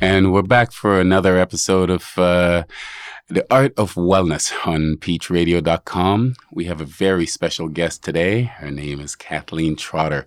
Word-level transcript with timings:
And 0.00 0.32
we're 0.32 0.42
back 0.42 0.70
for 0.70 1.00
another 1.00 1.38
episode 1.38 1.90
of 1.90 2.16
uh, 2.16 2.62
The 3.26 3.44
Art 3.52 3.74
of 3.76 3.94
Wellness 3.94 4.52
on 4.64 4.96
peachradio.com. 4.98 6.36
We 6.52 6.66
have 6.66 6.80
a 6.80 6.84
very 6.84 7.26
special 7.26 7.66
guest 7.66 8.04
today. 8.04 8.42
Her 8.42 8.70
name 8.70 9.00
is 9.00 9.16
Kathleen 9.16 9.74
Trotter. 9.74 10.24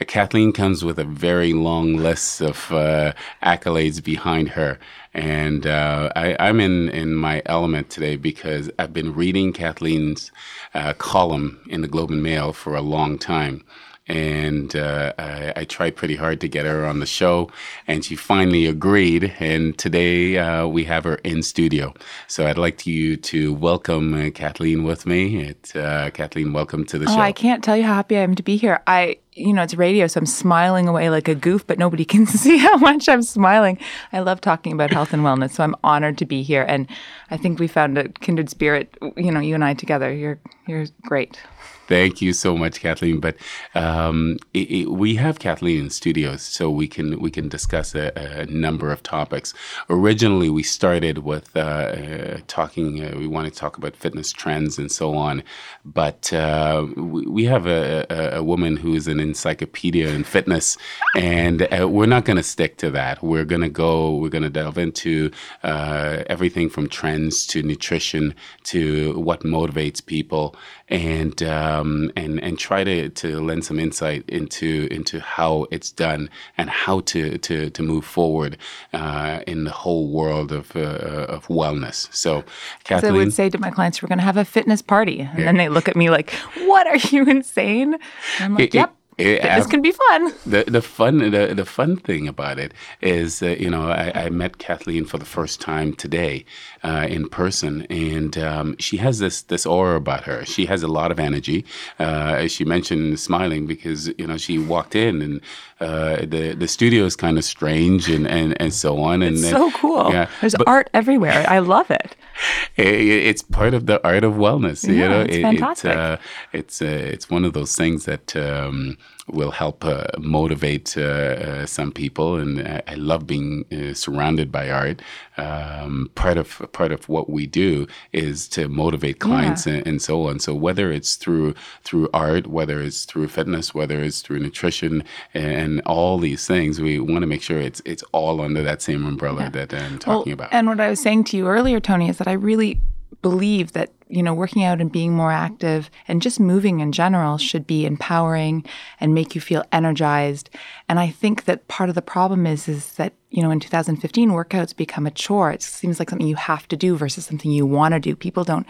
Uh, 0.00 0.06
Kathleen 0.06 0.50
comes 0.50 0.82
with 0.82 0.98
a 0.98 1.04
very 1.04 1.52
long 1.52 1.96
list 1.96 2.40
of 2.40 2.72
uh, 2.72 3.12
accolades 3.42 4.02
behind 4.02 4.50
her. 4.50 4.78
And 5.12 5.66
uh, 5.66 6.10
I, 6.16 6.48
am 6.48 6.58
in, 6.58 6.88
in 6.88 7.14
my 7.14 7.42
element 7.44 7.90
today 7.90 8.16
because 8.16 8.70
I've 8.78 8.94
been 8.94 9.14
reading 9.14 9.52
Kathleen's 9.52 10.32
uh, 10.72 10.94
column 10.94 11.60
in 11.68 11.82
the 11.82 11.88
Globe 11.88 12.12
and 12.12 12.22
Mail 12.22 12.54
for 12.54 12.74
a 12.74 12.80
long 12.80 13.18
time 13.18 13.62
and 14.08 14.74
uh, 14.74 15.12
I, 15.16 15.52
I, 15.56 15.64
tried 15.64 15.94
pretty 15.94 16.16
hard 16.16 16.40
to 16.40 16.48
get 16.48 16.66
her 16.66 16.84
on 16.84 16.98
the 16.98 17.06
show, 17.06 17.50
and 17.86 18.04
she 18.04 18.16
finally 18.16 18.66
agreed. 18.66 19.32
And 19.38 19.78
today 19.78 20.38
uh, 20.38 20.66
we 20.66 20.84
have 20.84 21.04
her 21.04 21.16
in 21.16 21.42
studio. 21.42 21.94
So 22.26 22.46
I'd 22.46 22.58
like 22.58 22.84
you 22.84 23.16
to 23.16 23.54
welcome 23.54 24.14
uh, 24.14 24.30
Kathleen 24.30 24.82
with 24.82 25.06
me. 25.06 25.44
It, 25.44 25.76
uh, 25.76 26.10
Kathleen, 26.10 26.52
welcome 26.52 26.84
to 26.86 26.98
the 26.98 27.06
oh, 27.08 27.14
show. 27.14 27.20
I 27.20 27.30
can't 27.30 27.62
tell 27.62 27.76
you 27.76 27.84
how 27.84 27.94
happy 27.94 28.16
I 28.16 28.22
am 28.22 28.34
to 28.34 28.42
be 28.42 28.56
here. 28.56 28.82
I, 28.88 29.18
you 29.34 29.52
know, 29.52 29.62
it's 29.62 29.74
radio, 29.74 30.08
so 30.08 30.18
I'm 30.18 30.26
smiling 30.26 30.88
away 30.88 31.08
like 31.08 31.28
a 31.28 31.36
goof, 31.36 31.64
but 31.64 31.78
nobody 31.78 32.04
can 32.12 32.26
see 32.26 32.58
how 32.58 32.76
much 32.78 33.08
I'm 33.08 33.22
smiling. 33.22 33.78
I 34.12 34.18
love 34.18 34.40
talking 34.40 34.72
about 34.72 34.90
health 34.90 35.12
and 35.12 35.22
wellness, 35.22 35.52
so 35.52 35.62
I'm 35.62 35.76
honored 35.84 36.18
to 36.18 36.26
be 36.26 36.42
here. 36.42 36.64
And 36.68 36.88
I 37.30 37.36
think 37.36 37.60
we 37.60 37.68
found 37.68 37.96
a 37.98 38.08
kindred 38.08 38.50
spirit. 38.50 38.96
You 39.16 39.30
know, 39.30 39.40
you 39.40 39.54
and 39.54 39.64
I 39.64 39.74
together. 39.74 40.12
You're 40.12 40.40
you're 40.66 40.86
great. 41.02 41.38
Thank 41.88 42.22
you 42.22 42.32
so 42.32 42.56
much, 42.56 42.80
Kathleen. 42.80 43.20
But 43.20 43.36
um, 43.74 44.38
it, 44.54 44.70
it, 44.70 44.90
we 44.90 45.16
have 45.16 45.38
Kathleen 45.38 45.84
in 45.84 45.90
studios, 45.90 46.42
so 46.42 46.70
we 46.70 46.86
can 46.86 47.20
we 47.20 47.30
can 47.30 47.48
discuss 47.48 47.94
a, 47.94 48.12
a 48.16 48.46
number 48.46 48.90
of 48.92 49.02
topics. 49.02 49.52
Originally, 49.90 50.48
we 50.48 50.62
started 50.62 51.18
with 51.18 51.54
uh, 51.56 51.60
uh, 51.60 52.38
talking. 52.46 53.04
Uh, 53.04 53.18
we 53.18 53.26
want 53.26 53.52
to 53.52 53.58
talk 53.58 53.76
about 53.76 53.96
fitness 53.96 54.32
trends 54.32 54.78
and 54.78 54.90
so 54.90 55.14
on. 55.14 55.42
But 55.84 56.32
uh, 56.32 56.86
we, 56.96 57.26
we, 57.26 57.44
have 57.44 57.66
a, 57.66 58.06
a, 58.08 58.38
a, 58.38 58.42
woman 58.42 58.76
who 58.76 58.94
is 58.94 59.08
an 59.08 59.18
encyclopedia 59.18 60.08
in 60.08 60.24
fitness, 60.24 60.78
and 61.16 61.62
uh, 61.62 61.88
we're 61.88 62.06
not 62.06 62.24
going 62.24 62.36
to 62.36 62.42
stick 62.42 62.76
to 62.78 62.90
that. 62.92 63.22
We're 63.22 63.44
going 63.44 63.62
to 63.62 63.68
go. 63.68 64.16
We're 64.16 64.28
going 64.28 64.44
to 64.44 64.50
delve 64.50 64.78
into 64.78 65.30
uh, 65.62 66.22
everything 66.28 66.70
from 66.70 66.88
trends 66.88 67.46
to 67.48 67.62
nutrition 67.62 68.34
to 68.64 69.18
what 69.18 69.40
motivates 69.40 70.04
people 70.04 70.54
and 70.92 71.42
um, 71.42 72.12
and 72.16 72.38
and 72.42 72.58
try 72.58 72.84
to, 72.84 73.08
to 73.08 73.40
lend 73.40 73.64
some 73.64 73.80
insight 73.80 74.28
into 74.28 74.88
into 74.90 75.20
how 75.20 75.66
it's 75.70 75.90
done 75.90 76.28
and 76.58 76.68
how 76.68 77.00
to 77.00 77.38
to, 77.38 77.70
to 77.70 77.82
move 77.82 78.04
forward 78.04 78.58
uh, 78.92 79.40
in 79.46 79.64
the 79.64 79.70
whole 79.70 80.08
world 80.08 80.52
of 80.52 80.76
uh, 80.76 81.26
of 81.28 81.46
wellness. 81.46 82.12
So, 82.14 82.44
Kathleen, 82.84 83.10
so 83.10 83.14
I 83.14 83.18
would 83.18 83.32
say 83.32 83.48
to 83.48 83.58
my 83.58 83.70
clients, 83.70 84.02
"We're 84.02 84.08
going 84.08 84.18
to 84.18 84.24
have 84.24 84.36
a 84.36 84.44
fitness 84.44 84.82
party," 84.82 85.20
and 85.20 85.38
yeah. 85.38 85.44
then 85.46 85.56
they 85.56 85.70
look 85.70 85.88
at 85.88 85.96
me 85.96 86.10
like, 86.10 86.30
"What 86.58 86.86
are 86.86 86.96
you 86.96 87.24
insane?" 87.24 87.94
And 87.94 88.02
I'm 88.40 88.54
like, 88.54 88.68
it, 88.68 88.74
"Yep." 88.74 88.90
It, 88.90 88.96
it, 89.18 89.42
this 89.42 89.66
can 89.66 89.82
be 89.82 89.92
fun. 89.92 90.32
The 90.46 90.64
the 90.66 90.80
fun 90.80 91.18
the, 91.18 91.52
the 91.54 91.66
fun 91.66 91.96
thing 91.96 92.26
about 92.26 92.58
it 92.58 92.72
is 93.02 93.42
uh, 93.42 93.48
you 93.48 93.68
know 93.68 93.90
I, 93.90 94.12
I, 94.14 94.30
met 94.30 94.58
Kathleen 94.58 95.04
for 95.04 95.18
the 95.18 95.26
first 95.26 95.60
time 95.60 95.92
today 95.92 96.46
uh, 96.82 97.06
in 97.08 97.28
person, 97.28 97.82
and 97.90 98.38
um, 98.38 98.76
she 98.78 98.96
has 98.98 99.18
this 99.18 99.42
this 99.42 99.66
aura 99.66 99.96
about 99.96 100.24
her. 100.24 100.46
She 100.46 100.66
has 100.66 100.82
a 100.82 100.88
lot 100.88 101.10
of 101.10 101.20
energy. 101.20 101.64
Uh, 102.00 102.36
as 102.38 102.52
she 102.52 102.64
mentioned, 102.64 103.20
smiling 103.20 103.66
because 103.66 104.08
you 104.16 104.26
know 104.26 104.38
she 104.38 104.58
walked 104.58 104.94
in 104.94 105.20
and 105.20 105.40
uh, 105.82 106.16
the 106.24 106.54
the 106.56 106.68
studio 106.68 107.04
is 107.04 107.16
kind 107.16 107.38
of 107.38 107.44
strange 107.44 108.08
and, 108.08 108.26
and, 108.26 108.60
and 108.60 108.72
so 108.72 109.00
on. 109.00 109.22
And 109.22 109.36
it's 109.36 109.50
so 109.50 109.70
cool. 109.72 110.12
Yeah, 110.12 110.28
there's 110.40 110.54
but, 110.54 110.68
art 110.68 110.90
everywhere. 110.94 111.44
I 111.48 111.58
love 111.58 111.90
it. 111.90 112.16
it. 112.76 112.86
It's 112.86 113.42
part 113.42 113.74
of 113.74 113.86
the 113.86 114.04
art 114.06 114.24
of 114.24 114.34
wellness. 114.34 114.86
Yeah, 114.86 114.92
you 114.92 115.08
know, 115.08 115.20
it's 115.22 115.38
fantastic. 115.38 115.90
It, 115.92 115.96
uh, 115.96 116.16
it's 116.52 116.80
uh, 116.80 116.86
it's 116.86 117.28
one 117.28 117.44
of 117.44 117.52
those 117.52 117.76
things 117.76 118.04
that. 118.04 118.36
Um, 118.36 118.96
will 119.28 119.52
help 119.52 119.84
uh, 119.84 120.04
motivate 120.18 120.96
uh, 120.96 121.02
uh, 121.02 121.66
some 121.66 121.92
people. 121.92 122.36
And 122.36 122.66
I, 122.66 122.82
I 122.88 122.94
love 122.94 123.26
being 123.26 123.64
uh, 123.72 123.94
surrounded 123.94 124.50
by 124.50 124.70
art. 124.70 125.02
Um, 125.36 126.10
part 126.14 126.36
of 126.36 126.60
part 126.72 126.92
of 126.92 127.08
what 127.08 127.30
we 127.30 127.46
do 127.46 127.86
is 128.12 128.48
to 128.48 128.68
motivate 128.68 129.20
clients 129.20 129.66
yeah. 129.66 129.74
and, 129.74 129.86
and, 129.86 130.02
so 130.02 130.26
on. 130.28 130.40
So 130.40 130.54
whether 130.54 130.92
it's 130.92 131.14
through 131.16 131.54
through 131.84 132.08
art, 132.12 132.46
whether 132.48 132.82
it's 132.82 133.04
through 133.04 133.28
fitness, 133.28 133.74
whether 133.74 134.02
it's 134.02 134.20
through 134.20 134.40
nutrition, 134.40 135.04
and 135.32 135.80
all 135.86 136.18
these 136.18 136.46
things, 136.46 136.80
we 136.80 136.98
want 136.98 137.22
to 137.22 137.26
make 137.26 137.42
sure 137.42 137.58
it's 137.58 137.80
it's 137.84 138.02
all 138.12 138.40
under 138.40 138.62
that 138.62 138.82
same 138.82 139.06
umbrella 139.06 139.42
yeah. 139.42 139.50
that 139.50 139.74
I'm 139.74 139.98
talking 139.98 140.32
well, 140.32 140.46
about. 140.46 140.52
And 140.52 140.68
what 140.68 140.80
I 140.80 140.90
was 140.90 141.00
saying 141.00 141.24
to 141.24 141.36
you 141.36 141.46
earlier, 141.46 141.80
Tony, 141.80 142.08
is 142.08 142.18
that 142.18 142.28
I 142.28 142.32
really 142.32 142.80
believe 143.20 143.72
that 143.72 143.90
you 144.08 144.22
know 144.22 144.34
working 144.34 144.64
out 144.64 144.80
and 144.80 144.92
being 144.92 145.14
more 145.14 145.32
active 145.32 145.90
and 146.08 146.22
just 146.22 146.38
moving 146.38 146.80
in 146.80 146.92
general 146.92 147.38
should 147.38 147.66
be 147.66 147.86
empowering 147.86 148.64
and 149.00 149.14
make 149.14 149.34
you 149.34 149.40
feel 149.40 149.64
energized. 149.72 150.50
And 150.88 150.98
i 150.98 151.08
think 151.08 151.44
that 151.44 151.68
part 151.68 151.88
of 151.88 151.94
the 151.94 152.02
problem 152.02 152.46
is 152.46 152.68
is 152.68 152.92
that 152.94 153.12
you 153.30 153.42
know 153.42 153.50
in 153.50 153.60
2015 153.60 154.30
workouts 154.30 154.76
become 154.76 155.06
a 155.06 155.10
chore. 155.10 155.50
It 155.50 155.62
seems 155.62 155.98
like 155.98 156.10
something 156.10 156.28
you 156.28 156.36
have 156.36 156.68
to 156.68 156.76
do 156.76 156.96
versus 156.96 157.26
something 157.26 157.50
you 157.50 157.66
want 157.66 157.94
to 157.94 158.00
do. 158.00 158.16
People 158.16 158.44
don't 158.44 158.66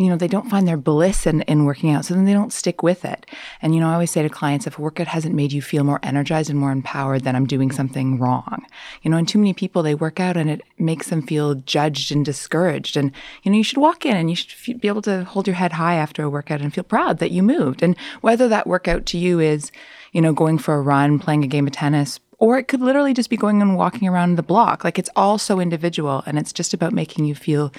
you 0.00 0.08
know, 0.08 0.16
they 0.16 0.28
don't 0.28 0.48
find 0.48 0.66
their 0.66 0.78
bliss 0.78 1.26
in, 1.26 1.42
in 1.42 1.66
working 1.66 1.90
out. 1.90 2.06
So 2.06 2.14
then 2.14 2.24
they 2.24 2.32
don't 2.32 2.54
stick 2.54 2.82
with 2.82 3.04
it. 3.04 3.26
And, 3.60 3.74
you 3.74 3.80
know, 3.80 3.90
I 3.90 3.92
always 3.92 4.10
say 4.10 4.22
to 4.22 4.30
clients, 4.30 4.66
if 4.66 4.78
a 4.78 4.82
workout 4.82 5.08
hasn't 5.08 5.34
made 5.34 5.52
you 5.52 5.60
feel 5.60 5.84
more 5.84 6.00
energized 6.02 6.48
and 6.48 6.58
more 6.58 6.72
empowered, 6.72 7.22
then 7.24 7.36
I'm 7.36 7.46
doing 7.46 7.70
something 7.70 8.18
wrong. 8.18 8.64
You 9.02 9.10
know, 9.10 9.18
and 9.18 9.28
too 9.28 9.38
many 9.38 9.52
people, 9.52 9.82
they 9.82 9.94
work 9.94 10.18
out 10.18 10.38
and 10.38 10.48
it 10.48 10.62
makes 10.78 11.10
them 11.10 11.20
feel 11.20 11.54
judged 11.54 12.12
and 12.12 12.24
discouraged. 12.24 12.96
And, 12.96 13.12
you 13.42 13.52
know, 13.52 13.58
you 13.58 13.62
should 13.62 13.76
walk 13.76 14.06
in 14.06 14.16
and 14.16 14.30
you 14.30 14.36
should 14.36 14.80
be 14.80 14.88
able 14.88 15.02
to 15.02 15.24
hold 15.24 15.46
your 15.46 15.56
head 15.56 15.72
high 15.72 15.96
after 15.96 16.22
a 16.22 16.30
workout 16.30 16.62
and 16.62 16.72
feel 16.72 16.84
proud 16.84 17.18
that 17.18 17.30
you 17.30 17.42
moved. 17.42 17.82
And 17.82 17.94
whether 18.22 18.48
that 18.48 18.66
workout 18.66 19.04
to 19.06 19.18
you 19.18 19.38
is, 19.38 19.70
you 20.12 20.20
know, 20.20 20.32
going 20.32 20.58
for 20.58 20.74
a 20.74 20.82
run, 20.82 21.18
playing 21.18 21.44
a 21.44 21.48
game 21.48 21.66
of 21.66 21.72
tennis, 21.72 22.20
or 22.40 22.58
it 22.58 22.68
could 22.68 22.80
literally 22.80 23.12
just 23.12 23.28
be 23.28 23.36
going 23.36 23.60
and 23.60 23.76
walking 23.76 24.08
around 24.08 24.36
the 24.36 24.42
block. 24.42 24.82
Like 24.82 24.98
it's 24.98 25.10
all 25.14 25.36
so 25.36 25.60
individual 25.60 26.22
and 26.26 26.38
it's 26.38 26.54
just 26.54 26.72
about 26.72 26.94
making 26.94 27.26
you 27.26 27.34
feel 27.34 27.70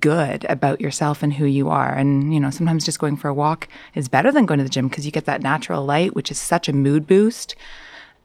good 0.00 0.44
about 0.48 0.80
yourself 0.80 1.22
and 1.22 1.32
who 1.32 1.46
you 1.46 1.68
are. 1.70 1.94
And, 1.94 2.34
you 2.34 2.40
know, 2.40 2.50
sometimes 2.50 2.84
just 2.84 2.98
going 2.98 3.16
for 3.16 3.28
a 3.28 3.34
walk 3.34 3.68
is 3.94 4.08
better 4.08 4.32
than 4.32 4.44
going 4.44 4.58
to 4.58 4.64
the 4.64 4.70
gym 4.70 4.88
because 4.88 5.06
you 5.06 5.12
get 5.12 5.26
that 5.26 5.42
natural 5.42 5.84
light, 5.84 6.16
which 6.16 6.32
is 6.32 6.38
such 6.38 6.68
a 6.68 6.72
mood 6.72 7.06
boost. 7.06 7.54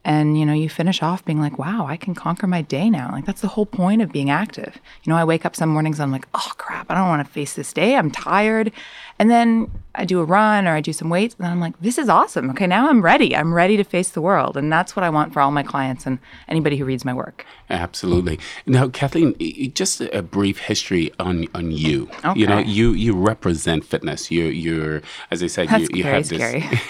And, 0.04 0.38
you 0.38 0.44
know, 0.44 0.52
you 0.52 0.68
finish 0.68 1.02
off 1.02 1.24
being 1.24 1.40
like, 1.40 1.58
wow, 1.58 1.86
I 1.86 1.96
can 1.96 2.14
conquer 2.14 2.46
my 2.46 2.60
day 2.60 2.90
now. 2.90 3.10
Like, 3.12 3.24
that's 3.24 3.40
the 3.40 3.48
whole 3.48 3.64
point 3.64 4.02
of 4.02 4.12
being 4.12 4.28
active. 4.28 4.78
You 5.02 5.10
know, 5.10 5.16
I 5.16 5.24
wake 5.24 5.46
up 5.46 5.56
some 5.56 5.70
mornings, 5.70 5.98
I'm 5.98 6.12
like, 6.12 6.28
oh 6.34 6.52
crap, 6.58 6.90
I 6.90 6.94
don't 6.94 7.08
want 7.08 7.26
to 7.26 7.32
face 7.32 7.54
this 7.54 7.72
day. 7.72 7.96
I'm 7.96 8.10
tired. 8.10 8.70
And 9.18 9.30
then 9.30 9.70
I 9.94 10.04
do 10.04 10.20
a 10.20 10.24
run 10.24 10.66
or 10.66 10.72
I 10.72 10.80
do 10.80 10.92
some 10.92 11.08
weights, 11.08 11.36
and 11.38 11.46
I'm 11.46 11.60
like, 11.60 11.80
this 11.80 11.98
is 11.98 12.08
awesome. 12.08 12.50
Okay, 12.50 12.66
now 12.66 12.88
I'm 12.88 13.00
ready. 13.00 13.34
I'm 13.34 13.54
ready 13.54 13.76
to 13.76 13.84
face 13.84 14.10
the 14.10 14.20
world. 14.20 14.56
And 14.56 14.72
that's 14.72 14.96
what 14.96 15.04
I 15.04 15.10
want 15.10 15.32
for 15.32 15.40
all 15.40 15.52
my 15.52 15.62
clients 15.62 16.04
and 16.04 16.18
anybody 16.48 16.76
who 16.76 16.84
reads 16.84 17.04
my 17.04 17.14
work. 17.14 17.46
Absolutely. 17.70 18.38
Now, 18.66 18.88
Kathleen, 18.88 19.34
just 19.72 20.00
a 20.00 20.22
brief 20.22 20.58
history 20.58 21.12
on 21.18 21.46
on 21.54 21.70
you. 21.70 22.10
Okay. 22.24 22.40
You 22.40 22.46
know, 22.46 22.58
you 22.58 22.92
you 22.92 23.14
represent 23.14 23.84
fitness. 23.84 24.30
You 24.30 24.44
you're 24.46 25.02
as 25.30 25.42
I 25.42 25.46
said, 25.46 25.68
that's 25.68 25.88
you, 25.90 25.98
you 25.98 26.02
very 26.02 26.16
have 26.16 26.26
scary. 26.26 26.68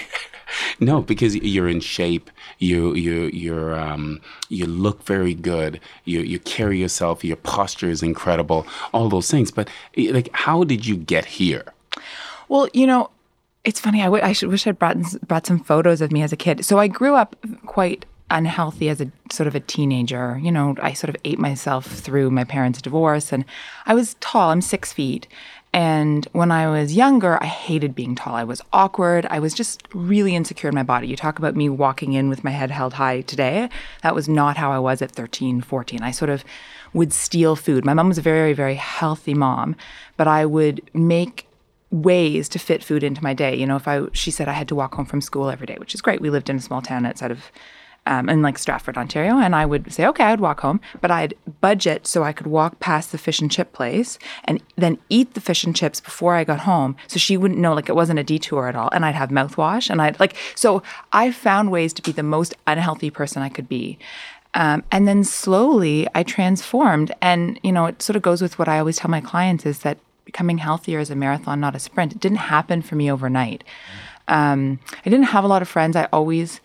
No, 0.80 1.02
because 1.02 1.36
you're 1.36 1.68
in 1.68 1.80
shape. 1.80 2.30
You 2.58 2.94
you 2.94 3.30
you're 3.32 3.74
um, 3.78 4.20
you 4.48 4.66
look 4.66 5.04
very 5.04 5.34
good. 5.34 5.80
You 6.04 6.20
you 6.20 6.38
carry 6.38 6.78
yourself. 6.78 7.24
Your 7.24 7.36
posture 7.36 7.90
is 7.90 8.02
incredible. 8.02 8.66
All 8.92 9.08
those 9.08 9.30
things. 9.30 9.50
But 9.50 9.68
like, 9.96 10.30
how 10.32 10.64
did 10.64 10.86
you 10.86 10.96
get 10.96 11.24
here? 11.24 11.64
Well, 12.48 12.68
you 12.72 12.86
know, 12.86 13.10
it's 13.64 13.80
funny. 13.80 14.02
I, 14.02 14.06
w- 14.06 14.22
I 14.22 14.32
should, 14.32 14.50
wish 14.50 14.66
I'd 14.66 14.78
brought 14.78 14.98
brought 15.26 15.46
some 15.46 15.58
photos 15.58 16.00
of 16.00 16.12
me 16.12 16.22
as 16.22 16.32
a 16.32 16.36
kid. 16.36 16.64
So 16.64 16.78
I 16.78 16.88
grew 16.88 17.14
up 17.14 17.36
quite 17.66 18.04
unhealthy 18.30 18.88
as 18.88 19.00
a 19.00 19.10
sort 19.30 19.46
of 19.46 19.54
a 19.54 19.60
teenager. 19.60 20.38
You 20.42 20.52
know, 20.52 20.76
I 20.80 20.92
sort 20.92 21.10
of 21.10 21.16
ate 21.24 21.38
myself 21.38 21.86
through 21.86 22.30
my 22.30 22.44
parents' 22.44 22.82
divorce, 22.82 23.32
and 23.32 23.44
I 23.86 23.94
was 23.94 24.16
tall. 24.20 24.50
I'm 24.50 24.60
six 24.60 24.92
feet, 24.92 25.26
and 25.74 26.24
when 26.30 26.52
I 26.52 26.68
was 26.68 26.94
younger, 26.94 27.36
I 27.42 27.46
hated 27.46 27.96
being 27.96 28.14
tall. 28.14 28.36
I 28.36 28.44
was 28.44 28.62
awkward. 28.72 29.26
I 29.28 29.40
was 29.40 29.52
just 29.52 29.82
really 29.92 30.36
insecure 30.36 30.68
in 30.68 30.74
my 30.76 30.84
body. 30.84 31.08
You 31.08 31.16
talk 31.16 31.36
about 31.36 31.56
me 31.56 31.68
walking 31.68 32.12
in 32.12 32.28
with 32.28 32.44
my 32.44 32.52
head 32.52 32.70
held 32.70 32.92
high 32.92 33.22
today. 33.22 33.68
That 34.04 34.14
was 34.14 34.28
not 34.28 34.56
how 34.56 34.70
I 34.70 34.78
was 34.78 35.02
at 35.02 35.10
13, 35.10 35.62
14. 35.62 36.00
I 36.00 36.12
sort 36.12 36.30
of 36.30 36.44
would 36.92 37.12
steal 37.12 37.56
food. 37.56 37.84
My 37.84 37.92
mom 37.92 38.08
was 38.08 38.18
a 38.18 38.22
very, 38.22 38.52
very 38.52 38.76
healthy 38.76 39.34
mom, 39.34 39.74
but 40.16 40.28
I 40.28 40.46
would 40.46 40.80
make 40.94 41.48
ways 41.90 42.48
to 42.50 42.60
fit 42.60 42.84
food 42.84 43.02
into 43.02 43.24
my 43.24 43.34
day. 43.34 43.56
You 43.56 43.66
know, 43.66 43.74
if 43.74 43.88
I, 43.88 44.02
she 44.12 44.30
said 44.30 44.46
I 44.46 44.52
had 44.52 44.68
to 44.68 44.76
walk 44.76 44.94
home 44.94 45.06
from 45.06 45.20
school 45.20 45.50
every 45.50 45.66
day, 45.66 45.76
which 45.80 45.92
is 45.92 46.00
great. 46.00 46.20
We 46.20 46.30
lived 46.30 46.48
in 46.48 46.54
a 46.54 46.60
small 46.60 46.82
town 46.82 47.04
outside 47.04 47.32
of 47.32 47.50
um, 48.06 48.28
in 48.28 48.42
like 48.42 48.58
Stratford, 48.58 48.98
Ontario, 48.98 49.38
and 49.38 49.54
I 49.54 49.64
would 49.66 49.92
say, 49.92 50.06
okay, 50.06 50.24
I'd 50.24 50.40
walk 50.40 50.60
home, 50.60 50.80
but 51.00 51.10
I'd 51.10 51.34
budget 51.60 52.06
so 52.06 52.22
I 52.22 52.32
could 52.32 52.46
walk 52.46 52.78
past 52.80 53.12
the 53.12 53.18
fish 53.18 53.40
and 53.40 53.50
chip 53.50 53.72
place 53.72 54.18
and 54.44 54.62
then 54.76 54.98
eat 55.08 55.34
the 55.34 55.40
fish 55.40 55.64
and 55.64 55.74
chips 55.74 56.00
before 56.00 56.34
I 56.34 56.44
got 56.44 56.60
home, 56.60 56.96
so 57.06 57.18
she 57.18 57.36
wouldn't 57.36 57.60
know 57.60 57.74
like 57.74 57.88
it 57.88 57.96
wasn't 57.96 58.18
a 58.18 58.24
detour 58.24 58.68
at 58.68 58.76
all. 58.76 58.90
And 58.92 59.04
I'd 59.04 59.14
have 59.14 59.30
mouthwash, 59.30 59.90
and 59.90 60.02
I'd 60.02 60.20
like 60.20 60.36
so 60.54 60.82
I 61.12 61.30
found 61.30 61.70
ways 61.70 61.92
to 61.94 62.02
be 62.02 62.12
the 62.12 62.22
most 62.22 62.54
unhealthy 62.66 63.10
person 63.10 63.42
I 63.42 63.48
could 63.48 63.68
be. 63.68 63.98
Um, 64.54 64.84
and 64.92 65.08
then 65.08 65.24
slowly 65.24 66.06
I 66.14 66.22
transformed. 66.22 67.12
And, 67.20 67.58
you 67.64 67.72
know, 67.72 67.86
it 67.86 68.00
sort 68.00 68.14
of 68.16 68.22
goes 68.22 68.40
with 68.40 68.56
what 68.56 68.68
I 68.68 68.78
always 68.78 68.98
tell 68.98 69.10
my 69.10 69.20
clients 69.20 69.66
is 69.66 69.80
that 69.80 69.98
becoming 70.24 70.58
healthier 70.58 71.00
is 71.00 71.10
a 71.10 71.16
marathon, 71.16 71.58
not 71.58 71.74
a 71.74 71.80
sprint. 71.80 72.12
It 72.12 72.20
didn't 72.20 72.38
happen 72.38 72.80
for 72.80 72.94
me 72.94 73.10
overnight. 73.10 73.64
Um, 74.28 74.78
I 75.04 75.10
didn't 75.10 75.26
have 75.26 75.44
a 75.44 75.48
lot 75.48 75.60
of 75.60 75.68
friends. 75.68 75.96
I 75.96 76.08
always 76.12 76.60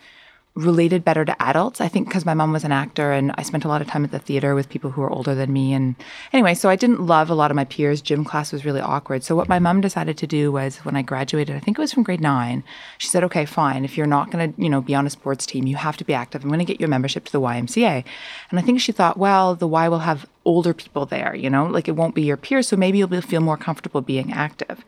related 0.56 1.04
better 1.04 1.24
to 1.24 1.42
adults. 1.42 1.80
I 1.80 1.86
think 1.86 2.08
because 2.08 2.26
my 2.26 2.34
mom 2.34 2.52
was 2.52 2.64
an 2.64 2.72
actor 2.72 3.12
and 3.12 3.32
I 3.36 3.42
spent 3.42 3.64
a 3.64 3.68
lot 3.68 3.80
of 3.80 3.86
time 3.86 4.04
at 4.04 4.10
the 4.10 4.18
theater 4.18 4.54
with 4.54 4.68
people 4.68 4.90
who 4.90 5.00
were 5.00 5.10
older 5.10 5.34
than 5.34 5.52
me. 5.52 5.72
And 5.72 5.94
anyway, 6.32 6.54
so 6.54 6.68
I 6.68 6.76
didn't 6.76 7.06
love 7.06 7.30
a 7.30 7.34
lot 7.34 7.52
of 7.52 7.54
my 7.54 7.64
peers. 7.64 8.02
Gym 8.02 8.24
class 8.24 8.52
was 8.52 8.64
really 8.64 8.80
awkward. 8.80 9.22
So 9.22 9.36
what 9.36 9.48
my 9.48 9.60
mom 9.60 9.80
decided 9.80 10.18
to 10.18 10.26
do 10.26 10.50
was 10.50 10.78
when 10.78 10.96
I 10.96 11.02
graduated, 11.02 11.54
I 11.54 11.60
think 11.60 11.78
it 11.78 11.80
was 11.80 11.92
from 11.92 12.02
grade 12.02 12.20
nine, 12.20 12.64
she 12.98 13.08
said, 13.08 13.22
okay, 13.24 13.44
fine. 13.44 13.84
If 13.84 13.96
you're 13.96 14.06
not 14.06 14.30
going 14.30 14.52
to, 14.52 14.62
you 14.62 14.68
know, 14.68 14.80
be 14.80 14.94
on 14.94 15.06
a 15.06 15.10
sports 15.10 15.46
team, 15.46 15.66
you 15.66 15.76
have 15.76 15.96
to 15.98 16.04
be 16.04 16.14
active. 16.14 16.42
I'm 16.42 16.50
going 16.50 16.58
to 16.58 16.64
get 16.64 16.80
you 16.80 16.86
a 16.86 16.90
membership 16.90 17.24
to 17.26 17.32
the 17.32 17.40
YMCA. 17.40 18.04
And 18.50 18.58
I 18.58 18.62
think 18.62 18.80
she 18.80 18.92
thought, 18.92 19.16
well, 19.16 19.54
the 19.54 19.68
Y 19.68 19.88
will 19.88 20.00
have 20.00 20.26
older 20.44 20.74
people 20.74 21.06
there, 21.06 21.34
you 21.34 21.48
know, 21.48 21.66
like 21.66 21.86
it 21.86 21.96
won't 21.96 22.14
be 22.14 22.22
your 22.22 22.36
peers. 22.36 22.66
So 22.68 22.76
maybe 22.76 22.98
you'll 22.98 23.20
feel 23.20 23.40
more 23.40 23.56
comfortable 23.56 24.00
being 24.00 24.32
active. 24.32 24.84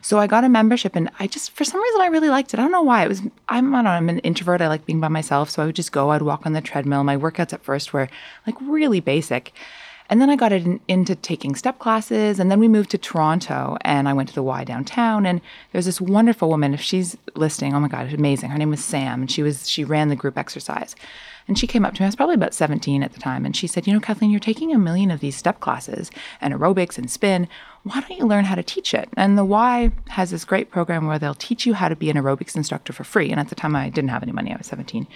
So 0.00 0.18
I 0.18 0.26
got 0.26 0.44
a 0.44 0.48
membership 0.48 0.96
and 0.96 1.10
I 1.18 1.26
just, 1.26 1.50
for 1.50 1.64
some 1.64 1.82
reason, 1.82 2.00
I 2.00 2.06
really 2.06 2.28
liked 2.28 2.54
it. 2.54 2.60
I 2.60 2.62
don't 2.62 2.72
know 2.72 2.82
why. 2.82 3.04
It 3.04 3.08
was, 3.08 3.22
I'm, 3.48 3.74
I 3.74 3.78
don't 3.78 3.84
know, 3.84 3.90
I'm 3.90 4.08
an 4.08 4.18
introvert. 4.20 4.60
I 4.60 4.68
like 4.68 4.86
being 4.86 5.00
by 5.00 5.08
myself. 5.08 5.50
So 5.50 5.62
I 5.62 5.66
would 5.66 5.76
just 5.76 5.92
go, 5.92 6.10
I'd 6.10 6.22
walk 6.22 6.46
on 6.46 6.52
the 6.52 6.60
treadmill. 6.60 7.04
My 7.04 7.16
workouts 7.16 7.52
at 7.52 7.62
first 7.62 7.92
were 7.92 8.08
like 8.46 8.56
really 8.60 9.00
basic. 9.00 9.52
And 10.10 10.22
then 10.22 10.30
I 10.30 10.36
got 10.36 10.52
in, 10.52 10.80
into 10.88 11.14
taking 11.14 11.54
step 11.54 11.78
classes. 11.78 12.38
And 12.38 12.50
then 12.50 12.60
we 12.60 12.68
moved 12.68 12.90
to 12.90 12.98
Toronto 12.98 13.76
and 13.82 14.08
I 14.08 14.14
went 14.14 14.30
to 14.30 14.34
the 14.34 14.42
Y 14.42 14.64
downtown. 14.64 15.26
And 15.26 15.40
there's 15.72 15.84
this 15.84 16.00
wonderful 16.00 16.48
woman. 16.48 16.72
If 16.72 16.80
she's 16.80 17.16
listening, 17.34 17.74
oh 17.74 17.80
my 17.80 17.88
God, 17.88 18.12
amazing. 18.12 18.50
Her 18.50 18.58
name 18.58 18.70
was 18.70 18.84
Sam. 18.84 19.20
And 19.22 19.30
she 19.30 19.42
was, 19.42 19.68
she 19.68 19.84
ran 19.84 20.08
the 20.08 20.16
group 20.16 20.38
exercise. 20.38 20.96
And 21.48 21.58
she 21.58 21.66
came 21.66 21.86
up 21.86 21.94
to 21.94 22.02
me, 22.02 22.04
I 22.04 22.08
was 22.08 22.16
probably 22.16 22.34
about 22.34 22.52
17 22.52 23.02
at 23.02 23.14
the 23.14 23.20
time, 23.20 23.46
and 23.46 23.56
she 23.56 23.66
said, 23.66 23.86
You 23.86 23.94
know, 23.94 24.00
Kathleen, 24.00 24.30
you're 24.30 24.38
taking 24.38 24.72
a 24.72 24.78
million 24.78 25.10
of 25.10 25.20
these 25.20 25.34
step 25.34 25.60
classes 25.60 26.10
and 26.42 26.52
aerobics 26.52 26.98
and 26.98 27.10
spin. 27.10 27.48
Why 27.84 28.00
don't 28.00 28.18
you 28.18 28.26
learn 28.26 28.44
how 28.44 28.54
to 28.54 28.62
teach 28.62 28.92
it? 28.92 29.08
And 29.16 29.38
the 29.38 29.44
Y 29.44 29.92
has 30.08 30.30
this 30.30 30.44
great 30.44 30.70
program 30.70 31.06
where 31.06 31.18
they'll 31.18 31.34
teach 31.34 31.64
you 31.64 31.74
how 31.74 31.88
to 31.88 31.96
be 31.96 32.10
an 32.10 32.16
aerobics 32.16 32.56
instructor 32.56 32.92
for 32.92 33.04
free. 33.04 33.30
And 33.30 33.40
at 33.40 33.48
the 33.48 33.54
time, 33.54 33.74
I 33.74 33.88
didn't 33.88 34.10
have 34.10 34.22
any 34.22 34.32
money, 34.32 34.52
I 34.52 34.56
was 34.56 34.66
17. 34.66 35.06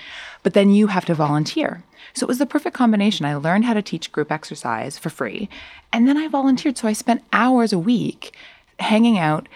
But 0.43 0.55
then 0.55 0.71
you 0.71 0.87
have 0.87 1.05
to 1.07 1.15
volunteer. 1.15 1.83
So 2.15 2.25
it 2.25 2.29
was 2.29 2.39
the 2.39 2.47
perfect 2.47 2.77
combination. 2.77 3.27
I 3.27 3.35
learned 3.35 3.65
how 3.65 3.75
to 3.75 3.83
teach 3.83 4.13
group 4.13 4.31
exercise 4.31 4.99
for 4.99 5.11
free, 5.11 5.49
and 5.93 6.09
then 6.09 6.17
I 6.17 6.29
volunteered. 6.29 6.79
So 6.79 6.89
I 6.89 6.93
spent 6.93 7.23
hours 7.33 7.73
a 7.73 7.79
week 7.79 8.35
hanging 8.79 9.19
out 9.19 9.49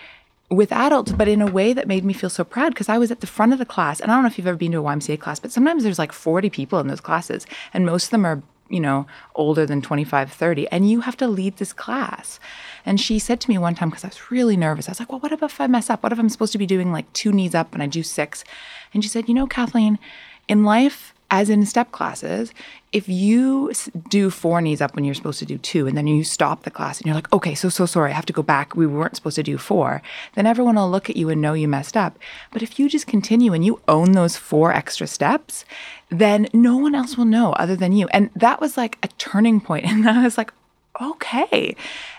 with 0.50 0.70
adults, 0.70 1.12
but 1.12 1.26
in 1.26 1.42
a 1.42 1.50
way 1.50 1.72
that 1.72 1.88
made 1.88 2.04
me 2.04 2.12
feel 2.12 2.30
so 2.30 2.44
proud 2.44 2.68
because 2.72 2.88
I 2.88 2.98
was 2.98 3.10
at 3.10 3.20
the 3.20 3.26
front 3.26 3.52
of 3.52 3.58
the 3.58 3.66
class. 3.66 4.00
And 4.00 4.10
I 4.10 4.14
don't 4.14 4.22
know 4.22 4.28
if 4.28 4.38
you've 4.38 4.46
ever 4.46 4.56
been 4.56 4.72
to 4.72 4.78
a 4.78 4.82
YMCA 4.82 5.18
class, 5.18 5.40
but 5.40 5.50
sometimes 5.50 5.82
there's 5.82 5.98
like 5.98 6.12
40 6.12 6.50
people 6.50 6.78
in 6.78 6.86
those 6.86 7.00
classes, 7.00 7.46
and 7.74 7.84
most 7.84 8.04
of 8.06 8.10
them 8.10 8.24
are, 8.24 8.42
you 8.68 8.80
know, 8.80 9.06
older 9.34 9.66
than 9.66 9.82
25, 9.82 10.32
30, 10.32 10.68
and 10.68 10.90
you 10.90 11.00
have 11.00 11.16
to 11.16 11.28
lead 11.28 11.56
this 11.56 11.72
class. 11.72 12.38
And 12.84 13.00
she 13.00 13.18
said 13.18 13.40
to 13.40 13.50
me 13.50 13.58
one 13.58 13.74
time, 13.74 13.90
because 13.90 14.04
I 14.04 14.08
was 14.08 14.30
really 14.30 14.56
nervous, 14.56 14.88
I 14.88 14.92
was 14.92 15.00
like, 15.00 15.10
well, 15.10 15.20
what 15.20 15.32
if 15.32 15.60
I 15.60 15.66
mess 15.66 15.90
up? 15.90 16.02
What 16.02 16.12
if 16.12 16.18
I'm 16.18 16.28
supposed 16.28 16.52
to 16.52 16.58
be 16.58 16.66
doing 16.66 16.92
like 16.92 17.12
two 17.12 17.32
knees 17.32 17.54
up 17.54 17.74
and 17.74 17.82
I 17.82 17.86
do 17.86 18.02
six? 18.02 18.44
And 18.92 19.02
she 19.02 19.08
said, 19.08 19.28
you 19.28 19.34
know, 19.34 19.46
Kathleen, 19.46 19.98
in 20.48 20.64
life, 20.64 21.12
as 21.30 21.50
in 21.50 21.66
step 21.66 21.90
classes, 21.90 22.52
if 22.92 23.08
you 23.08 23.72
do 24.08 24.30
four 24.30 24.60
knees 24.60 24.80
up 24.80 24.94
when 24.94 25.04
you're 25.04 25.14
supposed 25.14 25.40
to 25.40 25.46
do 25.46 25.58
two, 25.58 25.86
and 25.86 25.96
then 25.96 26.06
you 26.06 26.22
stop 26.22 26.62
the 26.62 26.70
class 26.70 26.98
and 26.98 27.06
you're 27.06 27.14
like, 27.14 27.32
okay, 27.32 27.54
so, 27.54 27.68
so 27.68 27.84
sorry, 27.84 28.12
I 28.12 28.14
have 28.14 28.26
to 28.26 28.32
go 28.32 28.42
back. 28.42 28.76
We 28.76 28.86
weren't 28.86 29.16
supposed 29.16 29.36
to 29.36 29.42
do 29.42 29.58
four, 29.58 30.02
then 30.34 30.46
everyone 30.46 30.76
will 30.76 30.90
look 30.90 31.10
at 31.10 31.16
you 31.16 31.28
and 31.28 31.40
know 31.40 31.52
you 31.52 31.68
messed 31.68 31.96
up. 31.96 32.18
But 32.52 32.62
if 32.62 32.78
you 32.78 32.88
just 32.88 33.06
continue 33.06 33.52
and 33.52 33.64
you 33.64 33.80
own 33.88 34.12
those 34.12 34.36
four 34.36 34.72
extra 34.72 35.06
steps, 35.06 35.64
then 36.10 36.48
no 36.52 36.76
one 36.76 36.94
else 36.94 37.16
will 37.16 37.24
know 37.24 37.52
other 37.54 37.76
than 37.76 37.92
you. 37.92 38.06
And 38.08 38.30
that 38.36 38.60
was 38.60 38.76
like 38.76 38.98
a 39.02 39.08
turning 39.18 39.60
point. 39.60 39.86
And 39.96 40.08
I 40.08 40.22
was 40.22 40.38
like, 40.38 40.52
okay. 41.00 41.74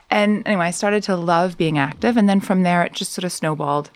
And 0.10 0.48
anyway, 0.48 0.66
I 0.66 0.72
started 0.72 1.04
to 1.04 1.16
love 1.16 1.58
being 1.58 1.78
active. 1.78 2.18
And 2.18 2.28
then 2.28 2.40
from 2.40 2.64
there, 2.64 2.84
it 2.84 2.94
just 2.94 3.14
sort 3.14 3.24
of 3.24 3.32
snowballed. 3.32 3.90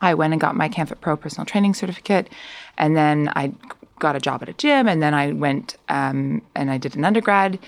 I 0.00 0.14
went 0.14 0.32
and 0.32 0.40
got 0.40 0.56
my 0.56 0.68
CanFit 0.68 1.00
Pro 1.00 1.16
personal 1.16 1.44
training 1.44 1.74
certificate. 1.74 2.28
And 2.78 2.96
then 2.96 3.30
I 3.36 3.52
got 4.00 4.16
a 4.16 4.20
job 4.20 4.42
at 4.42 4.48
a 4.48 4.52
gym, 4.54 4.88
and 4.88 5.00
then 5.00 5.14
I 5.14 5.32
went 5.32 5.76
um, 5.88 6.42
and 6.54 6.70
I 6.70 6.78
did 6.78 6.96
an 6.96 7.04
undergrad, 7.04 7.58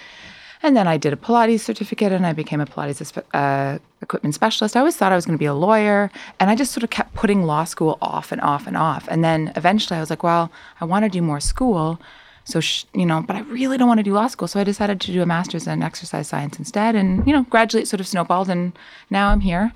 and 0.63 0.77
then 0.77 0.89
I 0.89 0.97
did 0.97 1.13
a 1.13 1.17
Pilates 1.17 1.61
certificate, 1.61 2.13
and 2.13 2.27
I 2.27 2.33
became 2.33 2.61
a 2.61 2.67
Pilates 2.67 3.17
uh, 3.35 3.79
equipment 4.01 4.35
specialist. 4.35 4.77
I 4.77 4.81
always 4.81 4.97
thought 4.97 5.13
I 5.13 5.17
was 5.17 5.27
going 5.27 5.39
to 5.39 5.43
be 5.43 5.47
a 5.47 5.55
lawyer, 5.55 6.11
and 6.41 6.51
I 6.51 6.57
just 6.57 6.73
sort 6.73 6.85
of 6.85 6.91
kept 6.91 7.15
putting 7.15 7.45
law 7.45 7.65
school 7.65 7.99
off 8.01 8.33
and 8.33 8.41
off 8.41 8.67
and 8.67 8.77
off. 8.77 9.07
And 9.09 9.23
then 9.23 9.53
eventually, 9.57 9.97
I 9.97 10.01
was 10.01 10.11
like, 10.11 10.23
well, 10.23 10.51
I 10.81 10.85
want 10.85 11.05
to 11.05 11.09
do 11.09 11.23
more 11.23 11.41
school. 11.41 12.01
So, 12.45 12.59
sh- 12.61 12.87
you 12.93 13.07
know, 13.07 13.23
but 13.23 13.37
I 13.37 13.41
really 13.43 13.79
don't 13.79 13.87
want 13.87 13.99
to 13.99 14.05
do 14.05 14.15
law 14.15 14.27
school. 14.27 14.49
So 14.49 14.59
I 14.59 14.65
decided 14.65 15.01
to 15.01 15.13
do 15.13 15.23
a 15.23 15.27
master's 15.27 15.69
in 15.69 15.81
exercise 15.81 16.27
science 16.27 16.59
instead. 16.59 16.97
And, 16.97 17.25
you 17.25 17.33
know, 17.33 17.45
gradually 17.45 17.83
it 17.85 17.87
sort 17.89 18.01
of 18.01 18.09
snowballed. 18.09 18.49
And 18.49 18.73
now 19.11 19.29
I'm 19.29 19.41
here. 19.41 19.73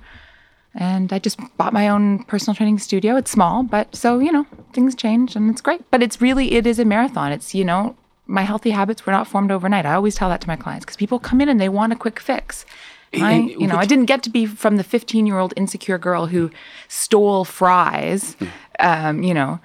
And 0.77 1.11
I 1.11 1.17
just 1.17 1.39
bought 1.57 1.73
my 1.73 1.89
own 1.89 2.23
personal 2.25 2.55
training 2.55 2.77
studio. 2.77 3.15
It's 3.15 3.31
small, 3.31 3.63
but 3.63 3.95
so, 3.95 4.19
you 4.19 4.31
know, 4.31 4.45
things 4.73 4.93
change 4.93 5.35
and 5.35 5.49
it's 5.49 5.59
great. 5.59 5.81
But 5.89 6.03
it's 6.03 6.21
really, 6.21 6.53
it 6.53 6.67
is 6.67 6.77
a 6.77 6.85
marathon. 6.85 7.31
It's, 7.31 7.55
you 7.55 7.65
know, 7.65 7.95
my 8.27 8.43
healthy 8.43 8.69
habits 8.69 9.05
were 9.05 9.11
not 9.11 9.27
formed 9.27 9.51
overnight. 9.51 9.87
I 9.87 9.95
always 9.95 10.15
tell 10.15 10.29
that 10.29 10.41
to 10.41 10.47
my 10.47 10.55
clients 10.55 10.85
because 10.85 10.95
people 10.95 11.17
come 11.17 11.41
in 11.41 11.49
and 11.49 11.59
they 11.59 11.69
want 11.69 11.93
a 11.93 11.95
quick 11.95 12.19
fix. 12.19 12.63
I, 13.13 13.37
you 13.37 13.65
know, 13.65 13.77
I 13.77 13.85
didn't 13.85 14.05
get 14.05 14.21
to 14.23 14.29
be 14.29 14.45
from 14.45 14.75
the 14.75 14.83
15 14.83 15.25
year 15.25 15.39
old 15.39 15.53
insecure 15.55 15.97
girl 15.97 16.27
who 16.27 16.51
stole 16.87 17.45
fries, 17.45 18.33
hmm. 18.33 18.45
um, 18.79 19.23
you 19.23 19.33
know, 19.33 19.59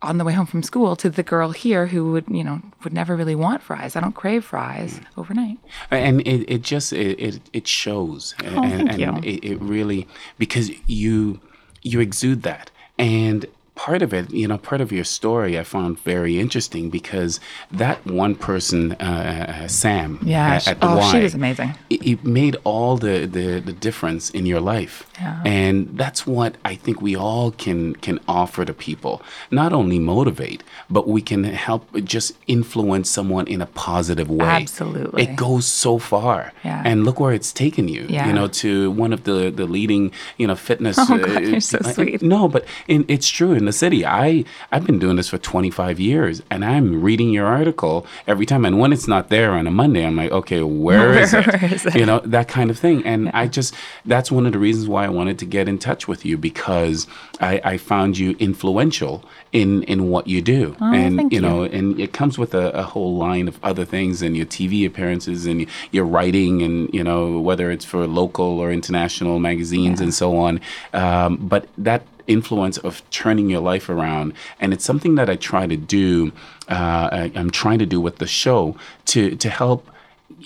on 0.00 0.18
the 0.18 0.24
way 0.24 0.32
home 0.32 0.46
from 0.46 0.62
school 0.62 0.94
to 0.96 1.10
the 1.10 1.22
girl 1.22 1.50
here 1.50 1.86
who 1.86 2.12
would 2.12 2.24
you 2.28 2.44
know 2.44 2.60
would 2.84 2.92
never 2.92 3.16
really 3.16 3.34
want 3.34 3.62
fries. 3.62 3.96
I 3.96 4.00
don't 4.00 4.14
crave 4.14 4.44
fries 4.44 5.00
overnight. 5.16 5.58
And 5.90 6.20
it, 6.20 6.48
it 6.48 6.62
just 6.62 6.92
it, 6.92 7.18
it, 7.18 7.40
it 7.52 7.66
shows. 7.66 8.34
Oh, 8.42 8.62
and, 8.62 8.88
thank 8.88 9.02
and 9.02 9.24
you. 9.24 9.30
It, 9.30 9.44
it 9.44 9.56
really 9.60 10.06
because 10.38 10.70
you 10.86 11.40
you 11.82 12.00
exude 12.00 12.42
that. 12.42 12.70
And 12.98 13.46
part 13.88 14.02
of 14.02 14.12
it, 14.12 14.30
you 14.30 14.46
know, 14.46 14.58
part 14.58 14.80
of 14.82 14.92
your 14.92 15.04
story 15.04 15.58
I 15.58 15.64
found 15.64 15.98
very 16.00 16.38
interesting 16.38 16.90
because 16.90 17.40
that 17.70 17.98
one 18.04 18.34
person, 18.34 18.92
uh, 18.92 19.64
uh 19.64 19.68
Sam, 19.68 20.18
yeah, 20.22 20.56
at, 20.56 20.68
at 20.68 20.80
the 20.80 20.88
oh, 20.88 20.98
Y, 20.98 21.12
she 21.12 21.20
was 21.22 21.34
amazing. 21.34 21.70
It, 21.88 22.00
it, 22.06 22.24
made 22.24 22.56
all 22.64 22.98
the, 22.98 23.16
the, 23.36 23.60
the 23.60 23.72
difference 23.72 24.28
in 24.38 24.44
your 24.44 24.60
life, 24.60 24.96
yeah. 25.18 25.42
and 25.46 25.74
that's 26.02 26.26
what 26.26 26.56
I 26.64 26.74
think 26.74 27.00
we 27.00 27.16
all 27.16 27.50
can 27.64 27.94
can 28.06 28.18
offer 28.40 28.62
to 28.70 28.74
people. 28.74 29.14
Not 29.50 29.72
only 29.72 29.98
motivate, 29.98 30.62
but 30.90 31.08
we 31.08 31.22
can 31.22 31.44
help 31.44 31.82
just 32.04 32.28
influence 32.46 33.08
someone 33.18 33.46
in 33.54 33.60
a 33.62 33.66
positive 33.88 34.28
way. 34.30 34.54
Absolutely, 34.62 35.22
it 35.22 35.36
goes 35.36 35.64
so 35.84 35.98
far. 35.98 36.52
Yeah. 36.64 36.82
and 36.84 37.04
look 37.06 37.18
where 37.20 37.32
it's 37.32 37.52
taken 37.64 37.88
you. 37.88 38.04
Yeah. 38.08 38.26
you 38.26 38.34
know, 38.38 38.48
to 38.62 38.90
one 39.04 39.12
of 39.16 39.20
the 39.24 39.38
the 39.60 39.66
leading 39.76 40.12
you 40.36 40.46
know 40.46 40.56
fitness. 40.56 40.96
Oh 41.00 41.18
God, 41.18 41.42
you're 41.44 41.60
so 41.60 41.78
uh, 41.78 41.92
sweet. 41.92 42.20
No, 42.20 42.48
but 42.48 42.62
in, 42.86 43.04
it's 43.08 43.28
true. 43.38 43.52
In 43.52 43.64
the 43.64 43.77
city. 43.78 44.00
I 44.04 44.44
I've 44.72 44.84
been 44.86 44.98
doing 44.98 45.16
this 45.16 45.28
for 45.28 45.38
25 45.38 45.98
years, 46.00 46.42
and 46.50 46.64
I'm 46.64 47.00
reading 47.08 47.30
your 47.30 47.46
article 47.46 48.06
every 48.26 48.46
time. 48.46 48.64
And 48.64 48.78
when 48.80 48.92
it's 48.92 49.08
not 49.08 49.28
there 49.28 49.50
on 49.52 49.66
a 49.66 49.70
Monday, 49.70 50.04
I'm 50.06 50.16
like, 50.16 50.32
okay, 50.40 50.62
where, 50.62 50.98
where 51.10 51.18
is, 51.24 51.32
it? 51.34 51.46
Where 51.46 51.74
is 51.74 51.86
it? 51.86 51.94
You 51.96 52.06
know 52.06 52.20
that 52.36 52.48
kind 52.48 52.70
of 52.70 52.78
thing. 52.78 52.98
And 53.12 53.26
Yeah. 53.26 53.40
I 53.42 53.46
just 53.58 53.74
that's 54.12 54.30
one 54.30 54.44
of 54.46 54.52
the 54.52 54.58
reasons 54.58 54.86
why 54.88 55.02
I 55.04 55.08
wanted 55.20 55.38
to 55.42 55.46
get 55.46 55.68
in 55.68 55.78
touch 55.78 56.02
with 56.10 56.24
you 56.28 56.36
because 56.50 57.06
I, 57.40 57.60
I 57.72 57.74
found 57.78 58.18
you 58.18 58.36
influential 58.38 59.24
in 59.52 59.82
in 59.84 60.08
what 60.12 60.26
you 60.26 60.40
do, 60.42 60.76
Oh, 60.80 60.92
and 60.92 61.32
you 61.32 61.40
know, 61.40 61.58
you. 61.64 61.70
and 61.78 61.86
it 62.00 62.12
comes 62.12 62.38
with 62.38 62.52
a, 62.54 62.70
a 62.72 62.82
whole 62.82 63.16
line 63.16 63.46
of 63.48 63.58
other 63.70 63.84
things, 63.84 64.22
and 64.22 64.36
your 64.36 64.46
TV 64.46 64.86
appearances, 64.86 65.46
and 65.46 65.66
your 65.90 66.04
writing, 66.04 66.62
and 66.66 66.92
you 66.92 67.02
know, 67.08 67.40
whether 67.48 67.70
it's 67.70 67.84
for 67.92 68.06
local 68.06 68.58
or 68.62 68.70
international 68.70 69.38
magazines 69.38 70.00
and 70.00 70.12
so 70.12 70.36
on. 70.36 70.60
Um, 70.92 71.36
but 71.52 71.62
that 71.78 72.02
influence 72.28 72.78
of 72.78 73.02
turning 73.10 73.50
your 73.50 73.60
life 73.60 73.88
around. 73.88 74.34
And 74.60 74.72
it's 74.72 74.84
something 74.84 75.16
that 75.16 75.28
I 75.28 75.36
try 75.36 75.66
to 75.66 75.76
do. 75.76 76.32
Uh, 76.68 77.08
I, 77.10 77.32
I'm 77.34 77.50
trying 77.50 77.80
to 77.80 77.86
do 77.86 78.00
with 78.00 78.18
the 78.18 78.26
show 78.26 78.76
to 79.06 79.34
to 79.36 79.50
help 79.50 79.88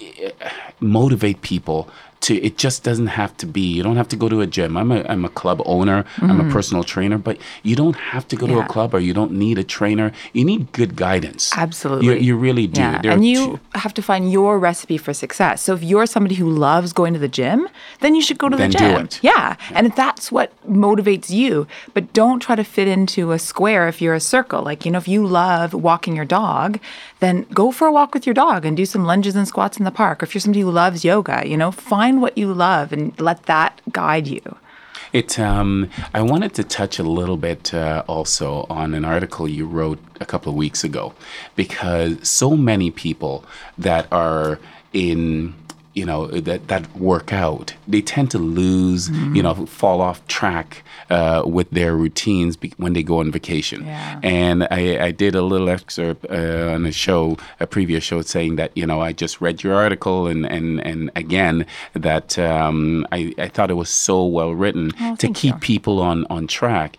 eh, 0.01 0.31
motivate 0.81 1.43
people. 1.43 1.89
To, 2.23 2.35
it 2.37 2.57
just 2.57 2.85
doesn't 2.85 3.09
have 3.09 3.37
to 3.38 3.47
be. 3.47 3.61
You 3.76 3.83
don't 3.83 3.97
have 3.97 4.09
to 4.09 4.17
go 4.17 4.29
to 4.29 4.41
a 4.41 4.47
gym. 4.47 4.76
I'm 4.76 4.93
a, 4.93 5.02
I'm 5.09 5.25
a 5.25 5.29
club 5.29 5.61
owner. 5.67 6.05
I'm 6.19 6.41
a 6.41 6.49
personal 6.52 6.85
trainer, 6.85 7.19
but 7.19 7.37
you 7.64 7.75
don't 7.75 7.97
have 7.97 8.26
to 8.29 8.37
go 8.37 8.47
to 8.47 8.52
Mm-hmm. 8.52 8.62
A 8.62 8.69
club 8.69 8.95
or 8.95 9.00
you 9.00 9.12
don't 9.14 9.33
need 9.33 9.59
a 9.59 9.64
trainer. 9.64 10.12
You 10.33 10.45
need 10.45 10.71
good 10.73 10.95
guidance. 10.95 11.50
Absolutely. 11.57 12.07
You, 12.07 12.12
you 12.14 12.37
really 12.37 12.67
do. 12.69 12.81
Yeah. 12.81 13.00
And 13.05 13.26
you 13.26 13.37
two- 13.47 13.61
have 13.75 13.93
to 13.95 14.02
find 14.02 14.31
your 14.31 14.59
recipe 14.59 14.99
for 14.99 15.12
success. 15.14 15.62
So 15.62 15.75
if 15.75 15.83
you're 15.83 16.07
somebody 16.07 16.35
who 16.37 16.49
loves 16.49 16.93
going 16.93 17.12
to 17.14 17.19
the 17.19 17.29
gym, 17.41 17.67
then 18.00 18.14
you 18.14 18.23
should 18.23 18.38
go 18.38 18.49
to 18.49 18.57
Then 18.57 18.71
the 18.71 18.79
do 18.79 18.85
gym. 18.85 19.05
it. 19.07 19.19
Yeah. 19.23 19.57
And 19.75 19.87
if 19.88 19.97
that's 19.97 20.31
what 20.31 20.52
motivates 20.71 21.31
you. 21.31 21.67
But 21.95 22.12
don't 22.12 22.41
try 22.41 22.55
to 22.57 22.62
fit 22.64 22.87
into 22.87 23.33
a 23.33 23.38
square 23.38 23.88
if 23.88 24.00
you're 24.02 24.14
a 24.14 24.21
circle. 24.21 24.62
Like, 24.62 24.85
you 24.85 24.91
know, 24.93 24.99
if 24.99 25.09
you 25.09 25.26
love 25.26 25.73
walking 25.75 26.14
your 26.14 26.25
dog, 26.26 26.79
then 27.21 27.47
go 27.55 27.73
for 27.73 27.87
a 27.88 27.93
walk 27.93 28.14
with 28.14 28.26
your 28.26 28.35
dog 28.35 28.64
and 28.67 28.76
do 28.76 28.85
some 28.87 29.05
lunges 29.07 29.35
and 29.35 29.49
squats 29.49 29.79
in 29.79 29.85
the 29.85 29.91
park. 29.91 30.23
Or 30.23 30.25
if 30.26 30.35
you're 30.35 30.41
somebody 30.41 30.61
who 30.61 30.71
loves 30.71 31.05
yoga, 31.05 31.43
you 31.47 31.57
know, 31.57 31.71
find 31.73 32.12
what 32.21 32.37
you 32.37 32.52
love 32.52 32.92
and 32.92 33.19
let 33.21 33.45
that 33.47 33.81
guide 33.90 34.26
you. 34.26 34.59
It. 35.12 35.38
Um, 35.38 35.90
I 36.14 36.23
wanted 36.23 36.54
to 36.54 36.64
touch 36.64 36.99
a 36.99 37.02
little 37.02 37.37
bit 37.37 37.75
uh, 37.75 38.02
also 38.09 38.66
on 38.71 38.95
an 38.95 39.04
article 39.04 39.47
you 39.47 39.66
wrote 39.66 39.99
a 40.21 40.25
couple 40.25 40.50
of 40.50 40.57
weeks 40.57 40.85
ago, 40.85 41.12
because 41.54 42.26
so 42.26 42.57
many 42.57 42.90
people 42.90 43.45
that 43.76 44.07
are 44.11 44.59
in 44.95 45.54
you 45.95 46.07
know 46.07 46.27
that 46.27 46.69
that 46.69 46.97
work 46.97 47.33
out 47.33 47.75
they 47.87 48.01
tend 48.01 48.31
to 48.31 48.39
lose 48.39 49.09
mm-hmm. 49.09 49.37
you 49.37 49.43
know 49.43 49.67
fall 49.67 50.01
off 50.01 50.27
track 50.27 50.83
uh, 51.11 51.43
with 51.45 51.71
their 51.71 51.95
routines 51.95 52.57
be- 52.57 52.73
when 52.79 52.95
they 52.95 53.03
go 53.03 53.19
on 53.19 53.31
vacation 53.31 53.85
yeah. 53.85 54.19
and 54.23 54.67
I, 54.71 55.07
I, 55.07 55.11
did 55.11 55.35
a 55.35 55.43
little 55.43 55.69
excerpt 55.69 56.25
uh, 56.31 56.73
on 56.75 56.87
a 56.87 56.93
show 56.93 57.37
a 57.61 57.67
previous 57.67 58.03
show 58.05 58.23
saying 58.23 58.57
that 58.57 58.75
you 58.75 58.87
know 58.87 59.03
I 59.03 59.13
just 59.13 59.41
read 59.43 59.63
your 59.63 59.75
article 59.75 60.27
and 60.27 60.47
and 60.47 60.81
and 60.81 61.11
again 61.15 61.67
that 61.93 62.39
um, 62.39 63.07
I, 63.13 63.35
I 63.37 63.49
thought 63.49 63.71
it 63.71 63.75
was 63.75 63.91
so 63.91 64.25
well 64.25 64.55
written 64.55 64.93
oh, 65.01 65.17
to 65.17 65.29
keep 65.29 65.55
you. 65.55 65.61
people 65.61 66.01
on 66.01 66.27
on 66.31 66.47
track 66.47 66.97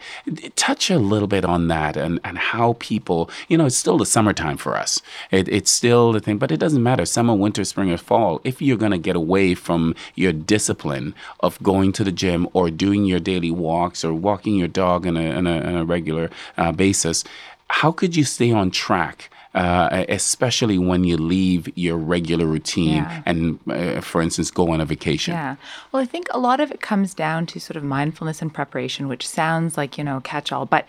touch 0.55 0.91
a 0.91 0.99
little 0.99 1.27
bit 1.27 1.45
on 1.45 1.67
that 1.69 1.97
and 1.97 2.19
and 2.23 2.37
how 2.37 2.75
people 2.79 3.29
you 3.47 3.57
know 3.57 3.65
it's 3.65 3.75
still 3.75 3.97
the 3.97 4.05
summertime 4.05 4.57
for 4.57 4.77
us 4.77 5.01
it, 5.31 5.47
it's 5.47 5.71
still 5.71 6.11
the 6.11 6.19
thing 6.19 6.37
but 6.37 6.51
it 6.51 6.57
doesn't 6.57 6.83
matter 6.83 7.05
summer 7.05 7.33
winter 7.33 7.63
spring 7.63 7.89
or 7.89 7.97
fall 7.97 8.39
if 8.43 8.61
you're 8.61 8.82
going 8.83 8.99
to 9.01 9.09
get 9.09 9.15
away 9.15 9.55
from 9.55 9.95
your 10.15 10.33
discipline 10.33 11.07
of 11.39 11.51
going 11.63 11.91
to 11.97 12.03
the 12.03 12.15
gym 12.23 12.41
or 12.53 12.69
doing 12.69 13.05
your 13.11 13.21
daily 13.31 13.53
walks 13.67 13.99
or 14.05 14.13
walking 14.13 14.55
your 14.61 14.71
dog 14.83 14.99
on 15.09 15.15
a, 15.17 15.27
on 15.39 15.45
a, 15.47 15.57
on 15.69 15.75
a 15.75 15.85
regular 15.95 16.29
uh, 16.61 16.71
basis, 16.71 17.23
how 17.69 17.91
could 17.91 18.15
you 18.15 18.23
stay 18.23 18.51
on 18.51 18.71
track? 18.71 19.29
Uh, 19.55 20.03
especially 20.09 20.79
when 20.79 21.03
you 21.03 21.15
leave 21.15 21.69
your 21.77 21.95
regular 21.95 22.47
routine 22.47 23.03
yeah. 23.03 23.21
and, 23.27 23.59
uh, 23.69 24.01
for 24.01 24.19
instance, 24.19 24.49
go 24.49 24.71
on 24.73 24.81
a 24.81 24.85
vacation. 24.85 25.31
Yeah. 25.31 25.57
Well, 25.91 26.01
I 26.01 26.07
think 26.07 26.25
a 26.31 26.39
lot 26.39 26.59
of 26.59 26.71
it 26.71 26.81
comes 26.81 27.13
down 27.13 27.45
to 27.51 27.59
sort 27.59 27.77
of 27.77 27.83
mindfulness 27.83 28.41
and 28.41 28.51
preparation, 28.51 29.07
which 29.07 29.27
sounds 29.27 29.77
like, 29.77 29.95
you 29.99 30.03
know, 30.03 30.21
catch 30.21 30.51
all, 30.51 30.65
but 30.65 30.87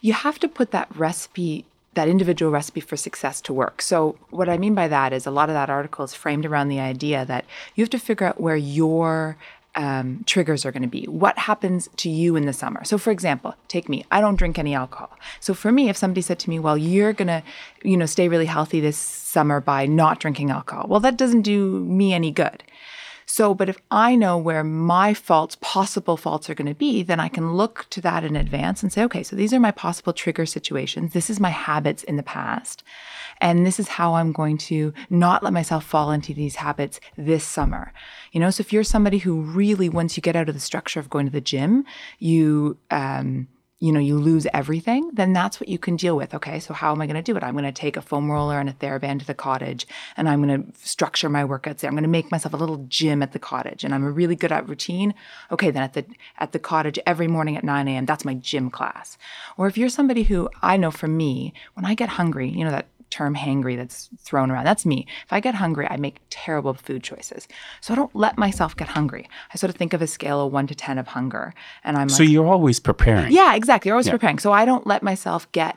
you 0.00 0.14
have 0.14 0.38
to 0.38 0.48
put 0.48 0.70
that 0.70 0.88
recipe 0.96 1.66
that 1.94 2.08
individual 2.08 2.52
recipe 2.52 2.80
for 2.80 2.96
success 2.96 3.40
to 3.42 3.52
work. 3.52 3.82
So, 3.82 4.16
what 4.30 4.48
I 4.48 4.58
mean 4.58 4.74
by 4.74 4.88
that 4.88 5.12
is 5.12 5.26
a 5.26 5.30
lot 5.30 5.48
of 5.48 5.54
that 5.54 5.70
article 5.70 6.04
is 6.04 6.14
framed 6.14 6.46
around 6.46 6.68
the 6.68 6.80
idea 6.80 7.24
that 7.24 7.44
you 7.74 7.82
have 7.82 7.90
to 7.90 7.98
figure 7.98 8.26
out 8.26 8.40
where 8.40 8.56
your 8.56 9.36
um, 9.74 10.24
triggers 10.26 10.64
are 10.64 10.72
going 10.72 10.82
to 10.82 10.88
be. 10.88 11.04
What 11.04 11.38
happens 11.38 11.88
to 11.96 12.10
you 12.10 12.36
in 12.36 12.46
the 12.46 12.52
summer? 12.52 12.84
So, 12.84 12.98
for 12.98 13.10
example, 13.10 13.54
take 13.68 13.88
me. 13.88 14.04
I 14.10 14.20
don't 14.20 14.36
drink 14.36 14.58
any 14.58 14.74
alcohol. 14.74 15.16
So, 15.40 15.54
for 15.54 15.72
me, 15.72 15.88
if 15.88 15.96
somebody 15.96 16.20
said 16.22 16.38
to 16.40 16.50
me, 16.50 16.58
"Well, 16.58 16.78
you're 16.78 17.12
going 17.12 17.28
to, 17.28 17.42
you 17.82 17.96
know, 17.96 18.06
stay 18.06 18.28
really 18.28 18.46
healthy 18.46 18.80
this 18.80 18.96
summer 18.96 19.60
by 19.60 19.86
not 19.86 20.20
drinking 20.20 20.50
alcohol," 20.50 20.86
well, 20.88 21.00
that 21.00 21.16
doesn't 21.16 21.42
do 21.42 21.80
me 21.80 22.12
any 22.12 22.30
good. 22.30 22.62
So, 23.32 23.54
but 23.54 23.68
if 23.68 23.78
I 23.92 24.16
know 24.16 24.36
where 24.36 24.64
my 24.64 25.14
faults, 25.14 25.56
possible 25.60 26.16
faults 26.16 26.50
are 26.50 26.54
going 26.56 26.66
to 26.66 26.74
be, 26.74 27.04
then 27.04 27.20
I 27.20 27.28
can 27.28 27.52
look 27.54 27.86
to 27.90 28.00
that 28.00 28.24
in 28.24 28.34
advance 28.34 28.82
and 28.82 28.92
say, 28.92 29.04
okay, 29.04 29.22
so 29.22 29.36
these 29.36 29.52
are 29.52 29.60
my 29.60 29.70
possible 29.70 30.12
trigger 30.12 30.44
situations. 30.44 31.12
This 31.12 31.30
is 31.30 31.38
my 31.38 31.50
habits 31.50 32.02
in 32.02 32.16
the 32.16 32.24
past. 32.24 32.82
And 33.40 33.64
this 33.64 33.78
is 33.78 33.86
how 33.86 34.14
I'm 34.14 34.32
going 34.32 34.58
to 34.58 34.92
not 35.10 35.44
let 35.44 35.52
myself 35.52 35.84
fall 35.84 36.10
into 36.10 36.34
these 36.34 36.56
habits 36.56 36.98
this 37.16 37.44
summer. 37.44 37.92
You 38.32 38.40
know, 38.40 38.50
so 38.50 38.62
if 38.62 38.72
you're 38.72 38.82
somebody 38.82 39.18
who 39.18 39.42
really, 39.42 39.88
once 39.88 40.16
you 40.16 40.22
get 40.24 40.34
out 40.34 40.48
of 40.48 40.56
the 40.56 40.60
structure 40.60 40.98
of 40.98 41.08
going 41.08 41.26
to 41.26 41.32
the 41.32 41.40
gym, 41.40 41.84
you, 42.18 42.78
um, 42.90 43.46
you 43.80 43.92
know, 43.92 43.98
you 43.98 44.18
lose 44.18 44.46
everything, 44.52 45.10
then 45.14 45.32
that's 45.32 45.58
what 45.58 45.68
you 45.68 45.78
can 45.78 45.96
deal 45.96 46.14
with. 46.14 46.34
Okay, 46.34 46.60
so 46.60 46.74
how 46.74 46.92
am 46.92 47.00
I 47.00 47.06
going 47.06 47.16
to 47.16 47.22
do 47.22 47.36
it? 47.36 47.42
I'm 47.42 47.54
going 47.54 47.64
to 47.64 47.72
take 47.72 47.96
a 47.96 48.02
foam 48.02 48.30
roller 48.30 48.60
and 48.60 48.68
a 48.68 48.74
TheraBand 48.74 49.20
to 49.20 49.26
the 49.26 49.34
cottage, 49.34 49.86
and 50.18 50.28
I'm 50.28 50.42
going 50.42 50.62
to 50.62 50.78
structure 50.78 51.30
my 51.30 51.44
workouts 51.44 51.78
there. 51.78 51.88
I'm 51.88 51.94
going 51.94 52.02
to 52.02 52.08
make 52.08 52.30
myself 52.30 52.52
a 52.52 52.58
little 52.58 52.84
gym 52.88 53.22
at 53.22 53.32
the 53.32 53.38
cottage, 53.38 53.82
and 53.82 53.94
I'm 53.94 54.04
really 54.04 54.36
good 54.36 54.52
at 54.52 54.68
routine. 54.68 55.14
Okay, 55.50 55.70
then 55.70 55.82
at 55.82 55.94
the 55.94 56.04
at 56.38 56.52
the 56.52 56.58
cottage 56.58 56.98
every 57.06 57.26
morning 57.26 57.56
at 57.56 57.64
9 57.64 57.88
a.m. 57.88 58.04
That's 58.04 58.24
my 58.24 58.34
gym 58.34 58.70
class. 58.70 59.16
Or 59.56 59.66
if 59.66 59.78
you're 59.78 59.88
somebody 59.88 60.24
who 60.24 60.50
I 60.60 60.76
know 60.76 60.90
for 60.90 61.08
me, 61.08 61.54
when 61.72 61.86
I 61.86 61.94
get 61.94 62.10
hungry, 62.10 62.50
you 62.50 62.64
know 62.64 62.70
that 62.70 62.86
term 63.10 63.34
hangry 63.34 63.76
that's 63.76 64.08
thrown 64.18 64.50
around. 64.50 64.64
That's 64.64 64.86
me. 64.86 65.06
If 65.26 65.32
I 65.32 65.40
get 65.40 65.54
hungry, 65.56 65.86
I 65.90 65.96
make 65.96 66.20
terrible 66.30 66.74
food 66.74 67.02
choices. 67.02 67.46
So 67.80 67.92
I 67.92 67.96
don't 67.96 68.14
let 68.14 68.38
myself 68.38 68.76
get 68.76 68.88
hungry. 68.88 69.28
I 69.52 69.56
sort 69.56 69.70
of 69.70 69.76
think 69.76 69.92
of 69.92 70.00
a 70.02 70.06
scale 70.06 70.46
of 70.46 70.52
one 70.52 70.66
to 70.68 70.74
10 70.74 70.96
of 70.98 71.08
hunger. 71.08 71.52
And 71.84 71.96
I'm 71.96 72.08
So 72.08 72.22
like, 72.22 72.30
you're 72.32 72.46
always 72.46 72.80
preparing. 72.80 73.32
Yeah, 73.32 73.54
exactly. 73.54 73.88
You're 73.88 73.96
always 73.96 74.06
Yeah. 74.06 74.12
preparing. 74.12 74.38
So 74.38 74.52
I 74.52 74.64
don't 74.64 74.86
let 74.86 75.02
myself 75.02 75.50
get 75.52 75.76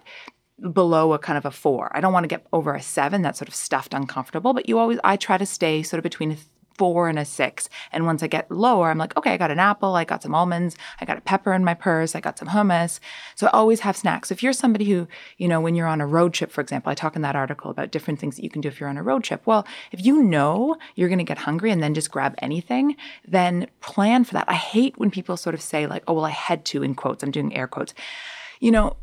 below 0.71 1.13
a 1.13 1.19
kind 1.19 1.37
of 1.37 1.45
a 1.45 1.51
four. 1.51 1.91
I 1.93 1.99
don't 1.99 2.13
want 2.13 2.23
to 2.23 2.27
get 2.27 2.45
over 2.53 2.73
a 2.75 2.81
seven. 2.81 3.21
That's 3.21 3.39
sort 3.39 3.49
of 3.49 3.55
stuffed, 3.55 3.93
uncomfortable. 3.93 4.53
But 4.53 4.69
you 4.69 4.77
always, 4.79 4.99
I 5.03 5.17
try 5.17 5.37
to 5.37 5.45
stay 5.45 5.83
sort 5.83 5.97
of 5.97 6.03
between 6.03 6.31
a 6.31 6.37
four 6.83 7.07
and 7.07 7.17
a 7.17 7.23
six. 7.23 7.69
And 7.93 8.05
once 8.05 8.21
I 8.21 8.27
get 8.27 8.51
lower, 8.51 8.89
I'm 8.89 8.97
like, 8.97 9.15
okay, 9.15 9.31
I 9.31 9.37
got 9.37 9.51
an 9.51 9.57
apple, 9.57 9.95
I 9.95 10.03
got 10.03 10.21
some 10.21 10.35
almonds, 10.35 10.75
I 10.99 11.05
got 11.05 11.17
a 11.17 11.21
pepper 11.21 11.53
in 11.53 11.63
my 11.63 11.73
purse, 11.73 12.13
I 12.13 12.19
got 12.19 12.37
some 12.37 12.49
hummus. 12.49 12.99
So 13.35 13.47
I 13.47 13.51
always 13.51 13.79
have 13.79 13.95
snacks. 13.95 14.31
If 14.31 14.43
you're 14.43 14.51
somebody 14.51 14.83
who, 14.91 15.07
you 15.37 15.47
know, 15.47 15.61
when 15.61 15.75
you're 15.75 15.87
on 15.87 16.01
a 16.01 16.05
road 16.05 16.33
trip, 16.33 16.51
for 16.51 16.59
example, 16.59 16.91
I 16.91 16.93
talk 16.93 17.15
in 17.15 17.21
that 17.21 17.37
article 17.37 17.71
about 17.71 17.91
different 17.91 18.19
things 18.19 18.35
that 18.35 18.43
you 18.43 18.49
can 18.49 18.59
do 18.59 18.67
if 18.67 18.81
you're 18.81 18.89
on 18.89 18.97
a 18.97 19.01
road 19.03 19.23
trip. 19.23 19.43
Well, 19.45 19.65
if 19.93 20.05
you 20.05 20.21
know 20.21 20.75
you're 20.95 21.07
going 21.07 21.19
to 21.19 21.23
get 21.23 21.37
hungry 21.37 21.71
and 21.71 21.81
then 21.81 21.93
just 21.93 22.11
grab 22.11 22.35
anything, 22.39 22.97
then 23.25 23.67
plan 23.79 24.25
for 24.25 24.33
that. 24.33 24.49
I 24.49 24.55
hate 24.55 24.99
when 24.99 25.09
people 25.09 25.37
sort 25.37 25.55
of 25.55 25.61
say, 25.61 25.87
like, 25.87 26.03
oh, 26.05 26.15
well, 26.15 26.25
I 26.25 26.31
had 26.31 26.65
to, 26.65 26.83
in 26.83 26.95
quotes, 26.95 27.23
I'm 27.23 27.31
doing 27.31 27.55
air 27.55 27.67
quotes. 27.67 27.93
You 28.59 28.71
know, 28.71 28.97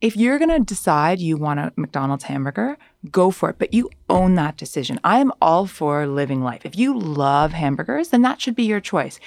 if 0.00 0.16
you're 0.16 0.38
going 0.38 0.50
to 0.50 0.60
decide 0.60 1.20
you 1.20 1.36
want 1.36 1.60
a 1.60 1.72
McDonald's 1.76 2.24
hamburger, 2.24 2.76
go 3.10 3.30
for 3.30 3.50
it, 3.50 3.58
but 3.58 3.72
you 3.72 3.90
own 4.08 4.34
that 4.34 4.56
decision. 4.56 5.00
I 5.02 5.18
am 5.20 5.32
all 5.40 5.66
for 5.66 6.06
living 6.06 6.42
life. 6.42 6.66
If 6.66 6.76
you 6.76 6.98
love 6.98 7.52
hamburgers, 7.52 8.08
then 8.08 8.22
that 8.22 8.40
should 8.40 8.54
be 8.54 8.64
your 8.64 8.80
choice. 8.80 9.18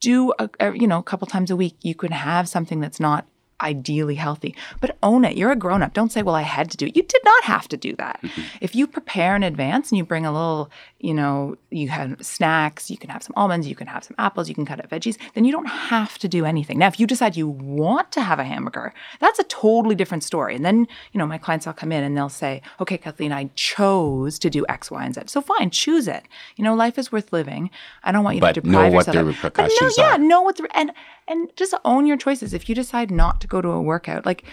Do 0.00 0.32
a, 0.38 0.48
a 0.58 0.74
you 0.74 0.86
know, 0.86 0.98
a 0.98 1.02
couple 1.02 1.26
times 1.26 1.50
a 1.50 1.56
week 1.56 1.76
you 1.82 1.94
can 1.94 2.12
have 2.12 2.48
something 2.48 2.80
that's 2.80 3.00
not 3.00 3.26
ideally 3.62 4.14
healthy, 4.16 4.54
but 4.80 4.96
own 5.02 5.24
it. 5.24 5.36
You're 5.36 5.52
a 5.52 5.56
grown 5.56 5.82
up. 5.82 5.92
Don't 5.94 6.10
say, 6.12 6.22
"Well, 6.22 6.34
I 6.34 6.42
had 6.42 6.70
to 6.70 6.76
do 6.76 6.86
it." 6.86 6.96
You 6.96 7.02
did 7.02 7.20
not 7.24 7.44
have 7.44 7.68
to 7.68 7.76
do 7.76 7.94
that. 7.96 8.20
Mm-hmm. 8.22 8.42
If 8.60 8.74
you 8.74 8.86
prepare 8.86 9.36
in 9.36 9.42
advance 9.42 9.90
and 9.90 9.98
you 9.98 10.04
bring 10.04 10.24
a 10.26 10.32
little, 10.32 10.70
you 10.98 11.14
know, 11.14 11.56
you 11.70 11.88
have 11.88 12.16
snacks, 12.24 12.90
you 12.90 12.96
can 12.98 13.10
have 13.10 13.22
some 13.22 13.32
almonds, 13.36 13.66
you 13.66 13.74
can 13.74 13.86
have 13.86 14.04
some 14.04 14.14
apples, 14.18 14.48
you 14.48 14.54
can 14.54 14.66
cut 14.66 14.80
up 14.82 14.90
veggies, 14.90 15.16
then 15.34 15.44
you 15.44 15.52
don't 15.52 15.66
have 15.66 16.18
to 16.18 16.28
do 16.28 16.44
anything. 16.44 16.78
Now, 16.78 16.88
if 16.88 16.98
you 17.00 17.06
decide 17.06 17.36
you 17.36 17.48
want 17.48 18.12
to 18.12 18.20
have 18.22 18.38
a 18.38 18.44
hamburger, 18.44 18.92
that's 19.20 19.38
a 19.38 19.44
totally 19.44 19.94
different 19.94 20.24
story. 20.24 20.54
And 20.56 20.64
then, 20.64 20.86
you 21.12 21.18
know, 21.18 21.26
my 21.26 21.38
clients 21.38 21.66
will 21.66 21.72
come 21.72 21.92
in 21.92 22.02
and 22.04 22.16
they'll 22.16 22.28
say, 22.28 22.62
"Okay, 22.80 22.98
Kathleen, 22.98 23.32
I 23.32 23.50
chose 23.54 24.38
to 24.40 24.50
do 24.50 24.64
X, 24.68 24.90
Y, 24.90 25.04
and 25.04 25.14
Z." 25.14 25.22
So 25.26 25.40
fine, 25.40 25.70
choose 25.70 26.08
it. 26.08 26.24
You 26.56 26.64
know, 26.64 26.74
life 26.74 26.98
is 26.98 27.12
worth 27.12 27.32
living. 27.32 27.70
I 28.02 28.12
don't 28.12 28.24
want 28.24 28.36
you 28.36 28.40
But 28.40 28.54
to 28.54 28.60
know 28.62 28.70
deprive 28.72 28.92
what 28.92 29.06
yourself. 29.06 29.14
the 29.14 29.20
it. 29.20 29.36
But 29.42 29.56
no, 29.58 29.64
repercussions 29.64 29.98
yeah, 29.98 30.14
are. 30.14 30.18
know 30.18 30.42
what 30.42 30.56
the 30.56 30.68
and 30.76 30.92
and 31.28 31.48
just 31.56 31.74
own 31.84 32.06
your 32.06 32.16
choices. 32.16 32.52
If 32.52 32.68
you 32.68 32.74
decide 32.74 33.10
not 33.10 33.40
to 33.42 33.46
go 33.50 33.60
to 33.60 33.68
a 33.68 33.82
workout, 33.82 34.24
like 34.24 34.44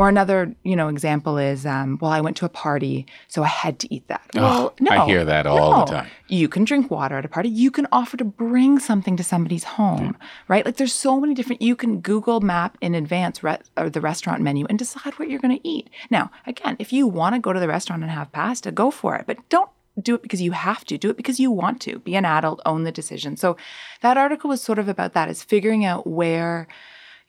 or 0.00 0.08
another, 0.08 0.54
you 0.62 0.76
know, 0.76 0.88
example 0.88 1.36
is, 1.36 1.66
um, 1.66 1.98
well, 2.00 2.10
I 2.10 2.22
went 2.22 2.36
to 2.38 2.46
a 2.46 2.48
party, 2.48 3.04
so 3.28 3.42
I 3.42 3.48
had 3.48 3.78
to 3.80 3.94
eat 3.94 4.08
that. 4.08 4.22
Well, 4.34 4.74
no, 4.80 4.90
I 4.92 5.04
hear 5.04 5.26
that 5.26 5.46
all 5.46 5.84
the 5.84 5.92
time. 5.92 6.06
You 6.26 6.48
can 6.48 6.64
drink 6.64 6.90
water 6.90 7.18
at 7.18 7.24
a 7.26 7.28
party. 7.28 7.50
You 7.50 7.70
can 7.70 7.86
offer 7.92 8.16
to 8.16 8.24
bring 8.24 8.78
something 8.78 9.16
to 9.18 9.24
somebody's 9.24 9.64
home, 9.64 10.16
right? 10.48 10.64
Like 10.64 10.76
there's 10.76 10.94
so 10.94 11.20
many 11.20 11.34
different. 11.34 11.60
You 11.60 11.76
can 11.76 12.00
Google 12.00 12.40
Map 12.40 12.78
in 12.80 12.94
advance 12.94 13.42
re- 13.42 13.58
or 13.76 13.90
the 13.90 14.00
restaurant 14.00 14.40
menu 14.40 14.64
and 14.70 14.78
decide 14.78 15.18
what 15.18 15.28
you're 15.28 15.40
going 15.40 15.58
to 15.58 15.68
eat. 15.68 15.90
Now, 16.08 16.30
again, 16.46 16.76
if 16.78 16.94
you 16.94 17.06
want 17.06 17.34
to 17.34 17.40
go 17.40 17.52
to 17.52 17.60
the 17.60 17.68
restaurant 17.68 18.02
and 18.02 18.10
have 18.10 18.32
pasta, 18.32 18.72
go 18.72 18.90
for 18.90 19.16
it, 19.16 19.24
but 19.26 19.36
don't 19.50 19.70
do 20.00 20.14
it 20.14 20.22
because 20.22 20.40
you 20.40 20.52
have 20.52 20.84
to 20.86 20.96
do 20.96 21.10
it 21.10 21.16
because 21.18 21.38
you 21.38 21.50
want 21.50 21.78
to 21.82 21.98
be 21.98 22.14
an 22.14 22.24
adult 22.24 22.62
own 22.64 22.84
the 22.84 22.92
decision 22.92 23.36
so 23.36 23.56
that 24.00 24.16
article 24.16 24.48
was 24.48 24.62
sort 24.62 24.78
of 24.78 24.88
about 24.88 25.12
that 25.12 25.28
is 25.28 25.42
figuring 25.42 25.84
out 25.84 26.06
where 26.06 26.68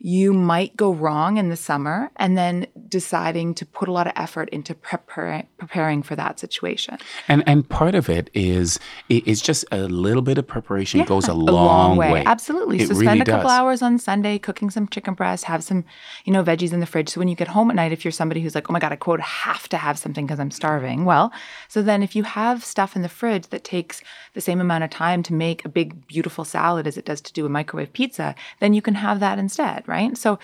you 0.03 0.33
might 0.33 0.75
go 0.75 0.91
wrong 0.91 1.37
in 1.37 1.49
the 1.49 1.57
summer 1.57 2.11
and 2.17 2.37
then 2.37 2.67
deciding 2.87 3.53
to 3.53 3.65
put 3.65 3.87
a 3.87 3.91
lot 3.91 4.07
of 4.07 4.13
effort 4.15 4.49
into 4.49 4.73
prepar- 4.73 5.45
preparing 5.57 6.01
for 6.03 6.15
that 6.15 6.39
situation 6.39 6.97
And 7.27 7.43
and 7.47 7.67
part 7.67 7.95
of 7.95 8.09
it 8.09 8.29
is 8.33 8.79
it's 9.09 9.41
just 9.41 9.65
a 9.71 9.87
little 9.87 10.21
bit 10.21 10.37
of 10.37 10.47
preparation 10.47 11.03
goes 11.03 11.27
a 11.27 11.31
a 11.31 11.33
long, 11.33 11.97
way. 11.97 12.23
Absolutely. 12.25 12.81
It 12.81 12.87
so 12.87 12.93
really 12.93 13.05
spend 13.05 13.21
a 13.21 13.25
couple 13.25 13.49
does. 13.49 13.59
hours 13.59 13.81
on 13.81 13.97
Sunday 13.97 14.37
cooking 14.37 14.69
some 14.69 14.87
chicken 14.87 15.13
breast, 15.13 15.45
have 15.45 15.63
some, 15.63 15.83
you 16.25 16.33
know, 16.33 16.43
veggies 16.43 16.73
in 16.73 16.79
the 16.79 16.85
fridge. 16.85 17.09
So 17.09 17.19
when 17.19 17.27
you 17.27 17.35
get 17.35 17.47
home 17.47 17.69
at 17.69 17.75
night, 17.75 17.91
if 17.91 18.03
you're 18.05 18.11
somebody 18.11 18.41
who's 18.41 18.55
like, 18.55 18.69
oh 18.69 18.73
my 18.73 18.79
God, 18.79 18.91
I 18.91 18.95
quote 18.95 19.19
have 19.21 19.67
to 19.69 19.77
have 19.77 19.97
something 19.97 20.25
because 20.25 20.39
I'm 20.39 20.51
starving. 20.51 21.05
Well, 21.05 21.31
so 21.67 21.81
then 21.81 22.03
if 22.03 22.15
you 22.15 22.23
have 22.23 22.63
stuff 22.63 22.95
in 22.95 23.01
the 23.01 23.09
fridge 23.09 23.47
that 23.47 23.63
takes 23.63 24.01
the 24.33 24.41
same 24.41 24.61
amount 24.61 24.83
of 24.83 24.89
time 24.89 25.23
to 25.23 25.33
make 25.33 25.63
a 25.65 25.69
big, 25.69 26.07
beautiful 26.07 26.45
salad 26.45 26.87
as 26.87 26.97
it 26.97 27.05
does 27.05 27.21
to 27.21 27.33
do 27.33 27.45
a 27.45 27.49
microwave 27.49 27.93
pizza, 27.93 28.35
then 28.59 28.73
you 28.73 28.81
can 28.81 28.95
have 28.95 29.19
that 29.19 29.39
instead, 29.39 29.87
right? 29.91 30.17
So 30.17 30.39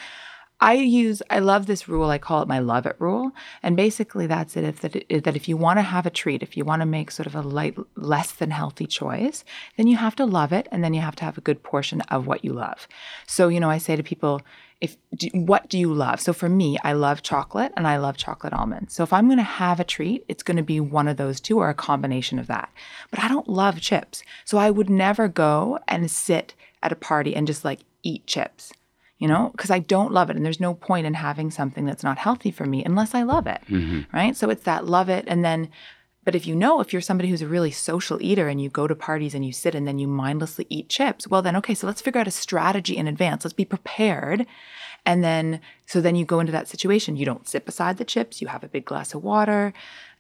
I 0.60 0.74
use 0.74 1.22
I 1.30 1.40
love 1.40 1.68
this 1.68 1.88
rule. 1.88 2.10
I 2.10 2.18
call 2.18 2.42
it 2.42 2.48
my 2.48 2.60
love 2.60 2.86
it 2.88 2.96
rule. 3.00 3.32
And 3.62 3.76
basically 3.76 4.26
that's 4.26 4.58
it 4.58 4.64
if 4.64 4.82
that, 4.82 5.24
that 5.24 5.36
if 5.36 5.48
you 5.48 5.56
want 5.56 5.78
to 5.78 5.84
have 5.84 6.06
a 6.06 6.12
treat, 6.12 6.42
if 6.42 6.58
you 6.58 6.66
want 6.66 6.82
to 6.82 6.86
make 6.86 7.12
sort 7.12 7.28
of 7.28 7.36
a 7.36 7.42
light 7.42 7.78
less 7.96 8.32
than 8.32 8.52
healthy 8.52 8.88
choice, 8.88 9.44
then 9.78 9.88
you 9.88 9.98
have 9.98 10.16
to 10.16 10.26
love 10.26 10.52
it 10.52 10.68
and 10.72 10.84
then 10.84 10.94
you 10.94 11.02
have 11.02 11.16
to 11.18 11.26
have 11.26 11.38
a 11.38 11.42
good 11.42 11.62
portion 11.62 12.02
of 12.02 12.26
what 12.26 12.44
you 12.44 12.54
love. 12.54 12.88
So, 13.28 13.50
you 13.50 13.60
know, 13.60 13.70
I 13.70 13.78
say 13.78 13.96
to 13.96 14.04
people 14.04 14.42
if 14.80 14.96
do, 15.16 15.28
what 15.34 15.70
do 15.70 15.78
you 15.78 15.92
love? 15.92 16.20
So 16.20 16.34
for 16.34 16.50
me, 16.50 16.78
I 16.84 16.94
love 16.94 17.24
chocolate 17.24 17.74
and 17.76 17.88
I 17.88 17.98
love 17.98 18.18
chocolate 18.18 18.54
almonds. 18.54 18.94
So 18.94 19.04
if 19.04 19.12
I'm 19.12 19.28
going 19.28 19.38
to 19.38 19.44
have 19.44 19.80
a 19.80 19.84
treat, 19.84 20.24
it's 20.28 20.44
going 20.44 20.58
to 20.58 20.64
be 20.64 20.80
one 20.80 21.08
of 21.08 21.18
those 21.18 21.40
two 21.40 21.58
or 21.60 21.70
a 21.70 21.74
combination 21.74 22.38
of 22.38 22.48
that. 22.48 22.72
But 23.10 23.24
I 23.24 23.28
don't 23.28 23.48
love 23.48 23.82
chips. 23.82 24.24
So 24.46 24.60
I 24.60 24.70
would 24.70 24.90
never 24.90 25.28
go 25.28 25.80
and 25.88 26.12
sit 26.12 26.54
at 26.84 26.92
a 26.92 26.96
party 26.96 27.36
and 27.36 27.48
just 27.48 27.66
like 27.66 27.80
eat 28.04 28.28
chips 28.28 28.72
you 29.18 29.28
know, 29.28 29.50
because 29.52 29.72
I 29.72 29.80
don't 29.80 30.12
love 30.12 30.30
it. 30.30 30.36
And 30.36 30.46
there's 30.46 30.60
no 30.60 30.74
point 30.74 31.08
in 31.08 31.16
having 31.16 31.50
something 31.52 31.86
that's 31.86 32.04
not 32.04 32.18
healthy 32.18 32.52
for 32.52 32.66
me 32.66 32.84
unless 32.84 33.16
I 33.16 33.24
love 33.24 33.48
it. 33.48 33.62
Mm-hmm. 33.68 34.16
Right. 34.16 34.36
So 34.36 34.50
it's 34.50 34.64
that 34.64 34.86
love 34.86 35.10
it. 35.10 35.26
And 35.28 35.44
then, 35.44 35.70
but 36.24 36.36
if 36.36 36.46
you 36.46 36.56
know, 36.56 36.82
if 36.82 36.92
you're 36.92 37.02
somebody 37.02 37.30
who's 37.30 37.42
a 37.42 37.48
really 37.48 37.72
social 37.72 38.22
eater 38.22 38.48
and 38.48 38.62
you 38.62 38.70
go 38.70 38.86
to 38.86 38.96
parties 38.96 39.34
and 39.34 39.46
you 39.46 39.54
sit 39.54 39.74
and 39.74 39.88
then 39.88 39.98
you 39.98 40.08
mindlessly 40.08 40.68
eat 40.70 40.90
chips, 40.90 41.28
well, 41.28 41.42
then, 41.42 41.56
okay, 41.56 41.74
so 41.74 41.88
let's 41.88 42.02
figure 42.02 42.20
out 42.20 42.28
a 42.28 42.32
strategy 42.32 42.98
in 42.98 43.08
advance. 43.08 43.46
Let's 43.46 43.54
be 43.54 43.66
prepared. 43.66 44.46
And 45.08 45.24
then, 45.24 45.62
so 45.86 46.02
then 46.02 46.18
you 46.18 46.26
go 46.26 46.42
into 46.42 46.52
that 46.52 46.68
situation. 46.68 47.16
You 47.16 47.26
don't 47.26 47.48
sit 47.48 47.66
beside 47.66 47.98
the 47.98 48.04
chips, 48.04 48.42
you 48.42 48.48
have 48.50 48.66
a 48.66 48.68
big 48.68 48.84
glass 48.84 49.14
of 49.14 49.24
water. 49.24 49.74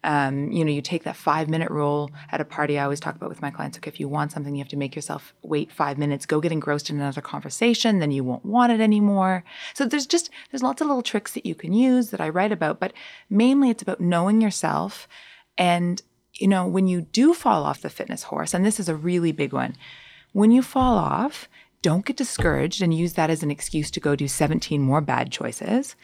Um, 0.05 0.49
you 0.49 0.63
know, 0.63 0.71
you 0.71 0.81
take 0.81 1.03
that 1.03 1.17
five 1.17 1.49
minute 1.49 1.69
rule 1.69 2.09
at 2.31 2.39
a 2.39 2.45
party. 2.45 2.79
I 2.79 2.85
always 2.85 3.01
talk 3.01 3.15
about 3.15 3.27
with 3.27 3.41
my 3.41 3.51
clients. 3.51 3.77
Okay, 3.77 3.89
if 3.89 3.99
you 3.99 4.07
want 4.07 4.31
something, 4.31 4.55
you 4.55 4.61
have 4.61 4.69
to 4.69 4.77
make 4.77 4.95
yourself 4.95 5.33
wait 5.41 5.73
five 5.73 5.97
minutes. 5.97 6.25
Go 6.25 6.39
get 6.39 6.53
engrossed 6.53 6.89
in 6.89 6.95
another 6.95 7.19
conversation, 7.19 7.99
then 7.99 8.11
you 8.11 8.23
won't 8.23 8.45
want 8.45 8.71
it 8.71 8.79
anymore. 8.79 9.43
So 9.73 9.85
there's 9.85 10.07
just 10.07 10.29
there's 10.51 10.63
lots 10.63 10.79
of 10.81 10.87
little 10.87 11.03
tricks 11.03 11.33
that 11.33 11.45
you 11.45 11.53
can 11.53 11.73
use 11.73 12.11
that 12.11 12.21
I 12.21 12.29
write 12.29 12.53
about, 12.53 12.79
but 12.79 12.93
mainly 13.29 13.69
it's 13.69 13.81
about 13.81 13.99
knowing 13.99 14.39
yourself. 14.39 15.09
And 15.57 16.01
you 16.33 16.47
know, 16.47 16.65
when 16.65 16.87
you 16.87 17.01
do 17.01 17.33
fall 17.33 17.65
off 17.65 17.81
the 17.81 17.89
fitness 17.89 18.23
horse, 18.23 18.53
and 18.53 18.65
this 18.65 18.79
is 18.79 18.87
a 18.87 18.95
really 18.95 19.33
big 19.33 19.51
one, 19.51 19.75
when 20.31 20.51
you 20.51 20.61
fall 20.61 20.97
off, 20.97 21.49
don't 21.87 22.03
get 22.03 22.17
discouraged 22.17 22.81
and 22.81 22.93
use 22.93 23.13
that 23.13 23.29
as 23.29 23.43
an 23.43 23.49
excuse 23.49 23.89
to 23.89 24.01
go 24.01 24.13
do 24.13 24.27
17 24.27 24.81
more 24.81 24.99
bad 24.99 25.31
choices. 25.31 25.95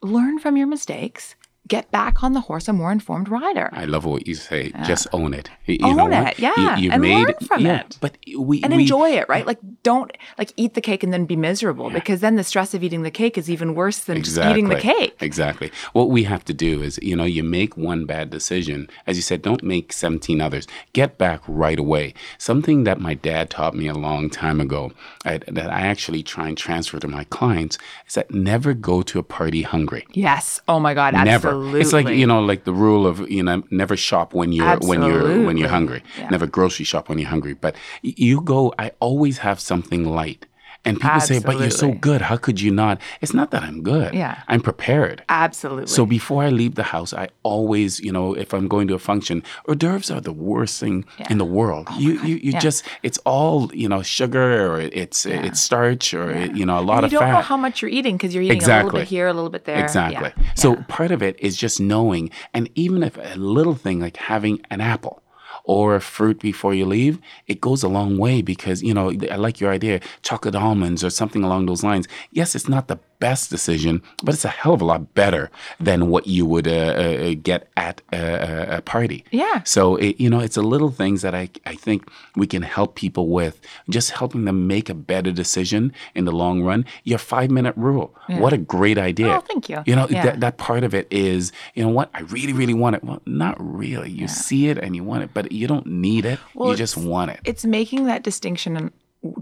Learn 0.00 0.38
from 0.38 0.56
your 0.56 0.68
mistakes 0.68 1.34
get 1.66 1.90
back 1.90 2.22
on 2.22 2.32
the 2.34 2.40
horse 2.40 2.68
a 2.68 2.72
more 2.72 2.92
informed 2.92 3.28
rider. 3.28 3.70
I 3.72 3.86
love 3.86 4.04
what 4.04 4.26
you 4.26 4.34
say. 4.34 4.70
Just 4.84 5.06
own 5.12 5.32
it. 5.32 5.48
You 5.66 5.78
own 5.82 5.96
know 5.96 6.06
it, 6.08 6.24
what? 6.24 6.38
yeah, 6.38 6.76
You, 6.76 6.90
and 6.90 7.00
made, 7.00 7.24
learn 7.24 7.34
from 7.46 7.64
yeah, 7.64 7.80
it. 7.80 7.98
But 8.00 8.18
we 8.38 8.62
and 8.62 8.74
we, 8.74 8.82
enjoy 8.82 9.12
it, 9.12 9.28
right? 9.28 9.46
Like 9.46 9.58
don't 9.82 10.10
like 10.36 10.52
eat 10.56 10.74
the 10.74 10.80
cake 10.82 11.02
and 11.02 11.12
then 11.12 11.24
be 11.24 11.36
miserable 11.36 11.88
because 11.90 12.20
then 12.20 12.36
the 12.36 12.44
stress 12.44 12.74
of 12.74 12.84
eating 12.84 13.02
the 13.02 13.10
cake 13.10 13.38
is 13.38 13.50
even 13.50 13.74
worse 13.74 14.00
than 14.00 14.22
just 14.22 14.38
eating 14.38 14.68
the 14.68 14.78
cake. 14.78 15.16
Exactly. 15.20 15.70
What 15.92 16.10
we 16.10 16.24
have 16.24 16.44
to 16.46 16.54
do 16.54 16.82
is, 16.82 16.98
you 17.02 17.16
know, 17.16 17.24
you 17.24 17.42
make 17.42 17.76
one 17.76 18.04
bad 18.04 18.28
decision. 18.30 18.88
As 19.06 19.16
you 19.16 19.22
said, 19.22 19.40
don't 19.40 19.62
make 19.62 19.92
17 19.92 20.40
others. 20.40 20.66
Get 20.92 21.16
back 21.16 21.40
right 21.48 21.78
away. 21.78 22.14
Something 22.36 22.84
that 22.84 23.00
my 23.00 23.14
dad 23.14 23.48
taught 23.48 23.74
me 23.74 23.88
a 23.88 23.94
long 23.94 24.28
time 24.28 24.60
ago 24.60 24.92
I, 25.24 25.38
that 25.48 25.70
I 25.70 25.80
actually 25.86 26.22
try 26.22 26.48
and 26.48 26.58
transfer 26.58 26.98
to 26.98 27.08
my 27.08 27.24
clients 27.24 27.78
is 28.06 28.14
that 28.14 28.30
never 28.32 28.74
go 28.74 29.02
to 29.02 29.18
a 29.18 29.22
party 29.22 29.62
hungry. 29.62 30.06
Yes. 30.12 30.60
Oh 30.68 30.78
my 30.78 30.92
God. 30.92 31.14
Never. 31.14 31.53
Absolutely. 31.54 31.80
It's 31.80 31.92
like 31.92 32.08
you 32.08 32.26
know, 32.26 32.40
like 32.40 32.64
the 32.64 32.72
rule 32.72 33.06
of 33.06 33.28
you 33.30 33.42
know, 33.42 33.62
never 33.70 33.96
shop 33.96 34.34
when 34.34 34.52
you're 34.52 34.78
when 34.78 35.02
you're 35.02 35.44
when 35.46 35.56
you're 35.56 35.68
hungry. 35.68 36.02
Yeah. 36.18 36.28
Never 36.30 36.46
grocery 36.46 36.84
shop 36.84 37.08
when 37.08 37.18
you're 37.18 37.28
hungry. 37.28 37.54
But 37.54 37.76
you 38.02 38.40
go. 38.40 38.74
I 38.78 38.92
always 39.00 39.38
have 39.38 39.60
something 39.60 40.04
light. 40.04 40.46
And 40.84 41.00
people 41.00 41.20
say, 41.20 41.38
"But 41.40 41.58
you're 41.58 41.70
so 41.70 41.92
good. 41.92 42.20
How 42.22 42.36
could 42.36 42.60
you 42.60 42.70
not?" 42.70 43.00
It's 43.22 43.32
not 43.34 43.50
that 43.52 43.62
I'm 43.62 43.82
good. 43.82 44.14
Yeah. 44.14 44.42
I'm 44.48 44.60
prepared. 44.60 45.22
Absolutely. 45.28 45.86
So 45.86 46.04
before 46.06 46.42
I 46.44 46.50
leave 46.50 46.74
the 46.74 46.82
house, 46.84 47.12
I 47.14 47.28
always, 47.42 48.00
you 48.00 48.12
know, 48.12 48.34
if 48.34 48.52
I'm 48.52 48.68
going 48.68 48.86
to 48.88 48.94
a 48.94 48.98
function, 48.98 49.42
hors 49.66 49.76
d'oeuvres 49.76 50.10
are 50.10 50.20
the 50.20 50.32
worst 50.32 50.78
thing 50.80 51.04
in 51.30 51.38
the 51.38 51.44
world. 51.44 51.86
Oh 51.90 51.98
you, 51.98 52.12
you, 52.22 52.34
you 52.36 52.52
Yeah. 52.52 52.58
just, 52.60 52.84
it's 53.02 53.18
all, 53.24 53.70
you 53.74 53.88
know, 53.88 54.02
sugar 54.02 54.48
or 54.70 54.80
it's 54.80 55.24
it's 55.26 55.60
starch 55.60 56.12
or 56.14 56.26
you 56.54 56.64
know 56.66 56.78
a 56.78 56.84
lot 56.90 57.00
you 57.00 57.06
of 57.06 57.10
fat. 57.10 57.12
You 57.12 57.18
don't 57.20 57.32
know 57.32 57.40
how 57.40 57.56
much 57.56 57.80
you're 57.82 57.90
eating 57.90 58.16
because 58.16 58.34
you're 58.34 58.44
eating 58.44 58.62
a 58.62 58.66
little 58.84 58.90
bit 59.00 59.08
here, 59.08 59.26
a 59.26 59.32
little 59.32 59.50
bit 59.50 59.64
there. 59.64 59.82
Exactly. 59.82 60.32
Yeah. 60.36 60.52
So 60.54 60.74
Yeah. 60.74 60.82
part 60.88 61.10
of 61.10 61.22
it 61.22 61.34
is 61.40 61.56
just 61.56 61.80
knowing, 61.80 62.30
and 62.52 62.68
even 62.74 63.02
if 63.02 63.16
a 63.16 63.36
little 63.38 63.74
thing 63.74 64.00
like 64.00 64.16
having 64.18 64.60
an 64.70 64.80
apple 64.80 65.22
or 65.64 65.94
a 65.96 66.00
fruit 66.00 66.38
before 66.40 66.74
you 66.74 66.84
leave, 66.86 67.18
it 67.46 67.60
goes 67.60 67.82
a 67.82 67.88
long 67.88 68.18
way 68.18 68.42
because 68.42 68.82
you 68.82 68.92
know 68.94 69.10
I 69.30 69.36
like 69.36 69.60
your 69.60 69.70
idea, 69.72 70.00
chocolate 70.22 70.54
almonds 70.54 71.02
or 71.02 71.10
something 71.10 71.42
along 71.42 71.66
those 71.66 71.82
lines. 71.82 72.06
Yes, 72.30 72.54
it's 72.54 72.68
not 72.68 72.88
the 72.88 72.98
best 73.18 73.48
decision, 73.48 74.02
but 74.22 74.34
it's 74.34 74.44
a 74.44 74.48
hell 74.48 74.74
of 74.74 74.82
a 74.82 74.84
lot 74.84 75.14
better 75.14 75.50
than 75.80 76.08
what 76.10 76.26
you 76.26 76.44
would 76.44 76.68
uh, 76.68 76.70
uh, 76.72 77.34
get 77.42 77.68
at 77.76 78.02
a, 78.12 78.76
a- 78.76 78.82
party. 78.82 79.24
Yeah. 79.30 79.62
So 79.64 79.96
it, 79.96 80.20
you 80.20 80.28
know, 80.28 80.40
it's 80.40 80.58
a 80.58 80.62
little 80.62 80.90
things 80.90 81.22
that 81.22 81.34
I 81.34 81.48
I 81.64 81.74
think 81.74 82.10
we 82.36 82.46
can 82.46 82.62
help 82.62 82.94
people 82.96 83.28
with, 83.28 83.60
just 83.88 84.10
helping 84.10 84.44
them 84.44 84.66
make 84.66 84.90
a 84.90 84.94
better 84.94 85.32
decision 85.32 85.92
in 86.14 86.26
the 86.26 86.32
long 86.32 86.62
run. 86.62 86.84
Your 87.04 87.18
five 87.18 87.50
minute 87.50 87.74
rule. 87.76 88.14
What 88.28 88.52
a 88.52 88.58
great 88.58 88.98
idea. 88.98 89.28
Oh, 89.36 89.40
thank 89.40 89.68
you. 89.70 89.82
You 89.86 89.96
know, 89.96 90.06
Yeah. 90.10 90.24
that, 90.24 90.40
that 90.40 90.56
part 90.58 90.84
of 90.84 90.92
it 90.94 91.06
is, 91.10 91.52
you 91.74 91.82
know 91.82 91.88
what, 91.90 92.10
I 92.12 92.20
really, 92.20 92.52
really 92.52 92.74
want 92.74 92.96
it. 92.96 93.04
Well, 93.04 93.22
not 93.26 93.56
really. 93.58 94.10
You 94.10 94.28
see 94.28 94.68
it 94.68 94.76
and 94.78 94.94
you 94.96 95.04
want 95.04 95.22
it, 95.24 95.30
but 95.32 95.50
you 95.54 95.66
don't 95.66 95.86
need 95.86 96.24
it. 96.24 96.38
Well, 96.54 96.70
you 96.70 96.76
just 96.76 96.96
want 96.96 97.30
it. 97.30 97.40
it's 97.44 97.64
making 97.64 98.04
that 98.06 98.22
distinction 98.22 98.92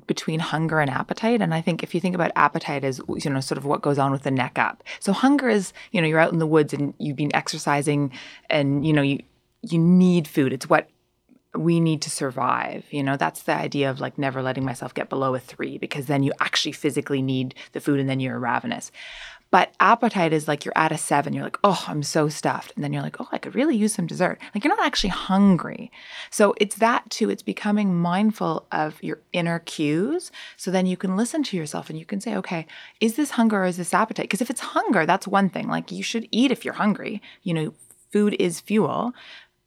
between 0.07 0.38
hunger 0.38 0.79
and 0.79 0.88
appetite 0.88 1.42
and 1.42 1.53
i 1.53 1.61
think 1.61 1.83
if 1.83 1.92
you 1.92 2.01
think 2.01 2.14
about 2.14 2.31
appetite 2.37 2.85
as 2.85 3.01
you 3.16 3.29
know 3.29 3.40
sort 3.40 3.59
of 3.59 3.64
what 3.64 3.83
goes 3.83 3.98
on 3.98 4.12
with 4.12 4.22
the 4.22 4.31
neck 4.31 4.57
up 4.57 4.85
so 5.01 5.12
hunger 5.12 5.48
is 5.48 5.72
you 5.90 6.01
know 6.01 6.07
you're 6.07 6.20
out 6.20 6.33
in 6.33 6.38
the 6.38 6.46
woods 6.46 6.72
and 6.72 6.94
you've 6.98 7.16
been 7.16 7.35
exercising 7.35 8.12
and 8.48 8.87
you 8.87 8.92
know 8.92 9.03
you 9.03 9.18
you 9.62 9.81
need 9.81 10.29
food 10.29 10.53
it's 10.53 10.70
what 10.70 10.88
we 11.55 11.81
need 11.81 12.01
to 12.01 12.11
survive 12.11 12.85
you 12.90 13.03
know 13.03 13.16
that's 13.16 13.42
the 13.42 13.55
idea 13.55 13.90
of 13.90 14.01
like 14.01 14.16
never 14.16 14.40
letting 14.40 14.64
myself 14.64 14.94
get 14.94 15.09
below 15.09 15.35
a 15.35 15.40
3 15.40 15.79
because 15.79 16.07
then 16.07 16.22
you 16.22 16.33
actually 16.38 16.72
physically 16.72 17.20
need 17.20 17.53
the 17.72 17.81
food 17.81 17.98
and 17.98 18.09
then 18.09 18.20
you're 18.20 18.38
ravenous 18.38 18.92
but 19.52 19.74
appetite 19.80 20.32
is 20.32 20.48
like 20.48 20.64
you're 20.64 20.72
at 20.76 20.92
a 20.92 20.98
seven. 20.98 21.34
You're 21.34 21.44
like, 21.44 21.58
oh, 21.62 21.84
I'm 21.86 22.02
so 22.02 22.30
stuffed. 22.30 22.72
And 22.74 22.82
then 22.82 22.90
you're 22.90 23.02
like, 23.02 23.20
oh, 23.20 23.28
I 23.32 23.38
could 23.38 23.54
really 23.54 23.76
use 23.76 23.92
some 23.92 24.06
dessert. 24.06 24.38
Like 24.54 24.64
you're 24.64 24.74
not 24.74 24.84
actually 24.84 25.10
hungry. 25.10 25.92
So 26.30 26.54
it's 26.56 26.76
that 26.76 27.10
too. 27.10 27.28
It's 27.28 27.42
becoming 27.42 27.94
mindful 27.94 28.66
of 28.72 29.00
your 29.02 29.20
inner 29.34 29.58
cues. 29.58 30.32
So 30.56 30.70
then 30.70 30.86
you 30.86 30.96
can 30.96 31.18
listen 31.18 31.42
to 31.44 31.56
yourself 31.58 31.90
and 31.90 31.98
you 31.98 32.06
can 32.06 32.18
say, 32.18 32.34
okay, 32.34 32.66
is 32.98 33.16
this 33.16 33.32
hunger 33.32 33.62
or 33.62 33.66
is 33.66 33.76
this 33.76 33.92
appetite? 33.92 34.24
Because 34.24 34.40
if 34.40 34.48
it's 34.48 34.60
hunger, 34.60 35.04
that's 35.04 35.28
one 35.28 35.50
thing. 35.50 35.68
Like 35.68 35.92
you 35.92 36.02
should 36.02 36.26
eat 36.30 36.50
if 36.50 36.64
you're 36.64 36.74
hungry. 36.74 37.20
You 37.42 37.52
know, 37.52 37.74
food 38.10 38.34
is 38.38 38.58
fuel. 38.58 39.12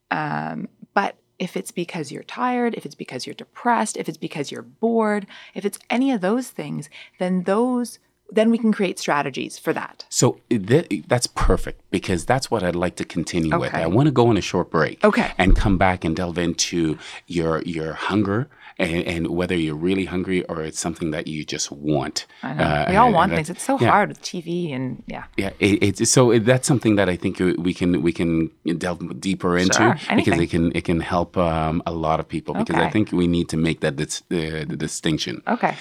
Um, 0.09 0.67
but 0.95 1.15
if 1.37 1.55
it's 1.55 1.71
because 1.71 2.11
you're 2.11 2.23
tired, 2.23 2.73
if 2.73 2.87
it's 2.87 2.95
because 2.95 3.27
you're 3.27 3.35
depressed, 3.35 3.97
if 3.97 4.09
it's 4.09 4.17
because 4.17 4.51
you're 4.51 4.63
bored, 4.63 5.27
if 5.53 5.63
it's 5.63 5.77
any 5.91 6.11
of 6.11 6.21
those 6.21 6.49
things, 6.49 6.89
then 7.19 7.43
those 7.43 7.99
then 8.29 8.49
we 8.49 8.57
can 8.57 8.71
create 8.71 8.99
strategies 8.99 9.57
for 9.57 9.73
that. 9.73 10.05
So 10.09 10.39
th- 10.49 11.03
that's 11.07 11.27
perfect 11.27 11.81
because 11.91 12.25
that's 12.25 12.49
what 12.49 12.63
I'd 12.63 12.75
like 12.75 12.95
to 12.97 13.05
continue 13.05 13.57
with. 13.57 13.73
I 13.73 13.88
want 13.88 14.07
to 14.07 14.11
go 14.11 14.27
on 14.27 14.38
a 14.38 14.41
short 14.41 14.69
break. 14.69 15.03
Okay. 15.03 15.31
And 15.38 15.55
come 15.55 15.77
back 15.77 16.03
and 16.03 16.15
delve 16.15 16.38
into 16.38 16.97
your 17.27 17.61
your 17.63 17.93
hunger 17.93 18.49
and, 18.77 19.03
and 19.05 19.27
whether 19.27 19.55
you're 19.55 19.75
really 19.75 20.05
hungry 20.05 20.43
or 20.45 20.61
it's 20.61 20.79
something 20.79 21.11
that 21.11 21.27
you 21.27 21.45
just 21.45 21.71
want. 21.71 22.25
I 22.43 22.53
know. 22.53 22.63
Uh, 22.63 22.85
we 22.89 22.95
all 22.95 23.11
want 23.11 23.29
that- 23.29 23.38
things. 23.38 23.49
It's 23.49 23.63
so 23.63 23.79
yeah. 23.79 23.89
hard 23.89 24.09
with 24.09 24.21
TV 24.21 24.73
and 24.73 25.03
yeah. 25.07 25.25
Yeah, 25.38 25.51
it, 25.59 25.81
it's 25.99 26.11
so 26.11 26.31
it, 26.31 26.45
that's 26.45 26.67
something 26.67 26.95
that 26.95 27.09
I 27.09 27.15
think 27.15 27.39
we 27.39 27.73
can 27.73 28.01
we 28.01 28.11
can 28.11 28.51
delve 28.77 29.19
deeper 29.19 29.57
into 29.57 29.75
Sure, 29.75 30.15
because 30.15 30.39
it 30.39 30.47
can 30.47 30.71
it 30.75 30.83
can 30.83 30.99
help 30.99 31.38
um, 31.38 31.81
a 31.85 31.93
lot 31.93 32.19
of 32.19 32.27
people 32.27 32.53
because 32.53 32.75
I 32.75 32.89
think 32.89 33.11
we 33.11 33.27
need 33.27 33.49
to 33.49 33.57
make 33.57 33.79
that 33.81 33.95
dis- 33.95 34.23
uh, 34.31 34.65
the 34.67 34.75
distinction. 34.77 35.41
Okay. 35.47 35.75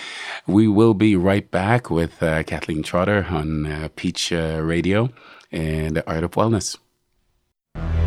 We 0.47 0.69
will 0.69 0.95
be 0.95 1.17
right 1.17 1.51
back 1.51 1.91
with 1.91 2.23
uh, 2.23 2.43
Kathleen 2.45 2.83
Trotter 2.83 3.27
on 3.29 3.67
uh, 3.67 3.89
Peach 3.97 4.33
uh, 4.33 4.61
Radio 4.63 5.11
and 5.51 5.97
the 5.97 6.09
Art 6.09 6.25
of 6.25 6.33
Wellness. 6.33 6.77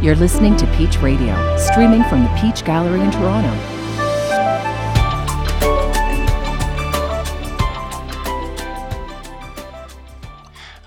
You're 0.01 0.15
listening 0.15 0.55
to 0.57 0.67
Peach 0.77 0.97
Radio, 0.99 1.57
streaming 1.57 2.03
from 2.03 2.23
the 2.23 2.29
Peach 2.39 2.63
Gallery 2.63 3.01
in 3.01 3.11
Toronto. 3.11 3.76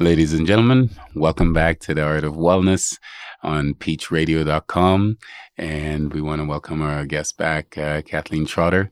Ladies 0.00 0.32
and 0.32 0.46
gentlemen, 0.46 0.88
welcome 1.14 1.52
back 1.52 1.78
to 1.80 1.92
the 1.92 2.02
Art 2.02 2.24
of 2.24 2.32
Wellness 2.32 2.98
on 3.42 3.74
peachradio.com. 3.74 5.18
And 5.58 6.14
we 6.14 6.22
want 6.22 6.40
to 6.40 6.46
welcome 6.48 6.80
our 6.80 7.04
guest 7.04 7.36
back, 7.36 7.76
uh, 7.76 8.00
Kathleen 8.00 8.46
Trotter. 8.46 8.90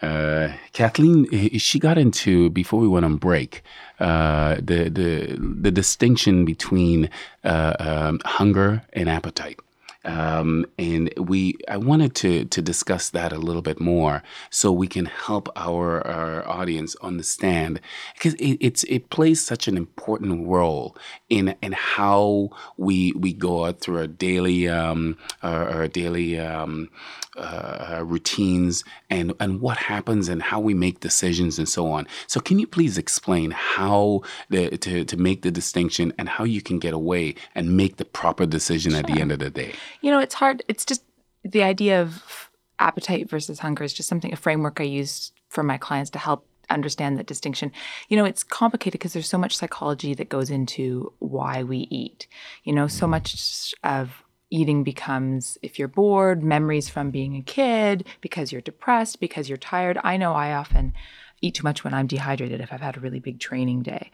Uh, 0.00 0.54
Kathleen, 0.72 1.26
she 1.58 1.78
got 1.78 1.98
into 1.98 2.48
before 2.48 2.80
we 2.80 2.88
went 2.88 3.04
on 3.04 3.16
break 3.16 3.62
uh, 4.00 4.54
the 4.54 4.88
the 4.88 5.36
the 5.38 5.70
distinction 5.70 6.46
between 6.46 7.10
uh, 7.44 7.74
um, 7.78 8.20
hunger 8.24 8.82
and 8.94 9.10
appetite. 9.10 9.60
Um, 10.06 10.66
and 10.78 11.12
we, 11.18 11.56
I 11.68 11.76
wanted 11.76 12.14
to 12.16 12.44
to 12.46 12.62
discuss 12.62 13.10
that 13.10 13.32
a 13.32 13.38
little 13.38 13.62
bit 13.62 13.80
more, 13.80 14.22
so 14.50 14.70
we 14.70 14.86
can 14.86 15.06
help 15.06 15.48
our, 15.56 16.06
our 16.06 16.48
audience 16.48 16.94
understand 17.02 17.80
because 18.14 18.34
it, 18.34 18.58
it's 18.60 18.84
it 18.84 19.10
plays 19.10 19.44
such 19.44 19.66
an 19.66 19.76
important 19.76 20.46
role 20.46 20.96
in 21.28 21.56
in 21.60 21.72
how 21.72 22.50
we 22.76 23.12
we 23.12 23.32
go 23.32 23.66
out 23.66 23.80
through 23.80 23.98
our 23.98 24.06
daily 24.06 24.68
um, 24.68 25.16
our, 25.42 25.68
our 25.70 25.88
daily 25.88 26.38
um, 26.38 26.88
uh, 27.36 28.02
routines 28.04 28.84
and 29.10 29.32
and 29.40 29.60
what 29.60 29.76
happens 29.76 30.28
and 30.28 30.42
how 30.42 30.60
we 30.60 30.74
make 30.74 31.00
decisions 31.00 31.58
and 31.58 31.68
so 31.68 31.90
on. 31.90 32.06
So, 32.26 32.40
can 32.40 32.58
you 32.58 32.66
please 32.66 32.98
explain 32.98 33.50
how 33.50 34.22
the, 34.50 34.76
to 34.78 35.04
to 35.04 35.16
make 35.16 35.42
the 35.42 35.50
distinction 35.50 36.12
and 36.18 36.28
how 36.28 36.44
you 36.44 36.60
can 36.60 36.78
get 36.78 36.94
away 36.94 37.34
and 37.54 37.76
make 37.76 37.96
the 37.96 38.04
proper 38.04 38.46
decision 38.46 38.94
at 38.94 39.06
the 39.06 39.20
end 39.20 39.32
of 39.32 39.38
the 39.38 39.50
day? 39.50 39.74
You 40.00 40.10
know, 40.10 40.20
it's 40.20 40.34
hard. 40.34 40.62
It's 40.68 40.84
just 40.84 41.02
the 41.44 41.62
idea 41.62 42.02
of 42.02 42.50
appetite 42.78 43.30
versus 43.30 43.58
hunger 43.60 43.84
is 43.84 43.92
just 43.92 44.08
something, 44.08 44.32
a 44.32 44.36
framework 44.36 44.80
I 44.80 44.84
use 44.84 45.32
for 45.48 45.62
my 45.62 45.78
clients 45.78 46.10
to 46.10 46.18
help 46.18 46.46
understand 46.68 47.18
that 47.18 47.26
distinction. 47.26 47.72
You 48.08 48.16
know, 48.16 48.24
it's 48.24 48.42
complicated 48.42 48.98
because 48.98 49.12
there's 49.12 49.28
so 49.28 49.38
much 49.38 49.56
psychology 49.56 50.14
that 50.14 50.28
goes 50.28 50.50
into 50.50 51.12
why 51.20 51.62
we 51.62 51.86
eat. 51.90 52.26
You 52.64 52.72
know, 52.72 52.86
so 52.86 53.06
much 53.06 53.74
of 53.84 54.22
eating 54.50 54.84
becomes 54.84 55.58
if 55.62 55.78
you're 55.78 55.88
bored, 55.88 56.42
memories 56.42 56.88
from 56.88 57.10
being 57.10 57.36
a 57.36 57.42
kid, 57.42 58.06
because 58.20 58.52
you're 58.52 58.60
depressed, 58.60 59.20
because 59.20 59.48
you're 59.48 59.58
tired. 59.58 59.98
I 60.04 60.16
know 60.16 60.32
I 60.32 60.52
often 60.52 60.92
eat 61.40 61.54
too 61.54 61.64
much 61.64 61.84
when 61.84 61.94
I'm 61.94 62.06
dehydrated 62.06 62.60
if 62.60 62.72
I've 62.72 62.80
had 62.80 62.96
a 62.96 63.00
really 63.00 63.20
big 63.20 63.40
training 63.40 63.82
day. 63.82 64.10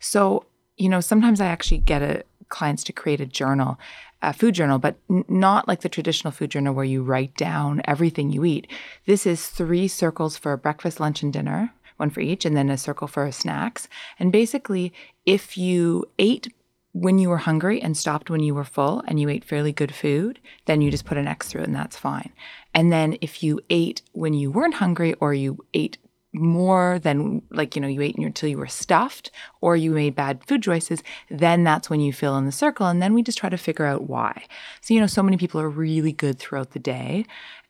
So, 0.00 0.46
you 0.76 0.88
know, 0.88 1.00
sometimes 1.00 1.40
I 1.40 1.46
actually 1.46 1.78
get 1.78 2.02
a, 2.02 2.24
clients 2.48 2.84
to 2.84 2.92
create 2.92 3.20
a 3.20 3.26
journal, 3.26 3.78
a 4.22 4.32
food 4.32 4.54
journal, 4.54 4.78
but 4.78 4.96
n- 5.10 5.24
not 5.28 5.66
like 5.66 5.80
the 5.80 5.88
traditional 5.88 6.30
food 6.30 6.50
journal 6.50 6.74
where 6.74 6.84
you 6.84 7.02
write 7.02 7.34
down 7.36 7.80
everything 7.84 8.30
you 8.30 8.44
eat. 8.44 8.66
This 9.06 9.26
is 9.26 9.48
three 9.48 9.88
circles 9.88 10.36
for 10.36 10.56
breakfast, 10.56 11.00
lunch, 11.00 11.22
and 11.22 11.32
dinner, 11.32 11.72
one 11.96 12.10
for 12.10 12.20
each, 12.20 12.44
and 12.44 12.56
then 12.56 12.68
a 12.70 12.76
circle 12.76 13.08
for 13.08 13.30
snacks. 13.32 13.88
And 14.18 14.30
basically, 14.30 14.92
if 15.24 15.56
you 15.56 16.04
ate 16.18 16.52
when 16.98 17.18
you 17.18 17.28
were 17.28 17.36
hungry 17.36 17.82
and 17.82 17.94
stopped 17.94 18.30
when 18.30 18.40
you 18.40 18.54
were 18.54 18.64
full 18.64 19.02
and 19.06 19.20
you 19.20 19.28
ate 19.28 19.44
fairly 19.44 19.70
good 19.70 19.94
food, 19.94 20.40
then 20.64 20.80
you 20.80 20.90
just 20.90 21.04
put 21.04 21.18
an 21.18 21.28
X 21.28 21.48
through 21.48 21.62
and 21.62 21.74
that's 21.74 21.96
fine. 21.96 22.32
And 22.72 22.90
then 22.90 23.18
if 23.20 23.42
you 23.42 23.60
ate 23.68 24.00
when 24.12 24.32
you 24.32 24.50
weren't 24.50 24.74
hungry 24.74 25.12
or 25.14 25.34
you 25.34 25.58
ate 25.74 25.98
more 26.32 26.98
than 26.98 27.42
like 27.50 27.74
you 27.74 27.82
know 27.82 27.88
you 27.88 28.02
ate 28.02 28.16
until 28.16 28.48
you 28.48 28.58
were 28.58 28.66
stuffed 28.66 29.30
or 29.60 29.74
you 29.74 29.90
made 29.90 30.14
bad 30.14 30.44
food 30.44 30.62
choices 30.62 31.02
then 31.30 31.64
that's 31.64 31.88
when 31.88 32.00
you 32.00 32.12
fill 32.12 32.36
in 32.36 32.44
the 32.44 32.52
circle 32.52 32.86
and 32.86 33.00
then 33.00 33.14
we 33.14 33.22
just 33.22 33.38
try 33.38 33.48
to 33.48 33.56
figure 33.56 33.86
out 33.86 34.06
why 34.06 34.44
so 34.82 34.92
you 34.92 35.00
know 35.00 35.06
so 35.06 35.22
many 35.22 35.38
people 35.38 35.58
are 35.58 35.70
really 35.70 36.12
good 36.12 36.38
throughout 36.38 36.72
the 36.72 36.78
day 36.78 37.24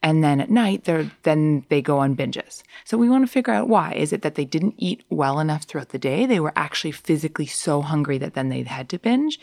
and 0.07 0.23
then 0.23 0.41
at 0.41 0.51
night 0.51 0.85
they're 0.85 1.11
then 1.25 1.67
they 1.69 1.83
go 1.83 1.99
on 1.99 2.15
binges. 2.15 2.63
So 2.85 2.97
we 2.97 3.09
want 3.09 3.27
to 3.27 3.33
figure 3.33 3.53
out 3.53 3.69
why. 3.69 3.93
Is 3.95 4.13
it 4.13 4.23
that 4.23 4.37
they 4.37 4.45
didn't 4.45 4.77
eat 4.79 5.03
well 5.11 5.41
enough 5.41 5.65
throughout 5.65 5.89
the 5.89 5.99
day? 5.99 6.27
They 6.27 6.39
were 6.39 6.53
actually 6.55 6.93
physically 6.93 7.47
so 7.47 7.83
hungry 7.83 8.17
that 8.19 8.35
then 8.35 8.49
they 8.49 8.63
had 8.63 8.89
to 8.91 9.01
binge. 9.01 9.41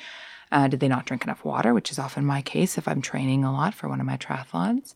Uh, 0.54 0.70
did 0.70 0.80
they 0.80 0.88
not 0.88 1.06
drink 1.06 1.24
enough 1.24 1.44
water 1.44 1.74
which 1.74 1.90
is 1.90 1.98
often 1.98 2.24
my 2.24 2.40
case 2.40 2.78
if 2.78 2.88
i'm 2.88 3.02
training 3.02 3.44
a 3.44 3.52
lot 3.52 3.74
for 3.74 3.90
one 3.90 4.00
of 4.00 4.06
my 4.06 4.18
triathlons 4.18 4.94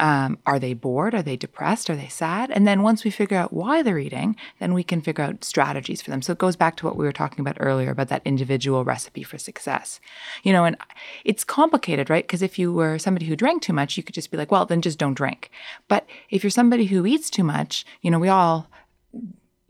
um, 0.00 0.38
are 0.46 0.58
they 0.58 0.72
bored? 0.72 1.14
Are 1.14 1.22
they 1.22 1.36
depressed? 1.36 1.90
Are 1.90 1.94
they 1.94 2.08
sad? 2.08 2.50
And 2.50 2.66
then 2.66 2.82
once 2.82 3.04
we 3.04 3.10
figure 3.10 3.36
out 3.36 3.52
why 3.52 3.82
they're 3.82 3.98
eating, 3.98 4.34
then 4.58 4.72
we 4.72 4.82
can 4.82 5.02
figure 5.02 5.22
out 5.22 5.44
strategies 5.44 6.00
for 6.00 6.10
them. 6.10 6.22
So 6.22 6.32
it 6.32 6.38
goes 6.38 6.56
back 6.56 6.76
to 6.76 6.86
what 6.86 6.96
we 6.96 7.04
were 7.04 7.12
talking 7.12 7.40
about 7.40 7.58
earlier 7.60 7.90
about 7.90 8.08
that 8.08 8.22
individual 8.24 8.82
recipe 8.82 9.22
for 9.22 9.36
success. 9.36 10.00
You 10.42 10.54
know, 10.54 10.64
and 10.64 10.76
it's 11.24 11.44
complicated, 11.44 12.08
right? 12.08 12.24
Because 12.24 12.40
if 12.40 12.58
you 12.58 12.72
were 12.72 12.98
somebody 12.98 13.26
who 13.26 13.36
drank 13.36 13.60
too 13.60 13.74
much, 13.74 13.98
you 13.98 14.02
could 14.02 14.14
just 14.14 14.30
be 14.30 14.38
like, 14.38 14.50
well, 14.50 14.64
then 14.64 14.80
just 14.80 14.98
don't 14.98 15.14
drink. 15.14 15.50
But 15.86 16.06
if 16.30 16.42
you're 16.42 16.50
somebody 16.50 16.86
who 16.86 17.04
eats 17.04 17.28
too 17.28 17.44
much, 17.44 17.84
you 18.00 18.10
know, 18.10 18.18
we 18.18 18.28
all 18.28 18.70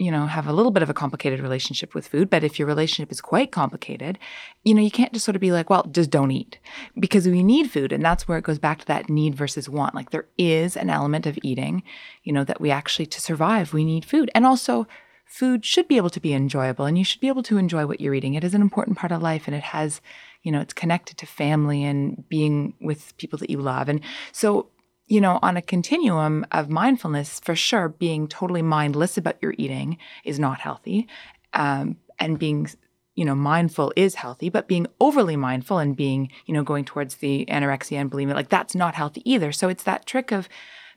you 0.00 0.10
know, 0.10 0.24
have 0.24 0.46
a 0.46 0.52
little 0.54 0.72
bit 0.72 0.82
of 0.82 0.88
a 0.88 0.94
complicated 0.94 1.40
relationship 1.40 1.94
with 1.94 2.08
food, 2.08 2.30
but 2.30 2.42
if 2.42 2.58
your 2.58 2.66
relationship 2.66 3.12
is 3.12 3.20
quite 3.20 3.52
complicated, 3.52 4.18
you 4.64 4.72
know, 4.72 4.80
you 4.80 4.90
can't 4.90 5.12
just 5.12 5.26
sort 5.26 5.36
of 5.36 5.42
be 5.42 5.52
like, 5.52 5.68
well, 5.68 5.86
just 5.92 6.08
don't 6.08 6.30
eat 6.30 6.58
because 6.98 7.28
we 7.28 7.42
need 7.42 7.70
food. 7.70 7.92
And 7.92 8.02
that's 8.02 8.26
where 8.26 8.38
it 8.38 8.44
goes 8.44 8.58
back 8.58 8.78
to 8.78 8.86
that 8.86 9.10
need 9.10 9.34
versus 9.34 9.68
want. 9.68 9.94
Like 9.94 10.08
there 10.08 10.24
is 10.38 10.74
an 10.74 10.88
element 10.88 11.26
of 11.26 11.38
eating, 11.42 11.82
you 12.24 12.32
know, 12.32 12.44
that 12.44 12.62
we 12.62 12.70
actually, 12.70 13.04
to 13.06 13.20
survive, 13.20 13.74
we 13.74 13.84
need 13.84 14.06
food. 14.06 14.30
And 14.34 14.46
also, 14.46 14.88
food 15.26 15.66
should 15.66 15.86
be 15.86 15.98
able 15.98 16.10
to 16.10 16.18
be 16.18 16.32
enjoyable 16.32 16.86
and 16.86 16.96
you 16.96 17.04
should 17.04 17.20
be 17.20 17.28
able 17.28 17.42
to 17.42 17.58
enjoy 17.58 17.84
what 17.84 18.00
you're 18.00 18.14
eating. 18.14 18.34
It 18.34 18.42
is 18.42 18.54
an 18.54 18.62
important 18.62 18.96
part 18.96 19.12
of 19.12 19.20
life 19.20 19.46
and 19.46 19.54
it 19.54 19.62
has, 19.62 20.00
you 20.42 20.50
know, 20.50 20.60
it's 20.60 20.72
connected 20.72 21.18
to 21.18 21.26
family 21.26 21.84
and 21.84 22.26
being 22.30 22.72
with 22.80 23.14
people 23.18 23.38
that 23.40 23.50
you 23.50 23.58
love. 23.58 23.90
And 23.90 24.00
so 24.32 24.70
you 25.11 25.20
know, 25.20 25.40
on 25.42 25.57
a 25.57 25.62
continuum 25.62 26.46
of 26.53 26.70
mindfulness, 26.70 27.40
for 27.40 27.57
sure, 27.57 27.88
being 27.88 28.29
totally 28.29 28.62
mindless 28.62 29.18
about 29.18 29.42
your 29.42 29.55
eating 29.59 29.99
is 30.25 30.38
not 30.38 30.61
healthy. 30.61 31.09
Um, 31.53 31.96
and 32.20 32.38
being, 32.38 32.68
you 33.16 33.25
know, 33.25 33.35
mindful 33.35 33.92
is 33.96 34.14
healthy, 34.14 34.51
but 34.51 34.68
being 34.68 34.87
overly 35.01 35.35
mindful 35.35 35.79
and 35.79 35.96
being, 35.96 36.31
you 36.46 36.55
know, 36.55 36.62
going 36.62 36.85
towards 36.85 37.16
the 37.16 37.44
anorexia 37.46 38.01
and 38.01 38.09
bulimia, 38.09 38.35
like 38.35 38.51
that's 38.51 38.77
not 38.77 38.94
healthy 38.94 39.29
either. 39.29 39.51
So 39.51 39.68
it's 39.68 39.83
that 39.83 40.07
trick 40.07 40.31
of 40.31 40.49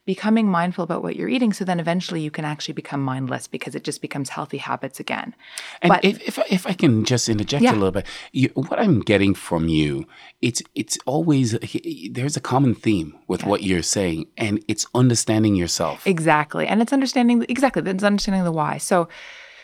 becoming 0.05 0.47
mindful 0.47 0.83
about 0.83 1.01
what 1.01 1.15
you're 1.15 1.29
eating 1.29 1.53
so 1.53 1.63
then 1.63 1.79
eventually 1.79 2.19
you 2.19 2.29
can 2.29 2.43
actually 2.43 2.73
become 2.73 3.01
mindless 3.01 3.47
because 3.47 3.73
it 3.73 3.83
just 3.83 4.01
becomes 4.01 4.29
healthy 4.29 4.57
habits 4.57 4.99
again. 4.99 5.33
And 5.81 5.89
but, 5.89 6.03
if, 6.03 6.21
if, 6.27 6.51
if 6.51 6.67
I 6.67 6.73
can 6.73 7.05
just 7.05 7.29
interject 7.29 7.63
yeah. 7.63 7.71
a 7.71 7.75
little 7.75 7.91
bit, 7.91 8.05
you, 8.33 8.49
what 8.53 8.79
I'm 8.79 8.99
getting 8.99 9.33
from 9.33 9.67
you, 9.67 10.05
it's 10.41 10.61
it's 10.75 10.97
always 11.05 11.57
there's 12.11 12.35
a 12.35 12.41
common 12.41 12.75
theme 12.75 13.17
with 13.27 13.41
yeah. 13.41 13.47
what 13.47 13.63
you're 13.63 13.81
saying, 13.81 14.27
and 14.37 14.63
it's 14.67 14.85
understanding 14.93 15.55
yourself. 15.55 16.05
Exactly, 16.05 16.67
and 16.67 16.81
it's 16.81 16.91
understanding 16.91 17.45
exactly 17.47 17.81
it's 17.89 18.03
understanding 18.03 18.43
the 18.43 18.51
why. 18.51 18.77
So, 18.77 19.07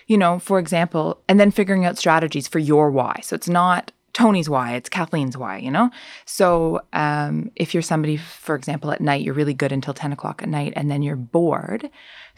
you 0.07 0.17
know, 0.17 0.39
for 0.39 0.57
example, 0.57 1.21
and 1.27 1.39
then 1.39 1.51
figuring 1.51 1.85
out 1.85 1.97
strategies 1.97 2.47
for 2.47 2.59
your 2.59 2.91
why. 2.91 3.19
So 3.23 3.35
it's 3.35 3.49
not 3.49 3.91
Tony's 4.13 4.49
why, 4.49 4.73
it's 4.73 4.89
Kathleen's 4.89 5.37
why, 5.37 5.57
you 5.57 5.71
know? 5.71 5.89
So 6.25 6.81
um, 6.93 7.51
if 7.55 7.73
you're 7.73 7.83
somebody, 7.83 8.17
for 8.17 8.55
example, 8.55 8.91
at 8.91 9.01
night, 9.01 9.23
you're 9.23 9.33
really 9.33 9.53
good 9.53 9.71
until 9.71 9.93
10 9.93 10.11
o'clock 10.11 10.41
at 10.41 10.49
night 10.49 10.73
and 10.75 10.89
then 10.89 11.01
you're 11.01 11.15
bored, 11.15 11.89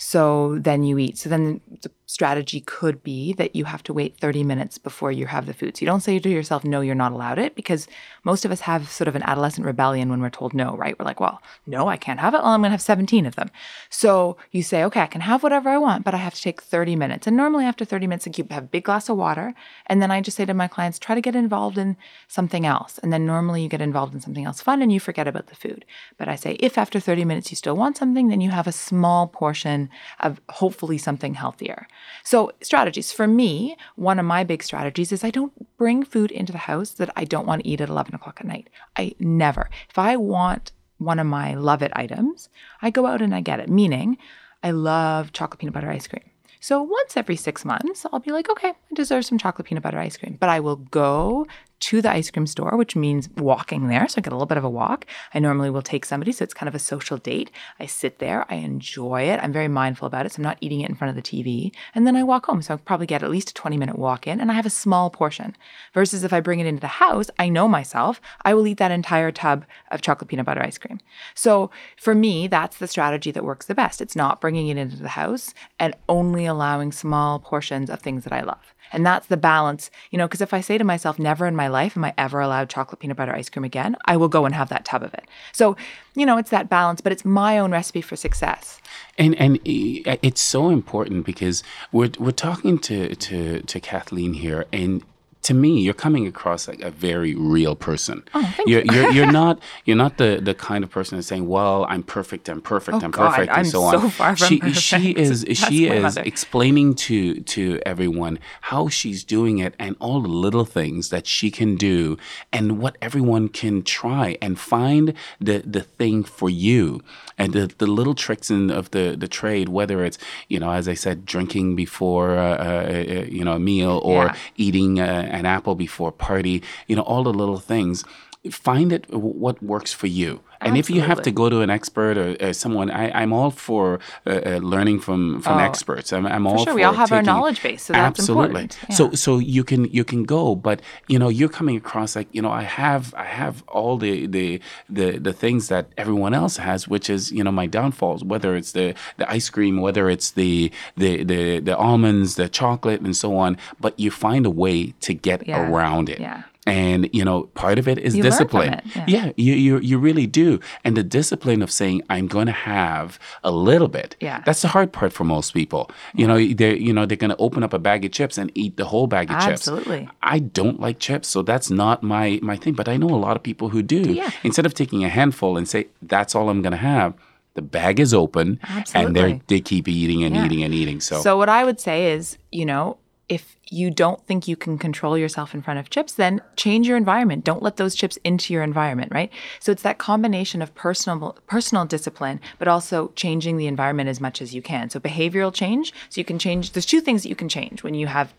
so 0.03 0.57
then 0.57 0.83
you 0.83 0.97
eat. 0.97 1.19
So 1.19 1.29
then 1.29 1.61
the 1.83 1.91
strategy 2.07 2.59
could 2.59 3.03
be 3.03 3.33
that 3.33 3.55
you 3.55 3.65
have 3.65 3.83
to 3.83 3.93
wait 3.93 4.17
30 4.17 4.43
minutes 4.43 4.79
before 4.79 5.11
you 5.11 5.27
have 5.27 5.45
the 5.45 5.53
food. 5.53 5.77
So 5.77 5.81
you 5.81 5.85
don't 5.85 6.01
say 6.01 6.17
to 6.17 6.27
yourself, 6.27 6.65
no, 6.65 6.81
you're 6.81 6.95
not 6.95 7.11
allowed 7.11 7.37
it, 7.37 7.53
because 7.53 7.87
most 8.23 8.43
of 8.43 8.51
us 8.51 8.61
have 8.61 8.89
sort 8.89 9.07
of 9.07 9.15
an 9.15 9.21
adolescent 9.23 9.65
rebellion 9.65 10.09
when 10.09 10.19
we're 10.19 10.31
told 10.31 10.55
no, 10.55 10.75
right? 10.75 10.97
We're 10.97 11.05
like, 11.05 11.19
well, 11.19 11.39
no, 11.67 11.87
I 11.87 11.97
can't 11.97 12.19
have 12.19 12.33
it. 12.33 12.37
Well, 12.37 12.47
I'm 12.47 12.61
going 12.61 12.69
to 12.69 12.71
have 12.71 12.81
17 12.81 13.27
of 13.27 13.35
them. 13.35 13.51
So 13.91 14.37
you 14.49 14.63
say, 14.63 14.83
okay, 14.85 15.01
I 15.01 15.05
can 15.05 15.21
have 15.21 15.43
whatever 15.43 15.69
I 15.69 15.77
want, 15.77 16.03
but 16.03 16.15
I 16.15 16.17
have 16.17 16.33
to 16.33 16.41
take 16.41 16.63
30 16.63 16.95
minutes. 16.95 17.27
And 17.27 17.37
normally 17.37 17.65
after 17.65 17.85
30 17.85 18.07
minutes, 18.07 18.27
I 18.27 18.53
have 18.55 18.63
a 18.63 18.67
big 18.67 18.85
glass 18.85 19.07
of 19.07 19.17
water. 19.17 19.53
And 19.85 20.01
then 20.01 20.09
I 20.09 20.19
just 20.19 20.35
say 20.35 20.45
to 20.45 20.53
my 20.55 20.67
clients, 20.67 20.97
try 20.97 21.13
to 21.13 21.21
get 21.21 21.35
involved 21.35 21.77
in 21.77 21.95
something 22.27 22.65
else. 22.65 22.97
And 22.97 23.13
then 23.13 23.27
normally 23.27 23.61
you 23.61 23.69
get 23.69 23.81
involved 23.81 24.15
in 24.15 24.19
something 24.19 24.45
else 24.45 24.61
fun 24.61 24.81
and 24.81 24.91
you 24.91 24.99
forget 24.99 25.27
about 25.27 25.47
the 25.47 25.55
food. 25.55 25.85
But 26.17 26.27
I 26.27 26.35
say, 26.35 26.53
if 26.53 26.79
after 26.79 26.99
30 26.99 27.23
minutes 27.23 27.51
you 27.51 27.55
still 27.55 27.77
want 27.77 27.97
something, 27.97 28.29
then 28.29 28.41
you 28.41 28.49
have 28.49 28.65
a 28.65 28.71
small 28.71 29.27
portion 29.27 29.90
of 30.19 30.41
hopefully 30.49 30.97
something 30.97 31.33
healthier. 31.33 31.87
So, 32.23 32.51
strategies 32.61 33.11
for 33.11 33.27
me, 33.27 33.75
one 33.95 34.19
of 34.19 34.25
my 34.25 34.43
big 34.43 34.63
strategies 34.63 35.11
is 35.11 35.23
I 35.23 35.29
don't 35.29 35.53
bring 35.77 36.03
food 36.03 36.31
into 36.31 36.51
the 36.51 36.59
house 36.59 36.91
that 36.91 37.09
I 37.15 37.25
don't 37.25 37.47
want 37.47 37.63
to 37.63 37.67
eat 37.67 37.81
at 37.81 37.89
11 37.89 38.15
o'clock 38.15 38.37
at 38.39 38.47
night. 38.47 38.69
I 38.95 39.15
never. 39.19 39.69
If 39.89 39.97
I 39.97 40.15
want 40.15 40.71
one 40.97 41.19
of 41.19 41.27
my 41.27 41.55
love 41.55 41.81
it 41.81 41.91
items, 41.95 42.49
I 42.81 42.89
go 42.89 43.05
out 43.05 43.21
and 43.21 43.33
I 43.33 43.41
get 43.41 43.59
it, 43.59 43.69
meaning 43.69 44.17
I 44.63 44.71
love 44.71 45.33
chocolate 45.33 45.59
peanut 45.59 45.73
butter 45.73 45.89
ice 45.89 46.07
cream. 46.07 46.23
So 46.59 46.83
once 46.83 47.17
every 47.17 47.35
six 47.35 47.65
months, 47.65 48.05
I'll 48.13 48.19
be 48.19 48.31
like, 48.31 48.47
okay, 48.47 48.69
I 48.69 48.93
deserve 48.93 49.25
some 49.25 49.39
chocolate 49.39 49.67
peanut 49.67 49.83
butter 49.83 49.97
ice 49.97 50.15
cream. 50.15 50.37
But 50.39 50.49
I 50.49 50.59
will 50.59 50.75
go 50.75 51.47
to 51.81 52.01
the 52.01 52.11
ice 52.11 52.29
cream 52.29 52.47
store, 52.47 52.77
which 52.77 52.95
means 52.95 53.27
walking 53.37 53.87
there. 53.87 54.07
So 54.07 54.19
I 54.19 54.21
get 54.21 54.31
a 54.31 54.35
little 54.35 54.45
bit 54.45 54.57
of 54.57 54.63
a 54.63 54.69
walk. 54.69 55.05
I 55.33 55.39
normally 55.39 55.69
will 55.69 55.81
take 55.81 56.05
somebody. 56.05 56.31
So 56.31 56.43
it's 56.43 56.53
kind 56.53 56.69
of 56.69 56.75
a 56.75 56.79
social 56.79 57.17
date. 57.17 57.51
I 57.79 57.87
sit 57.87 58.19
there, 58.19 58.45
I 58.49 58.55
enjoy 58.55 59.23
it. 59.23 59.39
I'm 59.41 59.51
very 59.51 59.67
mindful 59.67 60.05
about 60.05 60.25
it. 60.25 60.31
So 60.31 60.39
I'm 60.39 60.43
not 60.43 60.59
eating 60.61 60.81
it 60.81 60.89
in 60.89 60.95
front 60.95 61.09
of 61.09 61.15
the 61.15 61.21
TV. 61.21 61.71
And 61.95 62.05
then 62.05 62.15
I 62.15 62.23
walk 62.23 62.45
home. 62.45 62.61
So 62.61 62.75
I'll 62.75 62.77
probably 62.77 63.07
get 63.07 63.23
at 63.23 63.31
least 63.31 63.49
a 63.49 63.53
20 63.53 63.77
minute 63.77 63.97
walk 63.97 64.27
in 64.27 64.39
and 64.39 64.51
I 64.51 64.53
have 64.53 64.65
a 64.65 64.69
small 64.69 65.09
portion. 65.09 65.55
Versus 65.93 66.23
if 66.23 66.31
I 66.31 66.39
bring 66.39 66.59
it 66.59 66.67
into 66.67 66.81
the 66.81 66.87
house, 66.87 67.29
I 67.39 67.49
know 67.49 67.67
myself, 67.67 68.21
I 68.43 68.53
will 68.53 68.67
eat 68.67 68.77
that 68.77 68.91
entire 68.91 69.31
tub 69.31 69.65
of 69.89 70.01
chocolate 70.01 70.29
peanut 70.29 70.45
butter 70.45 70.61
ice 70.61 70.77
cream. 70.77 70.99
So 71.33 71.71
for 71.97 72.13
me, 72.13 72.47
that's 72.47 72.77
the 72.77 72.87
strategy 72.87 73.31
that 73.31 73.43
works 73.43 73.65
the 73.65 73.75
best. 73.75 74.01
It's 74.01 74.15
not 74.15 74.39
bringing 74.39 74.67
it 74.67 74.77
into 74.77 74.97
the 74.97 75.09
house 75.09 75.53
and 75.79 75.95
only 76.07 76.45
allowing 76.45 76.91
small 76.91 77.39
portions 77.39 77.89
of 77.89 78.01
things 78.01 78.23
that 78.23 78.33
I 78.33 78.41
love. 78.41 78.75
And 78.93 79.05
that's 79.05 79.27
the 79.27 79.37
balance, 79.37 79.89
you 80.09 80.17
know, 80.17 80.27
because 80.27 80.41
if 80.41 80.53
I 80.53 80.61
say 80.61 80.77
to 80.77 80.83
myself, 80.83 81.19
never 81.19 81.47
in 81.47 81.55
my 81.55 81.67
life 81.67 81.95
am 81.95 82.03
I 82.03 82.13
ever 82.17 82.39
allowed 82.39 82.69
chocolate 82.69 82.99
peanut 82.99 83.17
butter 83.17 83.33
ice 83.33 83.49
cream 83.49 83.63
again, 83.63 83.95
I 84.05 84.17
will 84.17 84.27
go 84.27 84.45
and 84.45 84.53
have 84.55 84.69
that 84.69 84.85
tub 84.85 85.03
of 85.03 85.13
it. 85.13 85.25
So, 85.51 85.77
you 86.15 86.25
know, 86.25 86.37
it's 86.37 86.49
that 86.49 86.69
balance, 86.69 87.01
but 87.01 87.11
it's 87.11 87.25
my 87.25 87.57
own 87.57 87.71
recipe 87.71 88.01
for 88.01 88.15
success. 88.15 88.81
And 89.17 89.35
and 89.35 89.59
it's 89.65 90.41
so 90.41 90.69
important 90.69 91.25
because 91.25 91.63
we're 91.91 92.11
we're 92.19 92.31
talking 92.31 92.79
to 92.79 93.15
to 93.15 93.61
to 93.61 93.79
Kathleen 93.79 94.33
here, 94.33 94.65
and 94.71 95.03
to 95.43 95.53
me, 95.53 95.79
you're 95.79 95.93
coming 95.95 96.27
across 96.27 96.67
like 96.67 96.81
a 96.81 96.91
very 96.91 97.33
real 97.35 97.75
person. 97.75 98.23
Oh, 98.33 98.41
thank 98.57 98.69
you're, 98.69 98.81
you. 98.83 98.91
you're, 98.93 99.11
you're 99.11 99.31
not 99.41 99.59
you're 99.85 99.97
not 99.97 100.17
the, 100.17 100.39
the 100.41 100.53
kind 100.53 100.83
of 100.83 100.91
person 100.91 101.17
that's 101.17 101.27
saying, 101.27 101.47
"Well, 101.47 101.85
I'm 101.89 102.03
perfect, 102.03 102.47
I'm 102.49 102.61
perfect, 102.61 102.97
oh, 103.01 103.05
I'm 103.05 103.11
God, 103.11 103.31
perfect," 103.35 103.51
I'm 103.51 103.65
so, 103.65 103.89
so 103.91 103.99
on. 103.99 104.09
Far 104.11 104.35
from 104.35 104.47
she 104.47 104.59
perfect. 104.59 104.77
she 104.77 105.11
is 105.11 105.43
That's 105.43 105.59
she 105.67 105.87
is 105.87 106.03
mother. 106.03 106.21
explaining 106.25 106.93
to 106.95 107.39
to 107.41 107.79
everyone 107.85 108.37
how 108.61 108.87
she's 108.87 109.23
doing 109.23 109.57
it 109.59 109.73
and 109.79 109.95
all 109.99 110.21
the 110.21 110.27
little 110.29 110.65
things 110.65 111.09
that 111.09 111.25
she 111.25 111.49
can 111.49 111.75
do 111.75 112.17
and 112.53 112.77
what 112.79 112.97
everyone 113.01 113.47
can 113.49 113.81
try 113.83 114.37
and 114.41 114.59
find 114.59 115.13
the 115.39 115.59
the 115.65 115.81
thing 115.81 116.23
for 116.23 116.49
you 116.49 117.01
and 117.37 117.53
the, 117.53 117.65
the 117.79 117.87
little 117.87 118.13
tricks 118.13 118.51
in, 118.51 118.69
of 118.69 118.91
the 118.91 119.15
the 119.17 119.27
trade, 119.27 119.69
whether 119.69 120.03
it's 120.05 120.17
you 120.49 120.59
know 120.59 120.71
as 120.71 120.87
I 120.87 120.93
said, 120.93 121.25
drinking 121.25 121.75
before 121.75 122.37
uh, 122.37 122.57
uh, 122.57 123.25
you 123.27 123.43
know 123.43 123.53
a 123.53 123.59
meal 123.59 123.99
or 124.03 124.25
Yeah. 124.25 124.35
eating 124.57 124.99
uh, 124.99 125.29
an 125.31 125.45
apple 125.45 125.75
before 125.75 126.11
party, 126.11 126.61
you 126.87 126.95
know, 126.95 127.01
all 127.01 127.23
the 127.23 127.33
little 127.33 127.59
things. 127.59 128.03
Find 128.49 128.91
it 128.91 129.09
what 129.09 129.61
works 129.61 129.93
for 129.93 130.07
you 130.07 130.41
And 130.61 130.77
if 130.77 130.89
you 130.89 131.01
have 131.01 131.21
to 131.23 131.31
go 131.31 131.49
to 131.49 131.61
an 131.61 131.69
expert 131.69 132.17
or, 132.17 132.35
or 132.39 132.53
someone, 132.53 132.91
I, 132.91 133.11
I'm 133.21 133.33
all 133.33 133.51
for 133.51 133.99
uh, 134.25 134.29
uh, 134.45 134.49
learning 134.61 134.99
from 134.99 135.41
from 135.41 135.57
Oh, 135.57 135.59
experts. 135.69 136.13
I'm, 136.13 136.25
I'm 136.25 136.45
all 136.47 136.63
sure, 136.63 136.73
we 136.75 136.83
all 136.83 136.93
for 136.93 136.99
have 136.99 137.11
our 137.11 137.19
taking- 137.19 137.33
knowledge 137.33 137.61
base, 137.63 137.83
so 137.83 137.93
that's 137.93 138.19
absolutely. 138.19 138.61
important. 138.63 138.93
So 138.97 139.11
so 139.13 139.39
you 139.39 139.63
can 139.63 139.85
you 139.85 140.03
can 140.03 140.23
go, 140.23 140.55
but 140.55 140.81
you 141.07 141.17
know 141.19 141.29
you're 141.29 141.49
coming 141.49 141.75
across 141.77 142.15
like 142.15 142.27
you 142.31 142.41
know 142.41 142.51
I 142.51 142.63
have 142.63 143.13
I 143.15 143.25
have 143.25 143.63
all 143.67 143.97
the 143.97 144.27
the 144.27 144.59
the 144.89 145.17
the 145.17 145.33
things 145.33 145.67
that 145.69 145.87
everyone 145.97 146.33
else 146.33 146.57
has, 146.57 146.87
which 146.87 147.09
is 147.09 147.31
you 147.31 147.43
know 147.43 147.51
my 147.51 147.65
downfalls. 147.67 148.23
Whether 148.23 148.55
it's 148.55 148.71
the 148.73 148.93
the 149.17 149.29
ice 149.31 149.49
cream, 149.49 149.81
whether 149.81 150.09
it's 150.09 150.31
the 150.31 150.71
the 150.95 151.23
the, 151.23 151.59
the 151.59 151.75
almonds, 151.77 152.35
the 152.35 152.47
chocolate, 152.49 153.01
and 153.01 153.15
so 153.15 153.35
on. 153.35 153.57
But 153.79 153.99
you 153.99 154.11
find 154.11 154.45
a 154.45 154.49
way 154.51 154.93
to 155.01 155.13
get 155.13 155.47
Yeah. 155.47 155.67
around 155.69 156.09
it. 156.09 156.19
Yeah. 156.19 156.43
And 156.67 157.09
you 157.11 157.25
know, 157.25 157.43
part 157.55 157.79
of 157.79 157.87
it 157.87 157.97
is 157.97 158.15
You 158.15 158.21
discipline. 158.21 158.73
it, 158.75 158.83
yeah. 158.95 159.05
yeah, 159.07 159.31
you, 159.35 159.53
you 159.53 159.79
you 159.79 159.97
really 159.97 160.27
do. 160.27 160.59
And 160.83 160.95
the 160.95 161.03
discipline 161.03 161.63
of 161.63 161.71
saying 161.71 162.03
I'm 162.09 162.27
going 162.27 162.45
to 162.45 162.51
have 162.51 163.17
a 163.43 163.49
little 163.51 163.87
bit. 163.87 164.15
Yeah. 164.19 164.43
That's 164.45 164.61
the 164.61 164.67
hard 164.67 164.93
part 164.93 165.11
for 165.11 165.23
most 165.23 165.55
people. 165.55 165.89
You 166.13 166.27
know, 166.27 166.35
they 166.37 166.77
you 166.77 166.93
know 166.93 167.07
they're 167.07 167.17
going 167.17 167.31
to 167.31 167.37
open 167.37 167.63
up 167.63 167.73
a 167.73 167.79
bag 167.79 168.05
of 168.05 168.11
chips 168.11 168.37
and 168.37 168.51
eat 168.53 168.77
the 168.77 168.85
whole 168.85 169.07
bag 169.07 169.31
of 169.31 169.37
chips. 169.39 169.67
Absolutely. 169.67 170.07
I 170.21 170.37
don't 170.37 170.79
like 170.79 170.99
chips, 170.99 171.27
so 171.27 171.41
that's 171.41 171.71
not 171.71 172.03
my 172.03 172.39
my 172.43 172.57
thing. 172.57 172.73
But 172.75 172.87
I 172.87 172.95
know 172.97 173.09
a 173.09 173.17
lot 173.27 173.35
of 173.35 173.41
people 173.41 173.69
who 173.69 173.81
do. 173.81 174.01
Yeah. 174.13 174.29
Instead 174.43 174.67
of 174.67 174.75
taking 174.75 175.03
a 175.03 175.09
handful 175.09 175.57
and 175.57 175.67
say 175.67 175.87
that's 176.03 176.35
all 176.35 176.47
I'm 176.49 176.61
going 176.61 176.71
to 176.73 176.77
have, 176.77 177.15
the 177.55 177.63
bag 177.63 177.99
is 177.99 178.13
open 178.13 178.59
Absolutely. 178.63 179.05
and 179.07 179.15
they 179.15 179.19
Absolutely. 179.21 179.43
they 179.47 179.59
keep 179.61 179.87
eating 179.87 180.23
and 180.23 180.35
Yeah. 180.35 180.45
eating 180.45 180.61
and 180.63 180.73
eating. 180.75 181.01
So, 181.01 181.21
So 181.21 181.37
what 181.37 181.49
I 181.49 181.63
would 181.63 181.79
say 181.79 182.11
is, 182.13 182.37
you 182.51 182.65
know, 182.67 182.97
if 183.31 183.55
you 183.69 183.89
don't 183.89 184.21
think 184.27 184.45
you 184.45 184.57
can 184.57 184.77
control 184.77 185.17
yourself 185.17 185.53
in 185.53 185.61
front 185.61 185.79
of 185.79 185.89
chips, 185.89 186.11
then 186.11 186.41
change 186.57 186.85
your 186.85 186.97
environment. 186.97 187.45
Don't 187.45 187.63
let 187.63 187.77
those 187.77 187.95
chips 187.95 188.17
into 188.25 188.53
your 188.53 188.61
environment, 188.61 189.09
right? 189.15 189.31
So 189.61 189.71
it's 189.71 189.83
that 189.83 189.97
combination 189.97 190.61
of 190.61 190.75
personal 190.75 191.37
personal 191.47 191.85
discipline, 191.85 192.41
but 192.59 192.67
also 192.67 193.13
changing 193.15 193.55
the 193.55 193.67
environment 193.67 194.09
as 194.09 194.19
much 194.19 194.41
as 194.41 194.53
you 194.53 194.61
can. 194.61 194.89
So 194.89 194.99
behavioral 194.99 195.53
change. 195.53 195.93
So 196.09 196.19
you 196.19 196.25
can 196.25 196.39
change. 196.39 196.73
There's 196.73 196.85
two 196.85 196.99
things 196.99 197.23
that 197.23 197.29
you 197.29 197.35
can 197.37 197.47
change 197.47 197.83
when 197.83 197.93
you 197.93 198.07
have. 198.07 198.33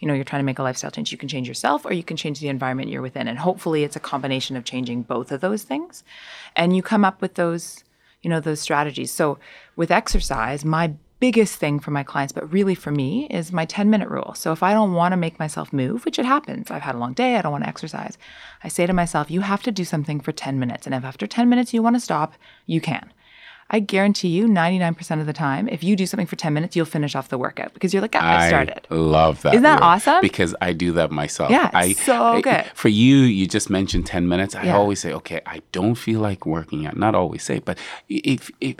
You 0.00 0.08
know, 0.08 0.14
you're 0.14 0.24
trying 0.24 0.40
to 0.40 0.44
make 0.44 0.58
a 0.58 0.64
lifestyle 0.64 0.90
change. 0.90 1.12
You 1.12 1.18
can 1.18 1.28
change 1.28 1.46
yourself 1.46 1.86
or 1.86 1.92
you 1.92 2.02
can 2.02 2.16
change 2.16 2.40
the 2.40 2.48
environment 2.48 2.90
you're 2.90 3.00
within. 3.00 3.28
And 3.28 3.38
hopefully 3.38 3.84
it's 3.84 3.94
a 3.94 4.00
combination 4.00 4.56
of 4.56 4.64
changing 4.64 5.02
both 5.02 5.30
of 5.30 5.40
those 5.40 5.62
things. 5.62 6.02
And 6.56 6.74
you 6.74 6.82
come 6.82 7.04
up 7.04 7.22
with 7.22 7.34
those 7.34 7.84
you 8.22 8.30
know 8.30 8.38
those 8.38 8.60
strategies 8.60 9.10
so 9.10 9.36
with 9.74 9.90
exercise 9.90 10.64
my 10.64 10.94
biggest 11.26 11.54
thing 11.62 11.78
for 11.84 11.92
my 11.98 12.02
clients 12.02 12.32
but 12.36 12.44
really 12.52 12.74
for 12.84 12.90
me 12.90 13.10
is 13.38 13.52
my 13.60 13.64
10 13.64 13.88
minute 13.94 14.08
rule 14.16 14.32
so 14.34 14.50
if 14.56 14.62
i 14.68 14.72
don't 14.76 14.92
want 15.00 15.12
to 15.12 15.16
make 15.16 15.38
myself 15.44 15.72
move 15.72 16.04
which 16.04 16.18
it 16.18 16.24
happens 16.34 16.70
i've 16.70 16.82
had 16.88 16.96
a 16.96 16.98
long 17.04 17.12
day 17.22 17.36
i 17.36 17.42
don't 17.42 17.52
want 17.56 17.64
to 17.64 17.68
exercise 17.74 18.18
i 18.64 18.68
say 18.68 18.84
to 18.86 18.92
myself 18.92 19.30
you 19.30 19.40
have 19.52 19.62
to 19.62 19.70
do 19.80 19.84
something 19.84 20.18
for 20.20 20.32
10 20.32 20.58
minutes 20.58 20.84
and 20.86 20.94
if 20.96 21.04
after 21.04 21.26
10 21.26 21.48
minutes 21.48 21.72
you 21.74 21.80
want 21.86 21.94
to 21.96 22.00
stop 22.00 22.30
you 22.66 22.80
can 22.80 23.04
i 23.70 23.78
guarantee 23.78 24.28
you 24.28 24.44
99% 24.46 25.20
of 25.20 25.26
the 25.26 25.32
time 25.32 25.68
if 25.76 25.84
you 25.84 25.94
do 26.02 26.06
something 26.06 26.26
for 26.26 26.36
10 26.36 26.52
minutes 26.52 26.74
you'll 26.76 26.94
finish 26.96 27.14
off 27.14 27.28
the 27.28 27.38
workout 27.38 27.72
because 27.74 27.90
you're 27.94 28.02
like 28.08 28.16
ah, 28.16 28.38
i 28.40 28.48
started 28.48 28.82
I 28.90 28.94
love 28.96 29.42
that. 29.42 29.54
Isn't 29.54 29.62
that 29.70 29.80
awesome? 29.90 30.20
Because 30.30 30.52
I 30.60 30.72
do 30.84 30.88
that 30.98 31.10
myself. 31.22 31.50
Yeah, 31.50 31.70
I, 31.72 31.92
so 31.92 32.16
I- 32.38 32.40
good. 32.40 32.64
For 32.74 32.88
you, 32.88 33.16
you 33.38 33.46
just 33.56 33.70
mentioned 33.70 34.04
ten 34.14 34.24
minutes. 34.32 34.52
I 34.54 34.64
Yeah. 34.64 34.76
always 34.80 34.98
say, 35.04 35.12
okay, 35.20 35.40
I 35.46 35.58
don't 35.78 35.94
feel 36.06 36.20
like 36.28 36.40
working 36.56 36.80
out. 36.86 36.96
Not 37.06 37.14
always 37.14 37.42
say, 37.50 37.56
but 37.68 37.76
if 38.08 38.50
if 38.60 38.76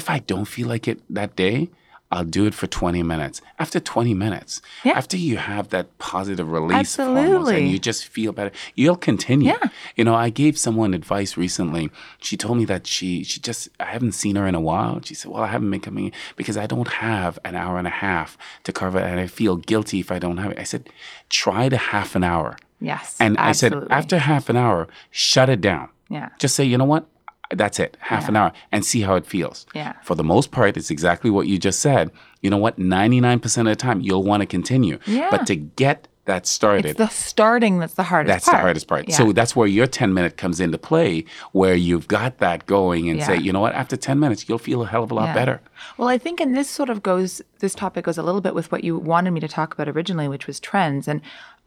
if 0.00 0.08
I 0.16 0.18
don't 0.20 0.46
feel 0.56 0.68
like 0.74 0.84
it 0.92 0.98
that 1.18 1.32
day. 1.36 1.68
I'll 2.12 2.24
do 2.24 2.44
it 2.46 2.54
for 2.54 2.66
20 2.66 3.02
minutes. 3.04 3.40
After 3.58 3.78
20 3.78 4.14
minutes, 4.14 4.60
Yeah. 4.84 4.94
after 4.98 5.16
you 5.16 5.36
have 5.36 5.68
that 5.68 5.96
positive 5.98 6.50
release 6.50 6.96
hormones 6.96 7.26
Absolutely. 7.26 7.56
and 7.62 7.68
you 7.70 7.78
just 7.78 8.06
feel 8.06 8.32
better, 8.32 8.50
you'll 8.74 8.96
continue. 8.96 9.48
Yeah. 9.52 9.68
You 9.96 10.04
know, 10.04 10.14
I 10.14 10.28
gave 10.30 10.58
someone 10.58 10.92
advice 10.92 11.36
recently. 11.36 11.90
She 12.20 12.36
told 12.36 12.58
me 12.58 12.64
that 12.64 12.86
she 12.86 13.22
she 13.24 13.38
just 13.40 13.68
I 13.78 13.84
haven't 13.84 14.12
seen 14.12 14.34
her 14.36 14.46
in 14.46 14.54
a 14.56 14.60
while. 14.60 15.00
She 15.04 15.14
said, 15.14 15.30
"Well, 15.30 15.42
I 15.44 15.46
haven't 15.48 15.70
been 15.70 15.80
coming 15.80 16.10
because 16.36 16.56
I 16.56 16.66
don't 16.66 16.88
have 16.88 17.38
an 17.44 17.54
hour 17.54 17.78
and 17.78 17.86
a 17.86 17.90
half 18.06 18.36
to 18.64 18.72
cover, 18.72 18.98
it, 18.98 19.04
and 19.04 19.20
I 19.20 19.26
feel 19.28 19.56
guilty 19.56 20.00
if 20.00 20.10
I 20.10 20.18
don't 20.18 20.38
have 20.38 20.50
it." 20.52 20.58
I 20.58 20.64
said, 20.64 20.88
"Try 21.28 21.68
the 21.68 21.78
half 21.92 22.14
an 22.16 22.24
hour." 22.24 22.56
yes 22.82 23.16
And 23.20 23.36
I 23.38 23.52
said, 23.52 23.72
after 23.90 24.18
half 24.18 24.48
an 24.48 24.56
hour, 24.56 24.88
shut 25.10 25.48
it 25.50 25.60
down. 25.60 25.88
Yeah. 26.08 26.30
Just 26.38 26.54
say, 26.56 26.64
you 26.64 26.78
know 26.78 26.86
what? 26.86 27.04
That's 27.52 27.80
it, 27.80 27.96
half 28.00 28.28
an 28.28 28.36
hour, 28.36 28.52
and 28.70 28.84
see 28.84 29.00
how 29.00 29.16
it 29.16 29.26
feels. 29.26 29.66
Yeah. 29.74 29.94
For 30.04 30.14
the 30.14 30.22
most 30.22 30.52
part, 30.52 30.76
it's 30.76 30.90
exactly 30.90 31.30
what 31.30 31.48
you 31.48 31.58
just 31.58 31.80
said. 31.80 32.10
You 32.42 32.50
know 32.50 32.58
what? 32.58 32.78
99% 32.78 33.44
of 33.58 33.64
the 33.66 33.76
time, 33.76 34.00
you'll 34.00 34.22
want 34.22 34.40
to 34.42 34.46
continue. 34.46 34.98
Yeah. 35.04 35.28
But 35.30 35.46
to 35.48 35.56
get 35.56 36.06
that 36.26 36.46
started, 36.46 36.86
it's 36.86 36.98
the 36.98 37.08
starting 37.08 37.80
that's 37.80 37.94
the 37.94 38.04
hardest 38.04 38.32
that's 38.32 38.44
part 38.44 38.58
the 38.58 38.60
hardest 38.60 38.86
part. 38.86 39.08
Yeah. 39.08 39.16
So 39.16 39.32
that's 39.32 39.56
where 39.56 39.66
your 39.66 39.88
10 39.88 40.14
minute 40.14 40.36
comes 40.36 40.60
into 40.60 40.78
play, 40.78 41.24
where 41.50 41.74
you've 41.74 42.06
got 42.06 42.38
that 42.38 42.66
going 42.66 43.10
and 43.10 43.20
say, 43.20 43.36
you 43.36 43.52
know 43.52 43.60
what, 43.60 43.74
after 43.74 43.96
10 43.96 44.20
minutes, 44.20 44.48
you'll 44.48 44.58
feel 44.58 44.82
a 44.82 44.86
hell 44.86 45.02
of 45.02 45.10
a 45.10 45.14
lot 45.14 45.24
Yeah. 45.30 45.34
better. 45.34 45.60
Well, 45.98 46.08
I 46.08 46.18
think, 46.18 46.40
and 46.40 46.56
this 46.56 46.70
sort 46.70 46.88
of 46.88 47.02
goes, 47.02 47.42
this 47.58 47.74
topic 47.74 48.04
goes 48.04 48.16
a 48.16 48.22
little 48.22 48.40
bit 48.40 48.54
with 48.54 48.70
what 48.70 48.84
you 48.84 48.96
wanted 48.96 49.32
me 49.32 49.40
to 49.40 49.48
talk 49.48 49.74
about 49.74 49.88
originally, 49.88 50.28
which 50.28 50.46
was 50.46 50.60
trends. 50.60 51.08
And 51.08 51.20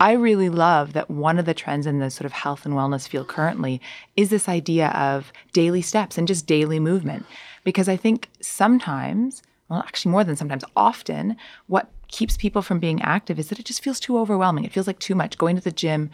I 0.04 0.12
really 0.12 0.50
love 0.50 0.92
that 0.94 1.10
one 1.10 1.40
of 1.40 1.46
the 1.46 1.54
trends 1.54 1.88
in 1.88 2.00
the 2.00 2.10
sort 2.10 2.26
of 2.26 2.34
health 2.34 2.66
and 2.66 2.74
wellness 2.74 3.08
field 3.08 3.30
currently 3.30 3.80
is 4.18 4.30
this 4.30 4.50
idea 4.50 4.90
of 4.90 5.32
daily 5.54 5.82
steps 5.82 6.18
and 6.18 6.28
just 6.28 6.46
daily 6.46 6.78
movement. 6.78 7.26
Because 7.64 7.88
I 7.88 7.96
think 7.96 8.28
sometimes, 8.42 9.44
well, 9.70 9.80
actually 9.80 10.12
more 10.12 10.26
than 10.26 10.36
sometimes, 10.36 10.66
often, 10.76 11.38
what 11.68 11.90
keeps 12.10 12.36
people 12.36 12.62
from 12.62 12.80
being 12.80 13.02
active 13.02 13.40
is 13.40 13.48
that 13.48 13.60
it 13.60 13.66
just 13.66 13.82
feels 13.82 14.02
too 14.02 14.18
overwhelming. 14.18 14.66
It 14.66 14.74
feels 14.74 14.88
like 14.88 15.00
too 15.00 15.16
much. 15.16 15.38
Going 15.38 15.56
to 15.56 15.62
the 15.62 15.72
gym, 15.72 16.10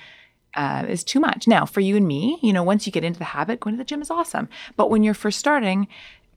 uh, 0.53 0.85
is 0.87 1.03
too 1.03 1.19
much. 1.19 1.47
Now, 1.47 1.65
for 1.65 1.79
you 1.79 1.97
and 1.97 2.07
me, 2.07 2.37
you 2.43 2.53
know, 2.53 2.61
once 2.61 2.85
you 2.85 2.91
get 2.91 3.03
into 3.03 3.17
the 3.17 3.25
habit, 3.25 3.59
going 3.59 3.75
to 3.75 3.79
the 3.79 3.83
gym 3.83 4.03
is 4.03 4.11
awesome. 4.11 4.49
But 4.77 4.91
when 4.91 5.01
you're 5.01 5.15
first 5.15 5.39
starting, 5.39 5.87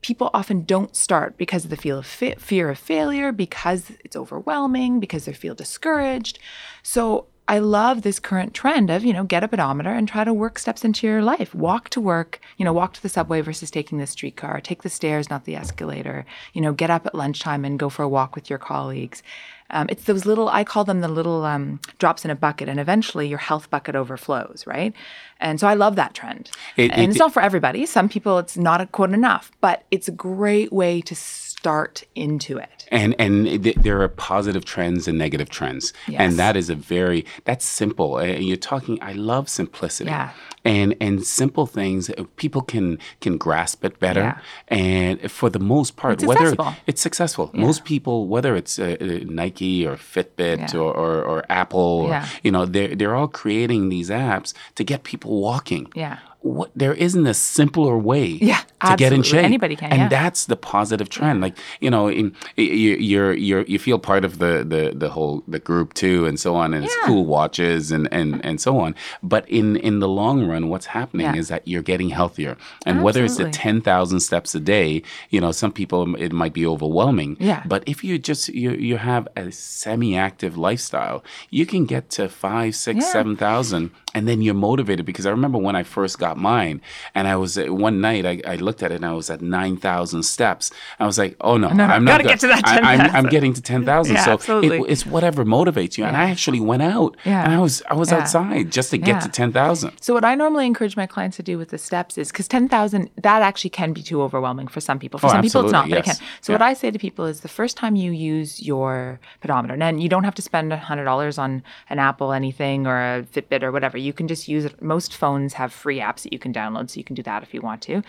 people 0.00 0.30
often 0.32 0.64
don't 0.64 0.96
start 0.96 1.36
because 1.36 1.64
of 1.64 1.70
the 1.70 1.76
feel 1.76 1.98
of 1.98 2.06
fe- 2.06 2.36
fear 2.38 2.70
of 2.70 2.78
failure, 2.78 3.30
because 3.30 3.92
it's 4.02 4.16
overwhelming, 4.16 5.00
because 5.00 5.26
they 5.26 5.34
feel 5.34 5.54
discouraged. 5.54 6.38
So 6.82 7.26
I 7.48 7.58
love 7.58 8.02
this 8.02 8.18
current 8.20 8.54
trend 8.54 8.88
of, 8.88 9.04
you 9.04 9.12
know, 9.12 9.24
get 9.24 9.42
a 9.44 9.48
pedometer 9.48 9.90
and 9.90 10.08
try 10.08 10.24
to 10.24 10.32
work 10.32 10.58
steps 10.58 10.84
into 10.84 11.06
your 11.06 11.22
life. 11.22 11.54
Walk 11.54 11.88
to 11.90 12.00
work, 12.00 12.40
you 12.56 12.64
know, 12.64 12.72
walk 12.72 12.94
to 12.94 13.02
the 13.02 13.08
subway 13.08 13.40
versus 13.40 13.70
taking 13.70 13.98
the 13.98 14.06
streetcar, 14.06 14.60
take 14.60 14.82
the 14.82 14.88
stairs, 14.88 15.28
not 15.28 15.44
the 15.44 15.56
escalator, 15.56 16.24
you 16.54 16.60
know, 16.62 16.72
get 16.72 16.88
up 16.88 17.04
at 17.04 17.14
lunchtime 17.14 17.64
and 17.64 17.78
go 17.78 17.88
for 17.88 18.02
a 18.04 18.08
walk 18.08 18.34
with 18.34 18.48
your 18.48 18.58
colleagues. 18.60 19.22
Um, 19.70 19.86
it's 19.90 20.04
those 20.04 20.24
little, 20.26 20.48
I 20.50 20.64
call 20.64 20.84
them 20.84 21.00
the 21.00 21.08
little 21.08 21.44
um, 21.44 21.80
drops 21.98 22.24
in 22.24 22.30
a 22.30 22.34
bucket, 22.34 22.68
and 22.68 22.78
eventually 22.78 23.26
your 23.26 23.38
health 23.38 23.70
bucket 23.70 23.96
overflows, 23.96 24.64
right? 24.66 24.92
And 25.40 25.58
so 25.58 25.66
I 25.66 25.74
love 25.74 25.96
that 25.96 26.12
trend. 26.14 26.50
It- 26.76 26.90
and 26.92 27.00
it- 27.00 27.08
it's 27.10 27.18
not 27.18 27.32
for 27.32 27.40
everybody. 27.42 27.86
Some 27.86 28.08
people, 28.08 28.38
it's 28.38 28.56
not 28.56 28.80
a 28.82 28.86
quote 28.86 29.12
enough, 29.12 29.50
but 29.62 29.84
it's 29.90 30.08
a 30.08 30.12
great 30.12 30.72
way 30.72 31.00
to 31.00 31.14
start 31.62 32.04
into 32.14 32.58
it. 32.58 32.68
And 32.90 33.14
and 33.24 33.34
th- 33.64 33.76
there 33.86 33.98
are 34.02 34.08
positive 34.08 34.64
trends 34.64 35.08
and 35.08 35.16
negative 35.16 35.48
trends, 35.58 35.92
Yes. 36.08 36.20
and 36.22 36.30
that 36.42 36.56
is 36.56 36.68
a 36.70 36.74
very 36.74 37.24
that's 37.48 37.64
simple. 37.64 38.08
Uh, 38.16 38.24
you're 38.48 38.64
talking. 38.72 38.98
I 39.00 39.12
love 39.32 39.44
simplicity. 39.48 40.10
Yeah. 40.10 40.30
And 40.64 40.94
and 41.00 41.24
simple 41.42 41.66
things 41.78 42.10
uh, 42.10 42.24
people 42.42 42.62
can 42.72 42.98
can 43.24 43.38
grasp 43.38 43.84
it 43.84 43.94
better. 43.98 44.20
Yeah. 44.20 44.38
And 44.68 45.30
for 45.30 45.48
the 45.50 45.58
most 45.74 45.96
part, 45.96 46.14
It's 46.14 46.24
whether 46.28 46.40
accessible. 46.52 46.72
it's 46.86 47.00
successful, 47.08 47.50
most 47.54 47.80
people, 47.84 48.16
whether 48.34 48.52
it's 48.60 48.78
uh, 48.78 48.96
uh, 49.00 49.06
Nike 49.42 49.86
or 49.88 49.96
Fitbit 50.14 50.58
Yeah. 50.74 50.80
or, 50.82 50.90
or 51.02 51.14
or 51.30 51.38
Apple, 51.48 51.90
or, 52.06 52.08
Yeah. 52.10 52.26
you 52.44 52.50
know, 52.54 52.64
they're 52.74 52.94
they're 52.98 53.14
all 53.20 53.28
creating 53.42 53.82
these 53.94 54.10
apps 54.10 54.52
to 54.74 54.82
get 54.84 54.98
people 55.12 55.30
walking. 55.40 55.84
Yeah. 55.94 56.18
What 56.42 56.70
there 56.74 56.92
isn't 56.92 57.26
a 57.26 57.34
simpler 57.34 57.96
way 57.96 58.26
Yeah, 58.26 58.58
to 58.84 58.96
get 58.96 59.12
in 59.12 59.20
absolutely. 59.20 59.22
shape. 59.30 59.44
Anybody 59.44 59.76
can, 59.76 59.92
And 59.92 60.00
yeah. 60.02 60.08
that's 60.08 60.46
the 60.46 60.56
positive 60.56 61.08
trend. 61.08 61.40
Like 61.40 61.56
you 61.80 61.88
know, 61.88 62.08
in, 62.08 62.34
you, 62.56 62.96
you're 62.96 63.32
you're 63.32 63.62
you 63.62 63.78
feel 63.78 63.98
part 63.98 64.24
of 64.24 64.38
the 64.38 64.64
the 64.68 64.92
the 64.94 65.10
whole 65.10 65.44
the 65.46 65.58
group 65.60 65.94
too, 65.94 66.26
and 66.26 66.38
so 66.40 66.54
on. 66.56 66.74
And 66.74 66.84
it's 66.84 66.96
cool 67.04 67.24
watches 67.26 67.92
and 67.92 68.08
and 68.12 68.44
and 68.44 68.60
so 68.60 68.78
on. 68.80 68.94
But 69.22 69.48
in 69.48 69.76
in 69.76 70.00
the 70.00 70.08
long 70.08 70.44
run, 70.46 70.68
what's 70.68 70.86
happening 70.86 71.26
Yeah. 71.26 71.36
is 71.36 71.46
that 71.48 71.66
you're 71.66 71.82
getting 71.82 72.08
healthier. 72.10 72.56
And 72.86 73.02
whether 73.04 73.24
it's 73.24 73.36
the 73.36 73.48
ten 73.50 73.80
thousand 73.80 74.20
steps 74.20 74.54
a 74.54 74.60
day, 74.60 75.02
you 75.30 75.40
know, 75.40 75.52
some 75.52 75.70
people 75.72 76.16
it 76.16 76.32
might 76.32 76.52
be 76.54 76.66
overwhelming. 76.66 77.36
Yeah. 77.38 77.62
But 77.66 77.84
if 77.86 78.02
you 78.02 78.18
just 78.18 78.48
you 78.48 78.72
you 78.72 78.96
have 78.96 79.28
a 79.36 79.52
semi-active 79.52 80.56
lifestyle, 80.56 81.22
you 81.50 81.66
can 81.66 81.84
get 81.84 82.10
to 82.10 82.28
five, 82.28 82.74
six, 82.74 83.04
Yeah. 83.04 83.12
seven 83.12 83.36
thousand, 83.36 83.90
and 84.14 84.26
then 84.26 84.42
you're 84.42 84.54
motivated. 84.54 85.06
Because 85.06 85.26
I 85.26 85.30
remember 85.30 85.58
when 85.58 85.76
I 85.76 85.82
first 85.82 86.18
got 86.18 86.31
mine, 86.36 86.80
and 87.14 87.26
I 87.28 87.36
was 87.36 87.58
uh, 87.58 87.66
one 87.66 88.00
night 88.00 88.24
I, 88.26 88.40
I 88.46 88.56
looked 88.56 88.82
at 88.82 88.92
it 88.92 88.96
and 88.96 89.06
I 89.06 89.12
was 89.12 89.30
at 89.30 89.40
nine 89.42 89.76
thousand 89.76 90.22
steps. 90.24 90.70
I 91.00 91.06
was 91.06 91.18
like, 91.18 91.36
oh 91.40 91.56
no, 91.56 91.68
no, 91.68 91.84
I'm 91.84 92.04
not. 92.04 92.12
gotta 92.12 92.24
not 92.24 92.30
get 92.30 92.40
to 92.40 92.46
that 92.48 92.66
I, 92.66 92.94
I'm, 92.94 93.00
I'm 93.16 93.26
getting 93.26 93.52
to 93.54 93.62
ten 93.62 93.84
thousand. 93.84 94.14
Yeah, 94.16 94.24
so 94.24 94.32
absolutely. 94.32 94.78
it, 94.78 94.90
it's 94.92 95.06
whatever 95.06 95.44
motivates 95.44 95.98
you. 95.98 96.04
And 96.04 96.16
I 96.16 96.30
actually 96.30 96.60
went 96.60 96.82
out 96.82 97.16
Yeah. 97.24 97.44
and 97.44 97.52
I 97.52 97.58
was 97.58 97.82
I 97.88 97.94
was 97.94 98.10
Yeah. 98.10 98.18
outside 98.18 98.70
just 98.70 98.90
to 98.90 98.98
get 98.98 99.20
to 99.22 99.28
ten 99.28 99.52
thousand. 99.52 99.92
So 100.00 100.14
what 100.14 100.24
I 100.24 100.34
normally 100.34 100.66
encourage 100.66 100.96
my 100.96 101.06
clients 101.06 101.36
to 101.38 101.42
do 101.42 101.58
with 101.58 101.68
the 101.70 101.78
steps 101.78 102.18
is 102.18 102.30
because 102.30 102.48
ten 102.48 102.68
thousand 102.68 103.10
that 103.22 103.42
actually 103.42 103.70
can 103.70 103.92
be 103.92 104.02
too 104.02 104.22
overwhelming 104.22 104.68
for 104.68 104.80
some 104.80 104.98
people. 104.98 105.18
For 105.18 105.26
Oh, 105.26 105.30
some 105.30 105.42
people 105.42 105.62
it's 105.64 105.72
not, 105.72 105.84
absolutely, 105.84 106.02
but 106.02 106.14
it 106.14 106.18
can. 106.18 106.26
So 106.40 106.52
Yeah. 106.52 106.58
what 106.58 106.62
I 106.62 106.74
say 106.74 106.90
to 106.90 106.98
people 106.98 107.24
is 107.26 107.40
the 107.40 107.48
first 107.48 107.76
time 107.76 107.96
you 107.96 108.10
use 108.12 108.62
your 108.62 109.20
pedometer, 109.40 109.74
and 109.74 110.02
you 110.02 110.08
don't 110.08 110.24
have 110.24 110.34
to 110.36 110.42
spend 110.42 110.72
hundred 110.72 111.04
dollars 111.04 111.38
on 111.38 111.62
an 111.90 111.98
Apple 111.98 112.32
anything 112.32 112.86
or 112.86 112.96
a 112.96 113.22
Fitbit 113.22 113.62
or 113.62 113.72
whatever. 113.72 113.98
You 113.98 114.12
can 114.12 114.28
just 114.28 114.48
use 114.48 114.64
it. 114.64 114.80
Most 114.82 115.14
phones 115.14 115.54
have 115.54 115.72
free 115.72 115.98
apps 115.98 116.21
that 116.22 116.32
you 116.32 116.38
can 116.38 116.52
download, 116.52 116.90
so 116.90 116.98
you 116.98 117.04
can 117.04 117.14
do 117.14 117.22
that 117.22 117.42
if 117.42 117.54
you 117.54 117.60
want 117.60 117.82
to. 117.82 118.02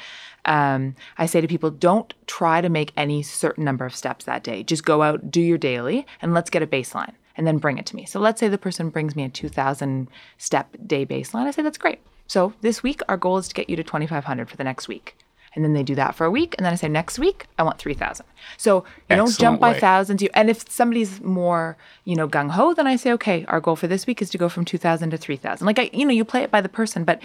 Um, 0.45 0.95
I 1.17 1.25
say 1.25 1.41
to 1.41 1.47
people, 1.47 1.69
don't 1.69 2.13
try 2.27 2.61
to 2.61 2.69
make 2.69 2.91
any 2.97 3.23
certain 3.23 3.63
number 3.63 3.85
of 3.85 3.95
steps 3.95 4.25
that 4.25 4.43
day. 4.43 4.63
Just 4.63 4.85
go 4.85 5.01
out, 5.01 5.31
do 5.31 5.41
your 5.41 5.57
daily, 5.57 6.05
and 6.21 6.33
let's 6.33 6.49
get 6.49 6.61
a 6.61 6.67
baseline 6.67 7.13
and 7.35 7.47
then 7.47 7.57
bring 7.57 7.77
it 7.77 7.85
to 7.87 7.95
me. 7.95 8.05
So 8.05 8.19
let's 8.19 8.39
say 8.39 8.47
the 8.47 8.57
person 8.57 8.89
brings 8.89 9.15
me 9.15 9.23
a 9.23 9.29
2,000 9.29 10.07
step 10.37 10.75
day 10.85 11.05
baseline. 11.05 11.45
I 11.45 11.51
say, 11.51 11.61
that's 11.61 11.77
great. 11.77 11.99
So 12.27 12.53
this 12.61 12.83
week, 12.83 13.01
our 13.09 13.17
goal 13.17 13.37
is 13.37 13.47
to 13.49 13.53
get 13.53 13.69
you 13.69 13.75
to 13.75 13.83
2,500 13.83 14.49
for 14.49 14.57
the 14.57 14.63
next 14.63 14.87
week. 14.87 15.17
And 15.55 15.63
then 15.63 15.73
they 15.73 15.83
do 15.83 15.93
that 15.95 16.15
for 16.15 16.25
a 16.25 16.31
week. 16.31 16.55
And 16.57 16.65
then 16.65 16.73
I 16.73 16.75
say, 16.75 16.87
next 16.89 17.19
week, 17.19 17.45
I 17.59 17.63
want 17.63 17.77
3,000. 17.77 18.25
So 18.57 18.85
you 19.09 19.15
don't 19.15 19.29
Excellent 19.29 19.39
jump 19.39 19.61
by 19.61 19.79
thousands. 19.79 20.21
You, 20.21 20.29
and 20.33 20.49
if 20.49 20.67
somebody's 20.69 21.21
more, 21.21 21.77
you 22.05 22.15
know, 22.15 22.27
gung 22.27 22.49
ho, 22.49 22.73
then 22.73 22.87
I 22.87 22.95
say, 22.95 23.11
okay, 23.13 23.45
our 23.45 23.61
goal 23.61 23.75
for 23.75 23.87
this 23.87 24.07
week 24.07 24.21
is 24.21 24.31
to 24.31 24.37
go 24.39 24.49
from 24.49 24.65
2,000 24.65 25.11
to 25.11 25.17
3,000. 25.17 25.65
Like, 25.65 25.77
I, 25.77 25.89
you 25.93 26.05
know, 26.05 26.11
you 26.11 26.25
play 26.25 26.41
it 26.41 26.49
by 26.49 26.61
the 26.61 26.69
person, 26.69 27.03
but 27.03 27.21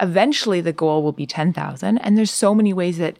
eventually 0.00 0.60
the 0.60 0.72
goal 0.72 1.02
will 1.02 1.12
be 1.12 1.26
10,000. 1.26 1.98
And 1.98 2.16
there's 2.18 2.30
so 2.30 2.54
many 2.54 2.72
ways 2.72 2.98
that 2.98 3.16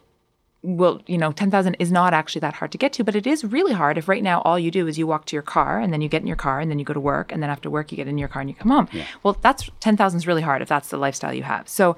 well, 0.63 1.01
you 1.07 1.17
know 1.17 1.31
10,000 1.31 1.75
is 1.79 1.93
not 1.93 2.13
actually 2.13 2.41
that 2.41 2.55
hard 2.55 2.73
to 2.73 2.79
get 2.79 2.93
to 2.95 3.05
but 3.05 3.15
it 3.15 3.25
is 3.25 3.45
really 3.45 3.73
hard 3.73 3.97
if 3.97 4.09
right 4.09 4.23
now 4.23 4.41
all 4.43 4.59
you 4.59 4.73
do 4.73 4.89
is 4.89 4.99
you 4.99 5.07
walk 5.07 5.25
to 5.27 5.37
your 5.37 5.43
car 5.43 5.79
and 5.79 5.93
then 5.93 6.01
you 6.01 6.09
get 6.09 6.23
in 6.23 6.27
your 6.27 6.35
car 6.35 6.59
and 6.59 6.69
then 6.71 6.79
you 6.81 6.85
go 6.85 6.95
to 6.95 6.99
work 6.99 7.31
and 7.31 7.41
then 7.41 7.51
after 7.51 7.71
work 7.71 7.93
you 7.93 7.97
get 7.97 8.09
in 8.09 8.19
your 8.19 8.27
car 8.27 8.41
and 8.41 8.51
you 8.51 8.57
come 8.57 8.73
home. 8.73 8.89
Well 9.23 9.37
that's 9.43 9.71
10,000 9.79 10.17
is 10.17 10.27
really 10.27 10.43
hard 10.43 10.63
if 10.63 10.69
that's 10.69 10.89
the 10.89 10.97
lifestyle 10.97 11.33
you 11.33 11.45
have. 11.45 11.69
So 11.69 11.97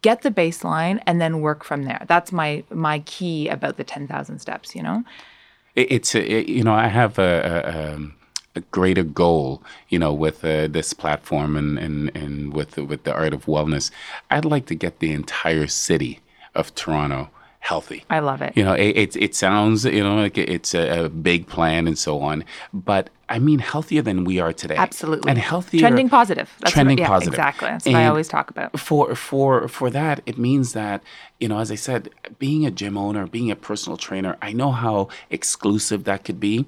get 0.00 0.22
the 0.22 0.30
baseline 0.30 1.02
and 1.06 1.20
then 1.20 1.40
work 1.42 1.64
from 1.64 1.82
there. 1.82 2.02
That's 2.08 2.32
my 2.32 2.64
my 2.70 3.00
key 3.00 3.48
about 3.48 3.76
the 3.76 3.84
10,000 3.84 4.38
steps 4.38 4.74
you 4.74 4.82
know? 4.82 5.04
It's 5.74 6.14
a, 6.14 6.22
it- 6.32 6.48
you 6.48 6.62
know 6.64 6.72
I 6.74 6.86
have 6.86 7.18
a, 7.18 7.62
a, 7.66 7.92
um, 7.94 8.14
a 8.17 8.17
greater 8.70 9.02
goal 9.02 9.62
you 9.88 9.98
know 9.98 10.12
with 10.12 10.44
uh, 10.44 10.66
this 10.68 10.92
platform 10.92 11.56
and 11.56 11.78
and 11.78 12.10
and 12.16 12.52
with 12.54 12.72
the, 12.72 12.84
with 12.84 13.04
the 13.04 13.12
art 13.12 13.32
of 13.32 13.46
wellness. 13.46 13.90
I'd 14.30 14.44
like 14.44 14.66
to 14.66 14.74
get 14.74 14.98
the 14.98 15.12
entire 15.12 15.66
city 15.66 16.20
of 16.54 16.74
Toronto 16.74 17.30
healthy. 17.60 18.04
I 18.08 18.20
love 18.20 18.40
it 18.40 18.56
You 18.56 18.64
know, 18.64 18.72
it 18.74 18.96
it, 18.96 19.16
it 19.16 19.34
sounds 19.34 19.84
you 19.84 20.02
know 20.02 20.16
like 20.16 20.38
it's 20.38 20.74
a, 20.74 21.04
a 21.04 21.08
big 21.08 21.46
plan 21.48 21.86
and 21.86 21.98
so 21.98 22.20
on, 22.20 22.44
but 22.72 23.10
I 23.28 23.38
mean 23.38 23.58
healthier 23.58 24.00
than 24.00 24.24
we 24.24 24.38
are 24.40 24.52
today. 24.52 24.76
absolutely 24.76 25.28
and 25.30 25.38
healthier. 25.38 25.80
trending 25.80 26.08
positive 26.08 26.48
that's 26.60 26.72
trending 26.72 26.96
what, 26.96 27.02
yeah, 27.02 27.08
positive. 27.08 27.34
exactly 27.34 27.68
that's 27.68 27.84
what 27.84 27.94
I 27.96 28.06
always 28.06 28.28
talk 28.28 28.48
about 28.50 28.78
For 28.78 29.14
for 29.14 29.68
for 29.68 29.90
that, 29.90 30.22
it 30.24 30.38
means 30.38 30.72
that 30.72 31.02
you 31.40 31.48
know, 31.48 31.58
as 31.58 31.70
I 31.70 31.74
said, 31.76 32.10
being 32.38 32.64
a 32.64 32.70
gym 32.70 32.96
owner, 32.96 33.26
being 33.26 33.50
a 33.50 33.56
personal 33.56 33.96
trainer, 33.96 34.36
I 34.40 34.52
know 34.52 34.70
how 34.72 35.08
exclusive 35.30 36.04
that 36.04 36.24
could 36.24 36.40
be. 36.40 36.64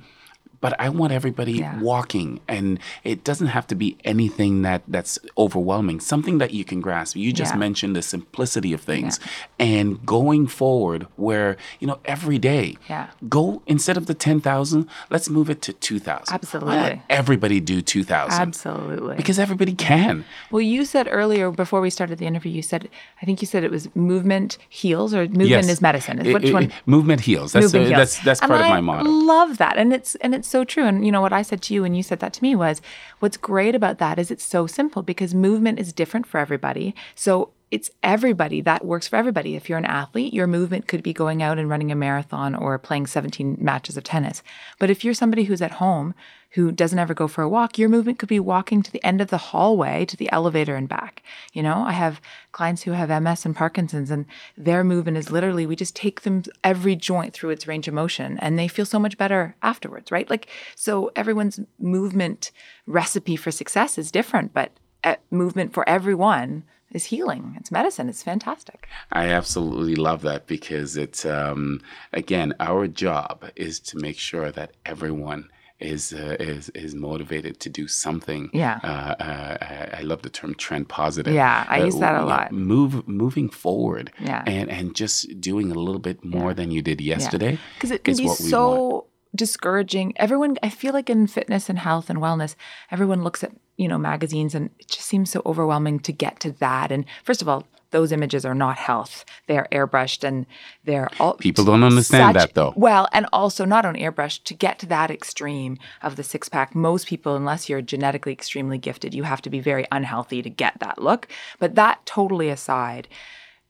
But 0.60 0.78
I 0.78 0.90
want 0.90 1.12
everybody 1.12 1.52
Yeah. 1.54 1.78
walking, 1.80 2.40
and 2.46 2.78
it 3.02 3.24
doesn't 3.24 3.46
have 3.48 3.66
to 3.68 3.74
be 3.74 3.96
anything 4.04 4.60
that 4.62 4.82
that's 4.86 5.18
overwhelming. 5.38 6.00
Something 6.00 6.36
that 6.38 6.52
you 6.52 6.64
can 6.64 6.80
grasp. 6.82 7.16
You 7.16 7.32
just 7.32 7.54
Yeah. 7.54 7.58
mentioned 7.58 7.96
the 7.96 8.02
simplicity 8.02 8.72
of 8.74 8.80
things, 8.82 9.18
and 9.58 10.04
going 10.04 10.46
forward, 10.46 11.06
where 11.16 11.56
you 11.80 11.86
know 11.86 11.98
every 12.04 12.38
day, 12.38 12.76
Yeah. 12.88 13.06
go 13.28 13.62
instead 13.66 13.96
of 13.96 14.04
the 14.06 14.12
ten 14.14 14.40
thousand, 14.40 14.86
let's 15.08 15.30
move 15.30 15.48
it 15.48 15.62
to 15.62 15.72
two 15.72 15.98
thousand. 15.98 16.34
Absolutely. 16.34 17.00
everybody 17.08 17.58
do 17.60 17.80
two 17.80 18.04
thousand 18.04 18.40
absolutely 18.40 19.16
because 19.16 19.38
everybody 19.38 19.72
can. 19.72 20.24
Well, 20.50 20.60
you 20.62 20.84
said 20.84 21.08
earlier 21.10 21.50
before 21.50 21.80
we 21.80 21.88
started 21.90 22.18
the 22.18 22.26
interview, 22.26 22.52
you 22.52 22.62
said 22.62 22.88
I 23.22 23.24
think 23.24 23.40
you 23.40 23.46
said 23.46 23.64
it 23.64 23.70
was 23.70 23.88
movement 23.94 24.58
heals 24.68 25.14
or 25.14 25.26
movement 25.26 25.68
is 25.70 25.80
medicine. 25.80 26.18
Is 26.20 26.26
It- 26.28 26.34
which 26.34 26.44
it- 26.44 26.52
one? 26.52 26.72
movement 26.84 27.22
heals. 27.22 27.52
That's 27.52 27.64
movement 27.66 27.86
heals. 27.86 27.98
that's 27.98 28.18
that's 28.24 28.40
And 28.42 28.50
part 28.50 28.60
of 28.62 28.68
my 28.68 28.80
motto. 28.82 29.08
Love 29.10 29.56
that, 29.58 29.76
and 29.78 29.92
it's 29.92 30.14
and 30.16 30.34
it's 30.34 30.49
so 30.50 30.64
true. 30.64 30.84
And 30.84 31.04
you 31.06 31.12
know 31.12 31.20
what 31.20 31.32
I 31.32 31.42
said 31.42 31.62
to 31.62 31.74
you, 31.74 31.84
and 31.84 31.96
you 31.96 32.02
said 32.02 32.20
that 32.20 32.32
to 32.34 32.42
me 32.42 32.54
was, 32.56 32.82
what's 33.20 33.36
great 33.36 33.74
about 33.74 33.98
that 33.98 34.18
is 34.18 34.30
it's 34.30 34.44
so 34.44 34.66
simple 34.66 35.02
because 35.02 35.34
movement 35.34 35.78
is 35.78 35.92
different 35.92 36.26
for 36.26 36.38
everybody. 36.38 36.94
So 37.14 37.50
it's 37.70 37.90
everybody 38.02 38.60
that 38.62 38.84
works 38.84 39.06
for 39.06 39.16
everybody. 39.16 39.54
If 39.54 39.68
you're 39.68 39.78
an 39.78 39.84
athlete, 39.84 40.34
your 40.34 40.48
movement 40.48 40.88
could 40.88 41.02
be 41.02 41.12
going 41.12 41.42
out 41.42 41.58
and 41.58 41.68
running 41.68 41.92
a 41.92 41.96
marathon 41.96 42.54
or 42.54 42.78
playing 42.78 43.06
17 43.06 43.58
matches 43.60 43.96
of 43.96 44.02
tennis. 44.02 44.42
But 44.78 44.90
if 44.90 45.04
you're 45.04 45.14
somebody 45.14 45.44
who's 45.44 45.62
at 45.62 45.72
home 45.72 46.14
who 46.54 46.72
doesn't 46.72 46.98
ever 46.98 47.14
go 47.14 47.28
for 47.28 47.42
a 47.42 47.48
walk, 47.48 47.78
your 47.78 47.88
movement 47.88 48.18
could 48.18 48.28
be 48.28 48.40
walking 48.40 48.82
to 48.82 48.90
the 48.90 49.04
end 49.04 49.20
of 49.20 49.28
the 49.28 49.38
hallway 49.38 50.04
to 50.04 50.16
the 50.16 50.30
elevator 50.32 50.74
and 50.74 50.88
back. 50.88 51.22
You 51.52 51.62
know, 51.62 51.84
I 51.84 51.92
have 51.92 52.20
clients 52.50 52.82
who 52.82 52.90
have 52.90 53.22
MS 53.22 53.46
and 53.46 53.54
Parkinson's, 53.54 54.10
and 54.10 54.26
their 54.56 54.82
movement 54.82 55.16
is 55.16 55.30
literally 55.30 55.64
we 55.64 55.76
just 55.76 55.94
take 55.94 56.22
them 56.22 56.42
every 56.64 56.96
joint 56.96 57.34
through 57.34 57.50
its 57.50 57.68
range 57.68 57.86
of 57.86 57.94
motion 57.94 58.36
and 58.40 58.58
they 58.58 58.66
feel 58.66 58.86
so 58.86 58.98
much 58.98 59.16
better 59.16 59.54
afterwards, 59.62 60.10
right? 60.10 60.28
Like, 60.28 60.48
so 60.74 61.12
everyone's 61.14 61.60
movement 61.78 62.50
recipe 62.84 63.36
for 63.36 63.52
success 63.52 63.96
is 63.96 64.10
different, 64.10 64.52
but 64.52 64.72
uh, 65.04 65.16
movement 65.30 65.72
for 65.72 65.88
everyone 65.88 66.64
is 66.92 67.04
healing. 67.06 67.56
It's 67.58 67.70
medicine. 67.70 68.08
It's 68.08 68.22
fantastic. 68.22 68.88
I 69.12 69.28
absolutely 69.28 69.96
love 69.96 70.22
that 70.22 70.46
because 70.46 70.96
it's 70.96 71.24
um, 71.24 71.80
again 72.12 72.54
our 72.60 72.86
job 72.88 73.44
is 73.56 73.80
to 73.80 73.98
make 73.98 74.18
sure 74.18 74.50
that 74.52 74.72
everyone 74.84 75.48
is 75.80 76.12
uh, 76.12 76.36
is 76.38 76.68
is 76.70 76.94
motivated 76.94 77.58
to 77.60 77.70
do 77.70 77.88
something. 77.88 78.50
Yeah. 78.52 78.78
Uh, 78.84 79.14
uh, 79.22 79.56
I, 79.60 79.98
I 79.98 80.02
love 80.02 80.22
the 80.22 80.30
term 80.30 80.54
trend 80.54 80.88
positive. 80.88 81.32
Yeah, 81.32 81.64
I 81.68 81.82
use 81.84 81.98
that 81.98 82.14
a 82.20 82.24
lot. 82.24 82.52
Move 82.52 83.08
moving 83.08 83.48
forward. 83.48 84.12
Yeah. 84.20 84.42
And 84.46 84.70
and 84.70 84.94
just 84.94 85.40
doing 85.40 85.70
a 85.70 85.74
little 85.74 85.98
bit 86.00 86.22
more 86.24 86.54
than 86.54 86.70
you 86.70 86.82
did 86.82 87.00
yesterday. 87.00 87.58
because 87.74 87.90
it 87.90 88.04
can 88.04 88.12
is 88.12 88.18
be 88.20 88.26
what 88.26 88.40
we 88.40 88.50
so. 88.50 89.06
Discouraging. 89.34 90.12
Everyone 90.16 90.56
i 90.62 90.68
feel 90.68 90.92
like 90.92 91.08
in 91.10 91.26
fitness 91.26 91.68
and 91.68 91.78
health 91.78 92.10
and 92.10 92.18
wellness 92.18 92.54
everyone 92.90 93.22
looks 93.22 93.44
at 93.44 93.52
you 93.76 93.88
know 93.88 93.98
magazines 93.98 94.54
and 94.54 94.70
it 94.78 94.88
just 94.88 95.06
seems 95.06 95.30
so 95.30 95.42
overwhelming 95.46 95.98
to 96.00 96.12
get 96.12 96.40
to 96.40 96.52
that. 96.52 96.90
And 96.92 97.04
first 97.24 97.40
of 97.42 97.48
all 97.48 97.66
those 97.92 98.12
images 98.12 98.44
are 98.44 98.54
not 98.54 98.76
health. 98.76 99.24
They 99.48 99.58
are 99.58 99.66
airbrushed 99.72 100.22
and 100.22 100.46
they're 100.84 101.10
all 101.18 101.34
People 101.34 101.64
don't 101.64 101.82
understand 101.82 102.36
such- 102.36 102.48
that, 102.48 102.54
though. 102.54 102.72
well 102.76 103.08
and 103.12 103.26
also 103.32 103.64
not 103.64 103.84
on 103.84 103.94
airbrush 103.96 104.42
to 104.44 104.54
get 104.54 104.78
to 104.80 104.86
that 104.86 105.10
extreme 105.10 105.76
of 106.02 106.16
the 106.16 106.22
six 106.22 106.48
pack 106.48 106.74
most 106.74 107.06
people 107.08 107.34
unless 107.34 107.68
you're 107.68 107.82
genetically 107.82 108.32
extremely 108.32 108.78
gifted 108.78 109.12
you 109.14 109.24
have 109.24 109.42
to 109.42 109.50
be 109.50 109.60
very 109.60 109.86
unhealthy 109.92 110.42
to 110.42 110.50
get 110.50 110.74
that 110.80 111.00
look. 111.02 111.26
But 111.58 111.74
that 111.76 112.04
totally 112.06 112.48
aside 112.48 113.08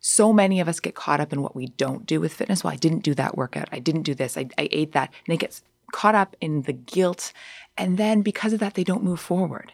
so 0.01 0.33
many 0.33 0.61
of 0.61 0.69
us 0.69 0.81
get 0.81 0.95
caught 0.95 1.21
up 1.21 1.33
in 1.33 1.43
what 1.43 1.55
we 1.55 1.67
don't 1.67 2.07
do 2.07 2.21
with 2.21 2.33
fitness. 2.33 2.65
Well, 2.65 2.73
I 2.73 2.77
didn't 2.77 3.05
do 3.05 3.15
that 3.15 3.37
workout. 3.37 3.69
I 3.71 3.79
didn't 3.79 4.03
do 4.03 4.15
this. 4.15 4.37
I, 4.37 4.49
I 4.59 4.69
ate 4.73 4.93
that. 4.93 5.13
And 5.27 5.35
it 5.35 5.41
gets 5.41 5.63
caught 5.93 6.15
up 6.15 6.37
in 6.41 6.63
the 6.63 6.73
guilt. 6.73 7.33
And 7.77 7.99
then 7.99 8.23
because 8.23 8.53
of 8.53 8.61
that, 8.61 8.75
they 8.75 8.85
don't 8.85 9.05
move 9.05 9.21
forward. 9.21 9.73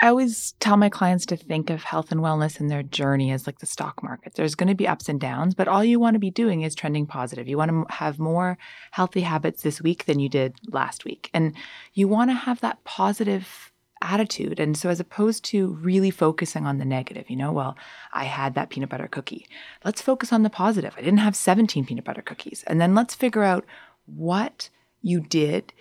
I 0.00 0.08
always 0.08 0.52
tell 0.58 0.76
my 0.76 0.88
clients 0.88 1.24
to 1.26 1.36
think 1.36 1.70
of 1.70 1.84
health 1.84 2.10
and 2.10 2.20
wellness 2.20 2.58
and 2.58 2.68
their 2.68 2.82
journey 2.82 3.30
as 3.30 3.46
like 3.46 3.60
the 3.60 3.66
stock 3.66 4.02
market. 4.02 4.34
There's 4.34 4.56
going 4.56 4.68
to 4.68 4.74
be 4.74 4.88
ups 4.88 5.08
and 5.08 5.20
downs, 5.20 5.54
but 5.54 5.68
all 5.68 5.84
you 5.84 6.00
want 6.00 6.14
to 6.14 6.20
be 6.20 6.30
doing 6.30 6.62
is 6.62 6.74
trending 6.74 7.06
positive. 7.06 7.46
You 7.46 7.56
want 7.56 7.70
to 7.70 7.94
have 7.94 8.18
more 8.18 8.58
healthy 8.90 9.20
habits 9.20 9.62
this 9.62 9.80
week 9.80 10.06
than 10.06 10.18
you 10.18 10.28
did 10.28 10.56
last 10.72 11.04
week. 11.04 11.30
And 11.32 11.54
you 11.94 12.08
want 12.08 12.30
to 12.30 12.34
have 12.34 12.60
that 12.62 12.82
positive 12.82 13.71
attitude. 14.02 14.60
And 14.60 14.76
so, 14.76 14.88
as 14.88 15.00
opposed 15.00 15.44
to 15.46 15.68
really 15.74 16.10
focusing 16.10 16.66
on 16.66 16.78
the 16.78 16.84
negative, 16.84 17.30
you 17.30 17.36
know, 17.36 17.52
well, 17.52 17.76
I 18.12 18.24
had 18.24 18.54
that 18.54 18.70
peanut 18.70 18.90
butter 18.90 19.08
cookie. 19.08 19.46
Let's 19.84 20.02
focus 20.02 20.32
on 20.32 20.42
the 20.42 20.50
positive. 20.50 20.94
I 20.96 21.00
didn't 21.00 21.18
have 21.18 21.36
17 21.36 21.86
peanut 21.86 22.04
butter 22.04 22.22
cookies. 22.22 22.64
And 22.66 22.80
then 22.80 22.94
let's 22.94 23.14
figure 23.14 23.42
out 23.42 23.64
what 24.06 24.68
you 25.00 25.20
did 25.20 25.72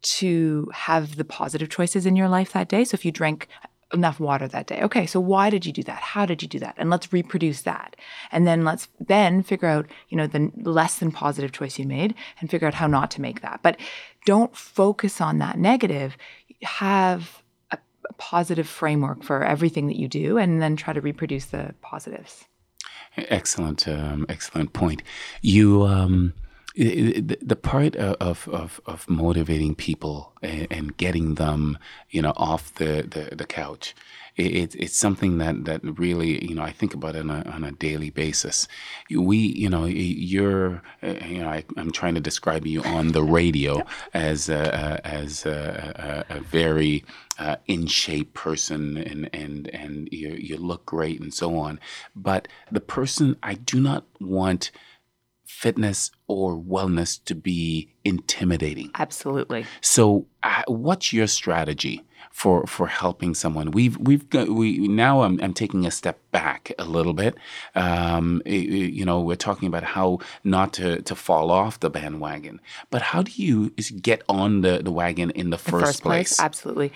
to 0.00 0.70
have 0.72 1.16
the 1.16 1.24
positive 1.24 1.68
choices 1.68 2.06
in 2.06 2.16
your 2.16 2.28
life 2.28 2.52
that 2.52 2.68
day. 2.68 2.84
So, 2.84 2.94
if 2.94 3.04
you 3.04 3.12
drank 3.12 3.48
enough 3.92 4.20
water 4.20 4.46
that 4.48 4.66
day. 4.66 4.82
Okay, 4.82 5.06
so 5.06 5.18
why 5.18 5.50
did 5.50 5.64
you 5.64 5.72
do 5.72 5.82
that? 5.84 6.00
How 6.00 6.26
did 6.26 6.42
you 6.42 6.48
do 6.48 6.58
that? 6.58 6.74
And 6.76 6.90
let's 6.90 7.12
reproduce 7.12 7.62
that. 7.62 7.96
And 8.30 8.46
then 8.46 8.64
let's 8.64 8.88
then 9.00 9.42
figure 9.42 9.68
out, 9.68 9.86
you 10.08 10.16
know, 10.16 10.26
the 10.26 10.52
less 10.56 10.98
than 10.98 11.10
positive 11.10 11.52
choice 11.52 11.78
you 11.78 11.86
made 11.86 12.14
and 12.40 12.50
figure 12.50 12.68
out 12.68 12.74
how 12.74 12.86
not 12.86 13.10
to 13.12 13.22
make 13.22 13.40
that. 13.40 13.60
But 13.62 13.78
don't 14.26 14.54
focus 14.54 15.20
on 15.20 15.38
that 15.38 15.58
negative. 15.58 16.16
Have 16.62 17.42
positive 18.14 18.68
framework 18.68 19.22
for 19.22 19.44
everything 19.44 19.86
that 19.86 19.96
you 19.96 20.08
do 20.08 20.38
and 20.38 20.62
then 20.62 20.76
try 20.76 20.92
to 20.92 21.00
reproduce 21.00 21.46
the 21.46 21.74
positives. 21.82 22.46
Excellent, 23.16 23.88
um, 23.88 24.26
excellent 24.28 24.72
point. 24.72 25.02
You, 25.42 25.84
um, 25.84 26.34
the, 26.74 27.38
the 27.42 27.56
part 27.56 27.96
of, 27.96 28.48
of, 28.48 28.80
of 28.86 29.08
motivating 29.08 29.74
people 29.74 30.32
and, 30.42 30.68
and 30.70 30.96
getting 30.96 31.34
them, 31.34 31.78
you 32.10 32.22
know, 32.22 32.32
off 32.36 32.74
the, 32.74 33.02
the, 33.02 33.34
the 33.34 33.46
couch, 33.46 33.94
it, 34.38 34.54
it, 34.54 34.74
it's 34.76 34.96
something 34.96 35.38
that, 35.38 35.64
that 35.64 35.80
really, 35.98 36.44
you 36.44 36.54
know, 36.54 36.62
I 36.62 36.70
think 36.70 36.94
about 36.94 37.16
on 37.16 37.28
a, 37.28 37.42
on 37.50 37.64
a 37.64 37.72
daily 37.72 38.10
basis. 38.10 38.68
We, 39.10 39.36
you 39.36 39.68
know, 39.68 39.84
you're, 39.84 40.80
uh, 41.02 41.14
you 41.26 41.42
know, 41.42 41.48
I, 41.48 41.64
I'm 41.76 41.90
trying 41.90 42.14
to 42.14 42.20
describe 42.20 42.66
you 42.66 42.82
on 42.84 43.08
the 43.08 43.22
radio 43.24 43.84
as 44.14 44.48
a, 44.48 45.00
a- 45.04 45.06
as 45.06 45.44
a, 45.44 46.24
a, 46.30 46.36
a 46.36 46.40
very 46.40 47.04
uh, 47.38 47.56
in 47.66 47.86
shape 47.86 48.34
person 48.34 48.96
and 48.96 49.30
and 49.32 49.68
and 49.68 50.08
you 50.10 50.30
you 50.30 50.56
look 50.56 50.84
great 50.86 51.20
and 51.20 51.32
so 51.32 51.56
on. 51.56 51.78
But 52.16 52.48
the 52.70 52.80
person 52.80 53.36
I 53.42 53.54
do 53.54 53.80
not 53.80 54.04
want 54.20 54.70
fitness 55.44 56.10
or 56.26 56.56
wellness 56.56 57.22
to 57.24 57.34
be 57.34 57.90
intimidating. 58.04 58.90
Absolutely. 58.94 59.64
So, 59.80 60.26
uh, 60.42 60.62
what's 60.68 61.12
your 61.12 61.26
strategy 61.26 62.02
for 62.30 62.66
for 62.66 62.86
helping 62.86 63.34
someone? 63.34 63.70
We've 63.70 63.96
we've 63.98 64.28
got, 64.30 64.48
we 64.48 64.88
now 64.88 65.22
I'm, 65.22 65.40
I'm 65.42 65.54
taking 65.54 65.86
a 65.86 65.90
step 65.90 66.18
back 66.30 66.72
a 66.78 66.84
little 66.84 67.14
bit. 67.14 67.36
Um, 67.74 68.42
you 68.46 69.04
know, 69.04 69.20
we're 69.20 69.36
talking 69.36 69.68
about 69.68 69.84
how 69.84 70.18
not 70.44 70.72
to 70.74 71.02
to 71.02 71.14
fall 71.14 71.50
off 71.50 71.80
the 71.80 71.90
bandwagon, 71.90 72.60
but 72.90 73.02
how 73.02 73.22
do 73.22 73.32
you 73.34 73.70
get 74.00 74.22
on 74.28 74.60
the 74.60 74.82
the 74.82 74.92
wagon 74.92 75.30
in 75.30 75.50
the, 75.50 75.56
the 75.56 75.70
first, 75.70 76.02
place? 76.02 76.40
Absolutely. 76.40 76.92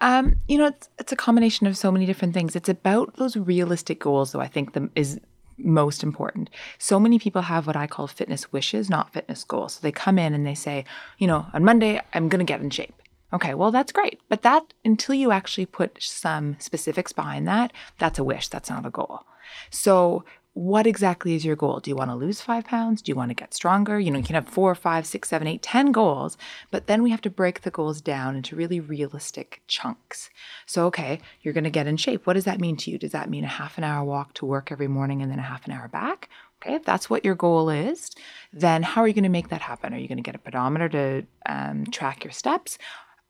Um, 0.00 0.34
you 0.48 0.58
know, 0.58 0.66
it's, 0.66 0.88
it's 0.98 1.12
a 1.12 1.16
combination 1.16 1.66
of 1.66 1.76
so 1.76 1.90
many 1.90 2.04
different 2.06 2.34
things. 2.34 2.56
It's 2.56 2.68
about 2.68 3.16
those 3.16 3.36
realistic 3.36 4.00
goals, 4.00 4.32
though, 4.32 4.40
I 4.40 4.48
think 4.48 4.72
the, 4.72 4.90
is 4.94 5.20
most 5.56 6.02
important. 6.02 6.50
So 6.78 6.98
many 6.98 7.18
people 7.18 7.42
have 7.42 7.66
what 7.66 7.76
I 7.76 7.86
call 7.86 8.08
fitness 8.08 8.52
wishes, 8.52 8.90
not 8.90 9.12
fitness 9.12 9.44
goals. 9.44 9.74
So 9.74 9.80
they 9.82 9.92
come 9.92 10.18
in 10.18 10.34
and 10.34 10.44
they 10.44 10.54
say, 10.54 10.84
you 11.18 11.28
know, 11.28 11.46
on 11.52 11.64
Monday, 11.64 12.00
I'm 12.12 12.28
going 12.28 12.44
to 12.44 12.44
get 12.44 12.60
in 12.60 12.70
shape. 12.70 12.94
Okay, 13.34 13.52
well, 13.52 13.72
that's 13.72 13.90
great. 13.90 14.20
But 14.28 14.42
that, 14.42 14.72
until 14.84 15.16
you 15.16 15.32
actually 15.32 15.66
put 15.66 16.00
some 16.00 16.56
specifics 16.60 17.12
behind 17.12 17.48
that, 17.48 17.72
that's 17.98 18.18
a 18.18 18.24
wish. 18.24 18.46
That's 18.46 18.70
not 18.70 18.86
a 18.86 18.90
goal. 18.90 19.24
So, 19.70 20.24
what 20.52 20.86
exactly 20.86 21.34
is 21.34 21.44
your 21.44 21.56
goal? 21.56 21.80
Do 21.80 21.90
you 21.90 21.96
want 21.96 22.12
to 22.12 22.14
lose 22.14 22.40
five 22.40 22.64
pounds? 22.64 23.02
Do 23.02 23.10
you 23.10 23.16
want 23.16 23.30
to 23.30 23.34
get 23.34 23.52
stronger? 23.52 23.98
You 23.98 24.12
know, 24.12 24.18
you 24.18 24.24
can 24.24 24.36
have 24.36 24.48
four, 24.48 24.72
five, 24.76 25.04
six, 25.04 25.28
seven, 25.28 25.48
eight, 25.48 25.62
ten 25.62 25.90
goals, 25.90 26.38
but 26.70 26.86
then 26.86 27.02
we 27.02 27.10
have 27.10 27.22
to 27.22 27.30
break 27.30 27.62
the 27.62 27.72
goals 27.72 28.00
down 28.00 28.36
into 28.36 28.54
really 28.54 28.78
realistic 28.78 29.62
chunks. 29.66 30.30
So, 30.64 30.86
okay, 30.86 31.18
you're 31.42 31.54
going 31.54 31.64
to 31.64 31.70
get 31.70 31.88
in 31.88 31.96
shape. 31.96 32.24
What 32.24 32.34
does 32.34 32.44
that 32.44 32.60
mean 32.60 32.76
to 32.78 32.90
you? 32.92 32.98
Does 32.98 33.10
that 33.10 33.28
mean 33.28 33.42
a 33.42 33.48
half 33.48 33.78
an 33.78 33.84
hour 33.84 34.04
walk 34.04 34.34
to 34.34 34.46
work 34.46 34.70
every 34.70 34.86
morning 34.86 35.22
and 35.22 35.30
then 35.30 35.40
a 35.40 35.42
half 35.42 35.66
an 35.66 35.72
hour 35.72 35.88
back? 35.88 36.28
Okay, 36.62 36.76
if 36.76 36.84
that's 36.84 37.10
what 37.10 37.24
your 37.24 37.34
goal 37.34 37.68
is, 37.68 38.12
then 38.52 38.84
how 38.84 39.02
are 39.02 39.08
you 39.08 39.12
going 39.12 39.24
to 39.24 39.28
make 39.28 39.48
that 39.48 39.60
happen? 39.60 39.92
Are 39.92 39.98
you 39.98 40.06
going 40.06 40.18
to 40.18 40.22
get 40.22 40.36
a 40.36 40.38
pedometer 40.38 40.88
to 40.88 41.26
um, 41.46 41.84
track 41.86 42.22
your 42.22 42.32
steps? 42.32 42.78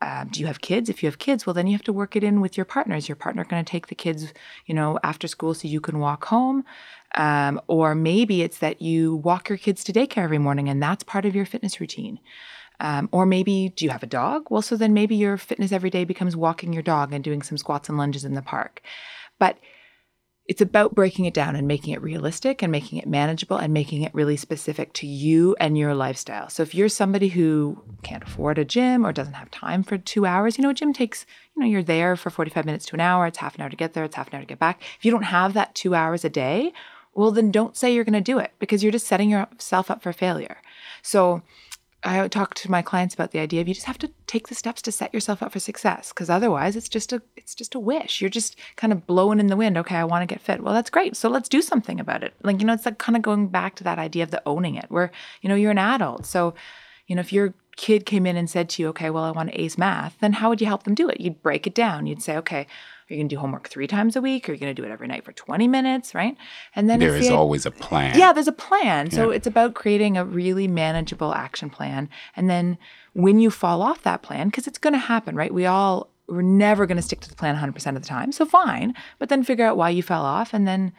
Um, 0.05 0.29
do 0.29 0.41
you 0.41 0.47
have 0.47 0.61
kids? 0.61 0.91
If 0.91 1.03
you 1.03 1.07
have 1.07 1.19
kids, 1.19 1.47
well, 1.47 1.55
then 1.55 1.67
you 1.67 1.73
have 1.73 1.85
to 1.85 1.93
work 1.93 2.15
it 2.15 2.23
in 2.23 2.43
with 2.43 2.59
your 2.59 2.67
partner. 2.67 2.95
Is 2.95 3.09
your 3.09 3.17
partner 3.17 3.43
going 3.43 3.65
to 3.65 3.71
take 3.71 3.87
the 3.87 3.95
kids, 3.95 4.35
you 4.67 4.75
know, 4.75 4.99
after 5.03 5.27
school 5.27 5.55
so 5.55 5.67
you 5.67 5.81
can 5.81 5.99
walk 5.99 6.27
home? 6.27 6.63
Um, 7.15 7.59
or 7.69 7.95
maybe 7.95 8.43
it's 8.43 8.59
that 8.59 8.83
you 8.83 9.17
walk 9.17 9.49
your 9.49 9.57
kids 9.57 9.83
to 9.85 9.95
daycare 9.95 10.25
every 10.25 10.37
morning 10.37 10.69
and 10.69 10.83
that's 10.83 11.05
part 11.05 11.25
of 11.25 11.35
your 11.35 11.47
fitness 11.47 11.81
routine. 11.81 12.21
Um, 12.81 13.09
or 13.13 13.25
maybe, 13.25 13.73
do 13.77 13.87
you 13.87 13.93
have 13.93 14.03
a 14.03 14.07
dog? 14.07 14.49
Well, 14.51 14.61
so 14.61 14.77
then 14.77 14.93
maybe 14.93 15.17
your 15.17 15.39
fitness 15.39 15.73
every 15.73 15.91
day 15.91 16.05
becomes 16.05 16.37
walking 16.37 16.75
your 16.75 16.83
dog 16.83 17.15
and 17.15 17.25
doing 17.25 17.41
some 17.41 17.57
squats 17.57 17.89
and 17.89 17.97
lunges 17.97 18.27
in 18.27 18.35
the 18.35 18.43
park. 18.43 18.83
But 19.39 19.59
it's 20.47 20.61
about 20.61 20.95
breaking 20.95 21.25
it 21.25 21.33
down 21.33 21.57
and 21.57 21.67
making 21.67 21.95
it 21.95 22.03
realistic 22.03 22.63
and 22.63 22.71
making 22.71 22.99
it 22.99 23.07
manageable 23.07 23.57
and 23.57 23.73
making 23.73 24.03
it 24.03 24.15
really 24.15 24.37
specific 24.37 24.93
to 24.93 25.07
you 25.07 25.57
and 25.59 25.79
your 25.79 25.95
lifestyle. 25.95 26.51
So 26.51 26.63
if 26.63 26.75
you're 26.75 26.91
somebody 26.91 27.29
who 27.29 27.83
can't 28.03 28.23
afford 28.23 28.59
a 28.59 28.65
gym 28.65 29.07
or 29.07 29.13
doesn't 29.13 29.35
have 29.35 29.51
time 29.51 29.83
for 29.83 29.97
two 29.97 30.27
hours, 30.27 30.59
you 30.59 30.63
know, 30.63 30.71
a 30.71 30.75
gym 30.75 30.93
takes, 30.93 31.25
you 31.57 31.63
know, 31.63 31.69
you're 31.69 31.83
there 31.83 32.15
for 32.15 32.29
45 32.29 32.67
minutes 32.67 32.85
to 32.87 32.95
an 32.95 33.01
hour. 33.01 33.27
It's 33.27 33.39
half 33.39 33.55
an 33.55 33.63
hour 33.63 33.71
to 33.71 33.77
get 33.77 33.95
there. 33.95 34.05
It's 34.05 34.17
half 34.17 34.29
an 34.29 34.35
hour 34.35 34.43
to 34.43 34.47
get 34.47 34.59
back. 34.59 34.83
If 34.99 35.05
you 35.07 35.11
don't 35.11 35.23
have 35.23 35.55
that 35.55 35.75
two 35.75 35.95
hours 35.95 36.27
a 36.27 36.31
day, 36.31 36.75
well, 37.15 37.31
then 37.31 37.51
don't 37.51 37.77
say 37.77 37.95
you're 37.95 38.05
going 38.05 38.13
to 38.13 38.21
do 38.21 38.39
it 38.39 38.53
because 38.59 38.83
you're 38.83 38.93
just 38.93 39.07
setting 39.07 39.31
yourself 39.31 39.91
up 39.91 40.03
for 40.03 40.13
failure. 40.13 40.59
So 41.01 41.43
I 42.05 42.29
talk 42.29 42.55
to 42.55 42.71
my 42.71 42.83
clients 42.83 43.15
about 43.15 43.31
the 43.31 43.39
idea 43.39 43.63
of 43.63 43.69
you 43.69 43.75
just 43.75 43.87
have 43.87 43.99
to 43.99 44.11
take 44.27 44.49
the 44.49 44.55
steps 44.55 44.83
to 44.83 44.93
set 44.93 45.15
yourself 45.15 45.43
up 45.43 45.53
for 45.53 45.59
success 45.59 46.11
because 46.11 46.29
otherwise 46.29 46.77
it's 46.77 46.89
just 46.89 47.13
a 47.13 47.23
it's 47.37 47.55
just 47.55 47.75
a 47.75 47.81
wish. 47.81 48.21
You're 48.21 48.31
just 48.31 48.59
kind 48.77 48.93
of 48.93 49.07
blowing 49.07 49.41
in 49.41 49.47
the 49.47 49.57
wind. 49.57 49.79
Okay, 49.79 49.97
I 49.97 50.05
want 50.05 50.23
to 50.23 50.33
get 50.33 50.43
fit. 50.43 50.63
Well, 50.63 50.75
that's 50.75 50.91
great. 50.91 51.17
So 51.17 51.31
let's 51.31 51.49
do 51.49 51.63
something 51.63 51.99
about 51.99 52.23
it. 52.23 52.35
Like 52.43 52.61
you 52.61 52.67
know, 52.67 52.75
it's 52.75 52.85
like 52.85 52.99
kind 52.99 53.17
of 53.17 53.23
going 53.23 53.49
back 53.49 53.75
to 53.77 53.85
that 53.85 53.99
idea 53.99 54.23
of 54.23 54.31
the 54.31 54.43
owning 54.45 54.75
it, 54.75 54.87
where 54.89 55.11
you 55.41 55.49
know 55.49 55.55
you're 55.55 55.71
an 55.71 55.79
adult. 55.79 56.27
So 56.27 56.55
you 57.07 57.17
know, 57.17 57.21
if 57.21 57.33
your 57.33 57.55
kid 57.77 58.07
came 58.07 58.27
in 58.27 58.37
and 58.37 58.51
said 58.51 58.69
to 58.71 58.83
you, 58.83 58.89
"Okay, 58.89 59.11
well, 59.11 59.25
I 59.25 59.31
want 59.31 59.51
to 59.51 59.61
ace 59.61 59.79
math," 59.79 60.19
then 60.21 60.35
how 60.35 60.51
would 60.51 60.61
you 60.61 60.67
help 60.67 60.85
them 60.85 60.95
do 60.95 61.09
it? 61.09 61.21
You'd 61.21 61.43
break 61.43 61.67
it 61.67 61.75
down. 61.75 62.07
You'd 62.07 62.23
say, 62.23 62.37
"Okay." 62.37 62.67
Are 63.11 63.15
you 63.15 63.19
going 63.21 63.29
to 63.29 63.35
do 63.37 63.41
homework 63.41 63.69
three 63.69 63.87
times 63.87 64.17
a 64.17 64.23
week? 64.23 64.49
Or 64.49 64.53
are 64.53 64.55
you 64.55 64.61
going 64.61 64.75
to 64.75 64.81
do 64.81 64.87
it 64.89 64.91
every 64.91 65.07
night 65.09 65.25
for 65.25 65.33
20 65.33 65.69
minutes? 65.69 66.15
Right. 66.15 66.37
And 66.75 66.89
then 66.89 67.01
there 67.01 67.15
is 67.17 67.29
the- 67.29 67.35
always 67.37 67.67
a 67.67 67.71
plan. 67.71 68.19
yeah, 68.19 68.33
there's 68.33 68.49
a 68.49 68.53
plan. 68.53 69.11
So 69.11 69.31
it's 69.31 69.47
about 69.47 69.75
creating 69.75 70.17
a 70.17 70.25
really 70.25 70.67
manageable 70.67 71.35
action 71.35 71.69
plan. 71.69 72.09
And 72.35 72.49
then 72.49 72.79
when 73.13 73.41
you 73.41 73.51
fall 73.51 73.83
off 73.83 74.03
that 74.03 74.23
plan, 74.23 74.49
because 74.49 74.67
it's 74.67 74.79
going 74.79 74.95
to 74.95 74.99
happen, 74.99 75.37
right? 75.37 75.53
We 75.53 75.67
all, 75.67 76.09
we're 76.29 76.41
never 76.43 76.87
going 76.87 76.97
to 76.97 77.03
stick 77.03 77.21
to 77.21 77.29
the 77.29 77.37
plan 77.37 77.57
100% 77.57 77.97
of 77.97 78.03
the 78.03 78.09
time. 78.09 78.33
So 78.33 78.47
fine. 78.47 78.95
But 79.19 79.29
then 79.29 79.45
figure 79.45 79.67
out 79.67 79.77
why 79.77 79.91
you 79.91 80.03
fell 80.03 80.25
off 80.25 80.55
and 80.55 80.67
then 80.67 80.93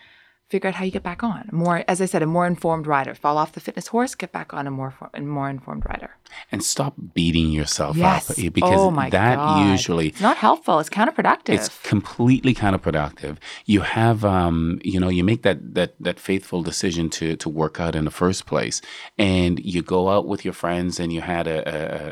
figure 0.50 0.68
out 0.70 0.76
how 0.76 0.86
you 0.86 0.92
get 0.92 1.04
back 1.04 1.24
on. 1.24 1.50
More, 1.52 1.84
as 1.88 2.02
I 2.02 2.06
said, 2.06 2.22
a 2.22 2.26
more 2.28 2.46
informed 2.46 2.86
rider. 2.88 3.16
Fall 3.16 3.38
off 3.38 3.54
the 3.54 3.60
fitness 3.60 3.88
horse, 3.88 4.14
get 4.16 4.32
back 4.32 4.54
on 4.54 4.68
a 4.68 4.72
more, 4.72 4.92
fo- 4.92 5.10
a 5.14 5.22
more 5.22 5.50
informed 5.50 5.84
rider. 5.86 6.12
And 6.52 6.64
stop 6.64 6.94
beating 7.14 7.50
yourself 7.50 7.98
Yes. 7.98 8.30
up 8.30 8.54
because 8.54 8.80
oh 8.80 8.92
my 8.92 9.10
that 9.10 9.38
God. 9.38 9.70
usually 9.72 10.10
It's 10.10 10.22
not 10.22 10.38
helpful. 10.38 10.80
It's 10.80 10.90
counterproductive. 10.90 11.54
it's 11.56 11.70
completely 11.84 12.54
counterproductive. 12.54 13.38
You 13.66 13.82
have, 13.82 14.24
um, 14.24 14.80
you 14.84 15.00
know, 15.00 15.10
you 15.10 15.24
make 15.24 15.42
that 15.44 15.74
that 15.76 15.96
that 16.00 16.20
faithful 16.20 16.62
decision 16.62 17.10
to 17.12 17.36
to 17.38 17.50
work 17.50 17.80
out 17.80 17.96
in 17.96 18.06
the 18.06 18.12
first 18.12 18.46
place, 18.46 18.82
and 19.18 19.60
you 19.60 19.82
go 19.82 20.10
out 20.10 20.28
with 20.28 20.44
your 20.46 20.54
friends, 20.54 21.00
and 21.00 21.12
you 21.14 21.22
had 21.22 21.48
a 21.48 21.60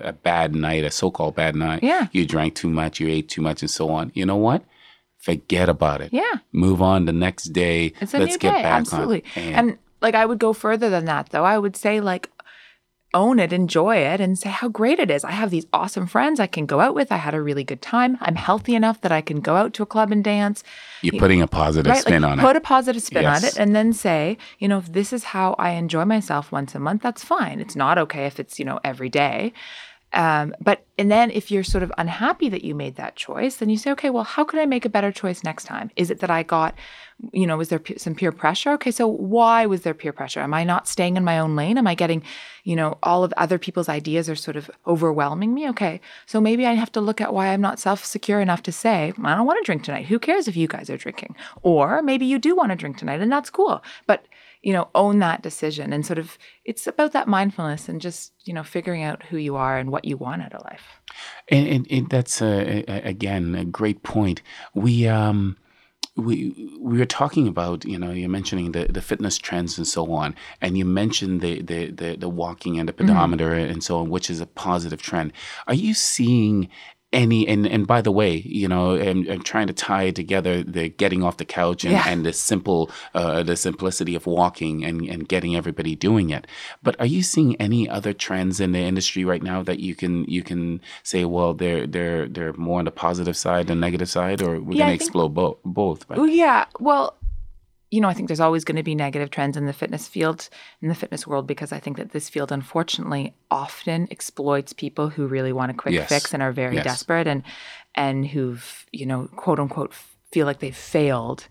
a, 0.05 0.09
a 0.09 0.13
bad 0.13 0.55
night, 0.55 0.83
a 0.83 0.91
so-called 0.91 1.35
bad 1.35 1.55
night. 1.55 1.83
Yeah. 1.83 2.07
You 2.11 2.25
drank 2.25 2.55
too 2.55 2.69
much, 2.69 2.99
you 2.99 3.07
ate 3.09 3.29
too 3.29 3.41
much, 3.41 3.61
and 3.61 3.69
so 3.69 3.89
on. 3.89 4.11
You 4.15 4.25
know 4.25 4.37
what? 4.37 4.63
Forget 5.23 5.69
about 5.69 6.01
it. 6.01 6.11
yeah. 6.11 6.35
Move 6.51 6.81
on 6.81 7.05
the 7.05 7.13
next 7.13 7.45
day. 7.53 7.93
It's 8.01 8.13
a 8.13 8.19
Let's 8.19 8.33
new 8.33 8.37
get 8.39 8.55
day, 8.57 8.61
back 8.63 8.79
absolutely. 8.81 9.23
on. 9.37 9.41
And, 9.53 9.77
like 10.01 10.15
I 10.15 10.25
would 10.25 10.37
go 10.39 10.51
further 10.51 10.89
than 10.89 11.05
that 11.05 11.29
though. 11.29 11.45
I 11.45 11.57
would 11.57 11.77
say 11.77 12.01
like 12.01 12.29
own 13.15 13.37
it, 13.39 13.53
enjoy 13.53 13.97
it, 13.97 14.19
and 14.19 14.37
say 14.39 14.49
how 14.49 14.67
great 14.67 14.97
it 14.99 15.11
is. 15.11 15.23
I 15.23 15.31
have 15.31 15.51
these 15.51 15.67
awesome 15.71 16.07
friends 16.07 16.39
I 16.39 16.47
can 16.47 16.65
go 16.65 16.79
out 16.81 16.95
with. 16.95 17.11
I 17.11 17.17
had 17.17 17.35
a 17.35 17.41
really 17.41 17.63
good 17.63 17.81
time. 17.81 18.17
I'm 18.21 18.35
healthy 18.35 18.73
enough 18.75 18.99
that 19.01 19.11
I 19.11 19.21
can 19.21 19.39
go 19.39 19.55
out 19.55 19.71
to 19.75 19.83
a 19.83 19.85
club 19.85 20.11
and 20.11 20.23
dance. 20.23 20.63
you're 21.03 21.19
putting 21.19 21.39
a 21.41 21.47
positive 21.47 21.91
Right? 21.91 22.01
spin 22.01 22.23
like 22.23 22.31
on 22.31 22.37
put 22.39 22.43
it. 22.43 22.47
Put 22.49 22.55
a 22.57 22.61
positive 22.61 23.01
spin 23.03 23.25
on 23.25 23.45
it 23.45 23.55
and 23.57 23.75
then 23.75 23.93
say, 23.93 24.37
you 24.57 24.67
know, 24.67 24.79
if 24.79 24.91
this 24.91 25.13
is 25.13 25.25
how 25.25 25.55
I 25.59 25.69
enjoy 25.71 26.05
myself 26.05 26.51
once 26.51 26.73
a 26.75 26.79
month, 26.79 27.03
that's 27.03 27.23
fine. 27.23 27.59
It's 27.59 27.75
not 27.75 27.97
okay 27.99 28.25
if 28.25 28.39
it's, 28.39 28.57
you 28.59 28.65
know, 28.65 28.79
every 28.83 29.09
day. 29.09 29.53
Um, 30.13 30.55
but 30.61 30.85
and 30.97 31.09
then 31.11 31.31
if 31.31 31.49
you're 31.49 31.63
sort 31.63 31.83
of 31.83 31.91
unhappy 31.97 32.49
that 32.49 32.63
you 32.63 32.75
made 32.75 32.95
that 32.97 33.15
choice, 33.15 33.55
then 33.55 33.69
you 33.69 33.77
say, 33.77 33.91
okay, 33.91 34.11
well, 34.11 34.23
how 34.23 34.43
can 34.43 34.59
I 34.59 34.65
make 34.67 34.85
a 34.85 34.89
better 34.89 35.11
choice 35.11 35.43
next 35.43 35.63
time? 35.63 35.89
Is 35.95 36.11
it 36.11 36.19
that 36.19 36.29
I 36.29 36.43
got, 36.43 36.75
you 37.31 37.47
know, 37.47 37.57
was 37.57 37.69
there 37.69 37.79
pe- 37.79 37.97
some 37.97 38.13
peer 38.13 38.31
pressure? 38.31 38.73
Okay, 38.73 38.91
so 38.91 39.07
why 39.07 39.65
was 39.65 39.81
there 39.81 39.95
peer 39.95 40.13
pressure? 40.13 40.41
Am 40.41 40.53
I 40.53 40.63
not 40.63 40.87
staying 40.87 41.17
in 41.17 41.23
my 41.23 41.39
own 41.39 41.55
lane? 41.55 41.79
Am 41.79 41.87
I 41.87 41.95
getting, 41.95 42.21
you 42.63 42.75
know, 42.75 42.99
all 43.01 43.23
of 43.23 43.33
other 43.37 43.57
people's 43.57 43.89
ideas 43.89 44.29
are 44.29 44.35
sort 44.35 44.55
of 44.55 44.69
overwhelming 44.85 45.51
me? 45.51 45.67
Okay, 45.69 45.99
so 46.27 46.39
maybe 46.39 46.67
I 46.67 46.73
have 46.73 46.91
to 46.91 47.01
look 47.01 47.19
at 47.19 47.33
why 47.33 47.47
I'm 47.47 47.61
not 47.61 47.79
self 47.79 48.05
secure 48.05 48.39
enough 48.39 48.61
to 48.63 48.71
say, 48.71 49.13
I 49.23 49.35
don't 49.35 49.47
want 49.47 49.59
to 49.59 49.65
drink 49.65 49.83
tonight. 49.83 50.05
Who 50.05 50.19
cares 50.19 50.47
if 50.47 50.55
you 50.55 50.67
guys 50.67 50.91
are 50.91 50.97
drinking? 50.97 51.35
Or 51.63 52.03
maybe 52.03 52.27
you 52.27 52.37
do 52.37 52.55
want 52.55 52.69
to 52.69 52.75
drink 52.75 52.97
tonight, 52.97 53.19
and 53.21 53.31
that's 53.31 53.49
cool. 53.49 53.83
But 54.05 54.27
you 54.63 54.73
know, 54.73 54.87
own 54.95 55.19
that 55.19 55.43
decision 55.43 55.93
and 55.93 56.05
sort 56.05 56.17
of 56.17 56.37
it's 56.65 56.87
about 56.87 57.11
that 57.11 57.27
mindfulness 57.27 57.89
and 57.89 58.01
just, 58.01 58.31
you 58.45 58.53
know, 58.53 58.63
figuring 58.63 59.03
out 59.03 59.23
who 59.23 59.37
you 59.37 59.55
are 59.55 59.77
and 59.77 59.91
what 59.91 60.05
you 60.05 60.17
want 60.17 60.41
out 60.41 60.53
of 60.53 60.63
life. 60.63 61.01
And, 61.49 61.67
and, 61.67 61.87
and 61.91 62.09
that's 62.09 62.41
uh, 62.41 62.83
a- 62.87 63.01
again 63.07 63.55
a 63.55 63.65
great 63.65 64.03
point. 64.03 64.41
We 64.73 65.07
um 65.07 65.57
we 66.15 66.53
we 66.79 66.99
were 66.99 67.05
talking 67.05 67.47
about 67.47 67.85
you 67.85 67.97
know 67.97 68.11
you're 68.11 68.29
mentioning 68.29 68.71
the, 68.71 68.85
the 68.85 69.01
fitness 69.01 69.37
trends 69.37 69.77
and 69.77 69.87
so 69.87 70.11
on, 70.11 70.35
and 70.61 70.77
you 70.77 70.85
mentioned 70.85 71.41
the 71.41 71.61
the 71.61 71.91
the, 71.91 72.15
the 72.15 72.29
walking 72.29 72.79
and 72.79 72.87
the 72.87 72.93
pedometer 72.93 73.53
and 73.53 73.83
so 73.83 73.97
on, 73.97 74.09
which 74.09 74.29
is 74.29 74.39
a 74.39 74.45
positive 74.45 75.01
trend. 75.01 75.33
Are 75.67 75.73
you 75.73 75.93
seeing 75.93 76.69
any 77.13 77.47
and 77.47 77.65
and 77.67 77.85
by 77.87 78.01
the 78.01 78.11
way, 78.11 78.41
you 78.45 78.67
know, 78.67 78.95
I'm, 78.95 79.29
I'm 79.29 79.41
trying 79.43 79.67
to 79.67 79.73
tie 79.73 80.11
together 80.11 80.63
the 80.63 80.89
getting 80.89 81.23
off 81.23 81.37
the 81.37 81.45
couch 81.45 81.83
and, 81.83 81.93
Yeah. 81.93 82.03
and 82.07 82.25
the 82.25 82.33
simple 82.33 82.89
uh, 83.13 83.43
the 83.43 83.55
simplicity 83.55 84.15
of 84.15 84.25
walking 84.25 84.83
and, 84.83 85.01
and 85.07 85.27
getting 85.29 85.55
everybody 85.55 85.95
doing 85.95 86.29
it. 86.31 86.47
But 86.81 86.99
are 86.99 87.05
you 87.05 87.23
seeing 87.23 87.55
any 87.57 87.87
other 87.87 88.13
trends 88.13 88.59
in 88.59 88.71
the 88.71 88.79
industry 88.79 89.23
right 89.23 89.43
now 89.43 89.63
that 89.63 89.79
you 89.79 89.95
can 89.95 90.25
you 90.25 90.43
can 90.43 90.81
say, 91.03 91.25
well, 91.25 91.53
they're 91.53 91.85
they're 91.87 92.27
they're 92.27 92.53
more 92.53 92.79
on 92.79 92.85
the 92.85 92.91
positive 92.91 93.37
side 93.37 93.67
than 93.67 93.79
negative 93.79 94.09
side, 94.09 94.41
or 94.41 94.59
we're 94.59 94.73
Yeah, 94.77 94.85
gonna 94.85 94.93
explore 94.93 95.29
both 95.29 95.57
both? 95.63 96.05
Yeah. 96.29 96.65
Well, 96.79 97.15
you 97.93 98.01
know, 98.01 98.09
I 98.09 98.15
think 98.15 98.27
there's 98.27 98.39
always 98.39 98.63
going 98.63 98.77
to 98.77 98.81
be 98.91 98.95
negative 98.95 99.29
trends 99.29 99.55
in 99.55 99.67
the 99.67 99.73
fitness 99.81 100.07
field, 100.07 100.49
in 100.81 100.87
the 100.89 100.95
fitness 100.95 101.27
world, 101.27 101.45
because 101.45 101.71
I 101.71 101.79
think 101.79 101.97
that 101.97 102.09
this 102.11 102.27
field, 102.27 102.51
unfortunately, 102.51 103.35
often 103.51 104.07
exploits 104.09 104.73
people 104.73 105.09
who 105.09 105.27
really 105.27 105.53
want 105.53 105.69
a 105.69 105.75
quick 105.75 105.93
Yes. 105.93 106.09
fix 106.09 106.33
and 106.33 106.41
are 106.41 106.51
very 106.51 106.77
Yes. 106.77 106.83
desperate 106.83 107.27
and 107.27 107.43
and 107.93 108.25
who've, 108.25 108.87
you 108.91 109.05
know, 109.05 109.27
quote 109.35 109.59
unquote, 109.59 109.93
feel 110.31 110.47
like 110.47 110.59
they've 110.59 110.75
failed. 110.75 111.47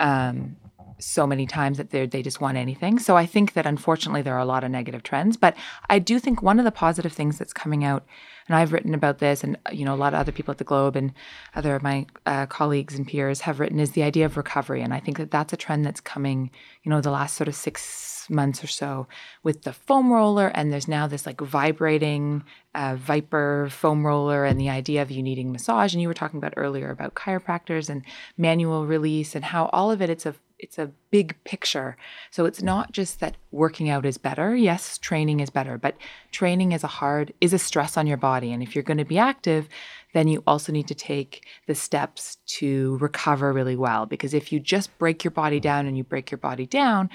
Um, 0.00 0.56
so 0.98 1.26
many 1.26 1.46
times 1.46 1.76
that 1.78 1.90
they 1.90 2.06
they 2.06 2.22
just 2.22 2.40
want 2.40 2.56
anything. 2.56 2.98
So 2.98 3.16
I 3.16 3.26
think 3.26 3.52
that 3.52 3.66
unfortunately 3.66 4.22
there 4.22 4.34
are 4.34 4.46
a 4.46 4.52
lot 4.54 4.64
of 4.64 4.70
negative 4.70 5.02
trends, 5.02 5.36
but 5.36 5.54
I 5.90 5.98
do 5.98 6.18
think 6.18 6.40
one 6.42 6.58
of 6.58 6.64
the 6.64 6.72
positive 6.72 7.12
things 7.12 7.36
that's 7.38 7.52
coming 7.52 7.84
out 7.84 8.06
and 8.48 8.56
I've 8.56 8.72
written 8.72 8.94
about 8.94 9.18
this, 9.18 9.44
and 9.44 9.56
you 9.70 9.84
know 9.84 9.94
a 9.94 9.96
lot 9.96 10.14
of 10.14 10.20
other 10.20 10.32
people 10.32 10.52
at 10.52 10.58
the 10.58 10.64
Globe 10.64 10.96
and 10.96 11.12
other 11.54 11.74
of 11.74 11.82
my 11.82 12.06
uh, 12.26 12.46
colleagues 12.46 12.94
and 12.94 13.06
peers 13.06 13.42
have 13.42 13.60
written 13.60 13.80
is 13.80 13.92
the 13.92 14.02
idea 14.02 14.26
of 14.26 14.36
recovery, 14.36 14.82
and 14.82 14.92
I 14.94 15.00
think 15.00 15.18
that 15.18 15.30
that's 15.30 15.52
a 15.52 15.56
trend 15.56 15.84
that's 15.84 16.00
coming. 16.00 16.50
You 16.82 16.90
know, 16.90 17.00
the 17.00 17.10
last 17.10 17.36
sort 17.36 17.48
of 17.48 17.54
six 17.54 18.26
months 18.30 18.62
or 18.62 18.68
so 18.68 19.06
with 19.42 19.62
the 19.62 19.72
foam 19.72 20.12
roller, 20.12 20.48
and 20.48 20.72
there's 20.72 20.88
now 20.88 21.06
this 21.06 21.26
like 21.26 21.40
vibrating 21.40 22.44
uh, 22.74 22.96
Vyper 22.96 23.70
foam 23.70 24.06
roller, 24.06 24.44
and 24.44 24.60
the 24.60 24.70
idea 24.70 25.02
of 25.02 25.10
you 25.10 25.22
needing 25.22 25.52
massage. 25.52 25.92
And 25.92 26.02
you 26.02 26.08
were 26.08 26.14
talking 26.14 26.38
about 26.38 26.54
earlier 26.56 26.90
about 26.90 27.14
chiropractors 27.14 27.88
and 27.88 28.02
manual 28.36 28.86
release, 28.86 29.34
and 29.34 29.44
how 29.44 29.66
all 29.72 29.90
of 29.90 30.02
it 30.02 30.10
it's 30.10 30.26
a 30.26 30.34
it's 30.62 30.78
a 30.78 30.92
big 31.10 31.36
picture. 31.44 31.96
So 32.30 32.46
it's 32.46 32.62
not 32.62 32.92
just 32.92 33.20
that 33.20 33.36
working 33.50 33.90
out 33.90 34.06
is 34.06 34.16
better. 34.16 34.54
Yes, 34.54 34.96
training 34.96 35.40
is 35.40 35.50
better, 35.50 35.76
but 35.76 35.96
training 36.30 36.72
is 36.72 36.84
a 36.84 36.88
hard 36.88 37.34
is 37.40 37.52
a 37.52 37.58
stress 37.58 37.96
on 37.96 38.06
your 38.06 38.16
body 38.16 38.52
and 38.52 38.62
if 38.62 38.74
you're 38.74 38.84
going 38.84 38.98
to 38.98 39.04
be 39.04 39.18
active, 39.18 39.68
then 40.14 40.28
you 40.28 40.42
also 40.46 40.72
need 40.72 40.86
to 40.88 40.94
take 40.94 41.46
the 41.66 41.74
steps 41.74 42.36
to 42.46 42.96
recover 42.98 43.52
really 43.52 43.76
well 43.76 44.06
because 44.06 44.32
if 44.32 44.52
you 44.52 44.60
just 44.60 44.96
break 44.98 45.24
your 45.24 45.32
body 45.32 45.58
down 45.58 45.86
and 45.86 45.96
you 45.96 46.04
break 46.04 46.30
your 46.30 46.38
body 46.38 46.66
down, 46.66 47.10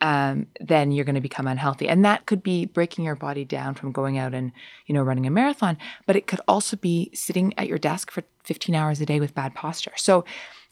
um, 0.00 0.46
then 0.60 0.92
you're 0.92 1.04
going 1.04 1.14
to 1.14 1.20
become 1.20 1.46
unhealthy. 1.46 1.88
And 1.88 2.04
that 2.04 2.26
could 2.26 2.42
be 2.42 2.64
breaking 2.64 3.04
your 3.04 3.14
body 3.14 3.44
down 3.44 3.74
from 3.74 3.92
going 3.92 4.18
out 4.18 4.34
and, 4.34 4.50
you 4.86 4.94
know, 4.94 5.02
running 5.02 5.26
a 5.26 5.30
marathon, 5.30 5.76
but 6.06 6.16
it 6.16 6.26
could 6.26 6.40
also 6.48 6.76
be 6.76 7.10
sitting 7.12 7.52
at 7.58 7.68
your 7.68 7.78
desk 7.78 8.10
for 8.10 8.24
15 8.44 8.74
hours 8.74 9.00
a 9.00 9.06
day 9.06 9.20
with 9.20 9.34
bad 9.34 9.54
posture. 9.54 9.92
So 9.96 10.24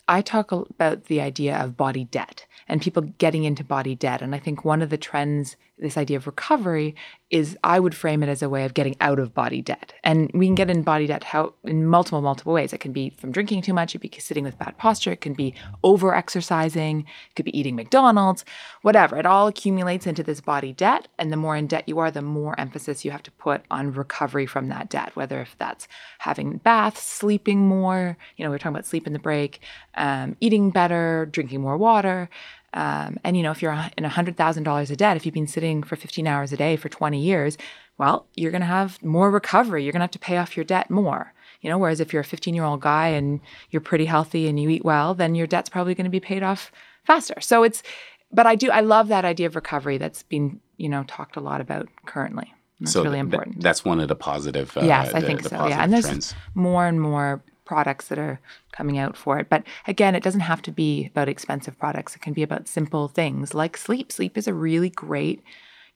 I 0.08 0.22
talk 0.22 0.50
about 0.52 1.04
the 1.04 1.20
idea 1.20 1.56
of 1.56 1.76
body 1.76 2.04
debt 2.04 2.46
and 2.66 2.80
people 2.80 3.02
getting 3.02 3.44
into 3.44 3.62
body 3.62 3.94
debt. 3.94 4.22
And 4.22 4.34
I 4.34 4.38
think 4.38 4.64
one 4.64 4.80
of 4.80 4.88
the 4.88 4.96
trends 4.96 5.56
this 5.78 5.96
idea 5.96 6.16
of 6.16 6.26
recovery 6.26 6.94
is 7.30 7.58
I 7.62 7.78
would 7.78 7.94
frame 7.94 8.22
it 8.22 8.28
as 8.28 8.42
a 8.42 8.48
way 8.48 8.64
of 8.64 8.74
getting 8.74 8.96
out 9.00 9.18
of 9.18 9.34
body 9.34 9.60
debt. 9.60 9.92
And 10.02 10.30
we 10.32 10.46
can 10.46 10.54
get 10.54 10.70
in 10.70 10.82
body 10.82 11.06
debt 11.06 11.24
how 11.24 11.54
in 11.64 11.86
multiple, 11.86 12.22
multiple 12.22 12.52
ways. 12.52 12.72
It 12.72 12.80
can 12.80 12.92
be 12.92 13.10
from 13.10 13.32
drinking 13.32 13.62
too 13.62 13.74
much, 13.74 13.94
it 13.94 14.00
can 14.00 14.10
be 14.10 14.18
sitting 14.18 14.44
with 14.44 14.58
bad 14.58 14.78
posture, 14.78 15.12
it 15.12 15.20
can 15.20 15.34
be 15.34 15.54
over 15.84 16.14
exercising, 16.14 17.00
it 17.00 17.34
could 17.36 17.44
be 17.44 17.58
eating 17.58 17.76
McDonald's, 17.76 18.44
whatever. 18.82 19.16
It 19.18 19.26
all 19.26 19.46
accumulates 19.46 20.06
into 20.06 20.22
this 20.22 20.40
body 20.40 20.72
debt. 20.72 21.08
And 21.18 21.30
the 21.30 21.36
more 21.36 21.56
in 21.56 21.66
debt 21.66 21.88
you 21.88 21.98
are, 21.98 22.10
the 22.10 22.22
more 22.22 22.58
emphasis 22.58 23.04
you 23.04 23.10
have 23.10 23.22
to 23.24 23.30
put 23.32 23.62
on 23.70 23.92
recovery 23.92 24.46
from 24.46 24.68
that 24.68 24.88
debt, 24.88 25.14
whether 25.14 25.40
if 25.40 25.56
that's 25.58 25.86
having 26.18 26.58
baths, 26.58 27.02
sleeping 27.02 27.60
more, 27.60 28.16
you 28.36 28.44
know, 28.44 28.50
we 28.50 28.56
are 28.56 28.58
talking 28.58 28.74
about 28.74 28.86
sleep 28.86 29.06
in 29.06 29.12
the 29.12 29.18
break, 29.18 29.60
um, 29.96 30.36
eating 30.40 30.70
better, 30.70 31.28
drinking 31.30 31.60
more 31.60 31.76
water. 31.76 32.30
Um, 32.74 33.18
and 33.24 33.36
you 33.36 33.42
know, 33.42 33.50
if 33.50 33.62
you're 33.62 33.76
in 33.96 34.04
a 34.04 34.08
hundred 34.08 34.36
thousand 34.36 34.64
dollars 34.64 34.90
of 34.90 34.98
debt, 34.98 35.16
if 35.16 35.24
you've 35.24 35.34
been 35.34 35.46
sitting 35.46 35.82
for 35.82 35.96
15 35.96 36.26
hours 36.26 36.52
a 36.52 36.56
day 36.56 36.76
for 36.76 36.88
20 36.88 37.20
years, 37.20 37.56
well, 37.96 38.26
you're 38.34 38.50
going 38.50 38.60
to 38.60 38.66
have 38.66 39.02
more 39.02 39.30
recovery. 39.30 39.84
You're 39.84 39.92
going 39.92 40.00
to 40.00 40.04
have 40.04 40.10
to 40.12 40.18
pay 40.18 40.36
off 40.36 40.56
your 40.56 40.64
debt 40.64 40.90
more. 40.90 41.32
You 41.60 41.70
know, 41.70 41.78
whereas 41.78 41.98
if 41.98 42.12
you're 42.12 42.22
a 42.22 42.24
15 42.24 42.54
year 42.54 42.64
old 42.64 42.80
guy 42.80 43.08
and 43.08 43.40
you're 43.70 43.80
pretty 43.80 44.04
healthy 44.04 44.48
and 44.48 44.60
you 44.60 44.68
eat 44.68 44.84
well, 44.84 45.14
then 45.14 45.34
your 45.34 45.46
debt's 45.46 45.68
probably 45.68 45.94
going 45.94 46.04
to 46.04 46.10
be 46.10 46.20
paid 46.20 46.42
off 46.42 46.70
faster. 47.04 47.40
So 47.40 47.64
it's, 47.64 47.82
but 48.30 48.46
I 48.46 48.54
do, 48.54 48.70
I 48.70 48.80
love 48.80 49.08
that 49.08 49.24
idea 49.24 49.46
of 49.46 49.56
recovery 49.56 49.98
that's 49.98 50.22
been, 50.22 50.60
you 50.76 50.88
know, 50.88 51.04
talked 51.08 51.36
a 51.36 51.40
lot 51.40 51.60
about 51.60 51.88
currently. 52.06 52.52
That's 52.80 52.92
so 52.92 53.02
really 53.02 53.18
important. 53.18 53.56
Th- 53.56 53.64
that's 53.64 53.84
one 53.84 53.98
of 53.98 54.08
the 54.08 54.14
positive. 54.14 54.76
Uh, 54.76 54.82
yes, 54.82 55.12
I 55.12 55.20
the, 55.20 55.26
think 55.26 55.42
so. 55.42 55.66
Yeah, 55.66 55.82
and 55.82 55.92
there's 55.92 56.04
trends. 56.04 56.34
more 56.54 56.86
and 56.86 57.00
more 57.00 57.42
products 57.68 58.08
that 58.08 58.18
are 58.18 58.40
coming 58.72 58.96
out 58.96 59.14
for 59.14 59.38
it. 59.38 59.50
But 59.50 59.62
again, 59.86 60.14
it 60.14 60.22
doesn't 60.22 60.40
have 60.40 60.62
to 60.62 60.72
be 60.72 61.08
about 61.08 61.28
expensive 61.28 61.78
products. 61.78 62.16
It 62.16 62.22
can 62.22 62.32
be 62.32 62.42
about 62.42 62.66
simple 62.66 63.08
things 63.08 63.52
like 63.52 63.76
sleep. 63.76 64.10
Sleep 64.10 64.38
is 64.38 64.48
a 64.48 64.54
really 64.54 64.88
great, 64.88 65.42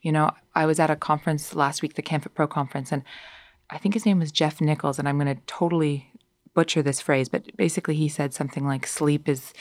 you 0.03 0.11
know, 0.11 0.29
I 0.53 0.67
was 0.67 0.79
at 0.79 0.91
a 0.91 0.95
conference 0.95 1.55
last 1.55 1.81
week, 1.81 1.95
the 1.95 2.03
CanFit 2.03 2.35
Pro 2.35 2.45
conference, 2.45 2.91
and 2.91 3.01
I 3.71 3.79
think 3.79 3.95
his 3.95 4.05
name 4.05 4.19
was 4.19 4.31
Jeff 4.31 4.61
Nichols, 4.61 4.99
and 4.99 5.09
I'm 5.09 5.17
going 5.17 5.35
to 5.35 5.41
totally 5.47 6.11
butcher 6.53 6.83
this 6.83 7.01
phrase, 7.01 7.27
but 7.27 7.57
basically 7.57 7.95
he 7.95 8.07
said 8.07 8.35
something 8.35 8.67
like 8.67 8.85
sleep 8.85 9.27
is 9.27 9.51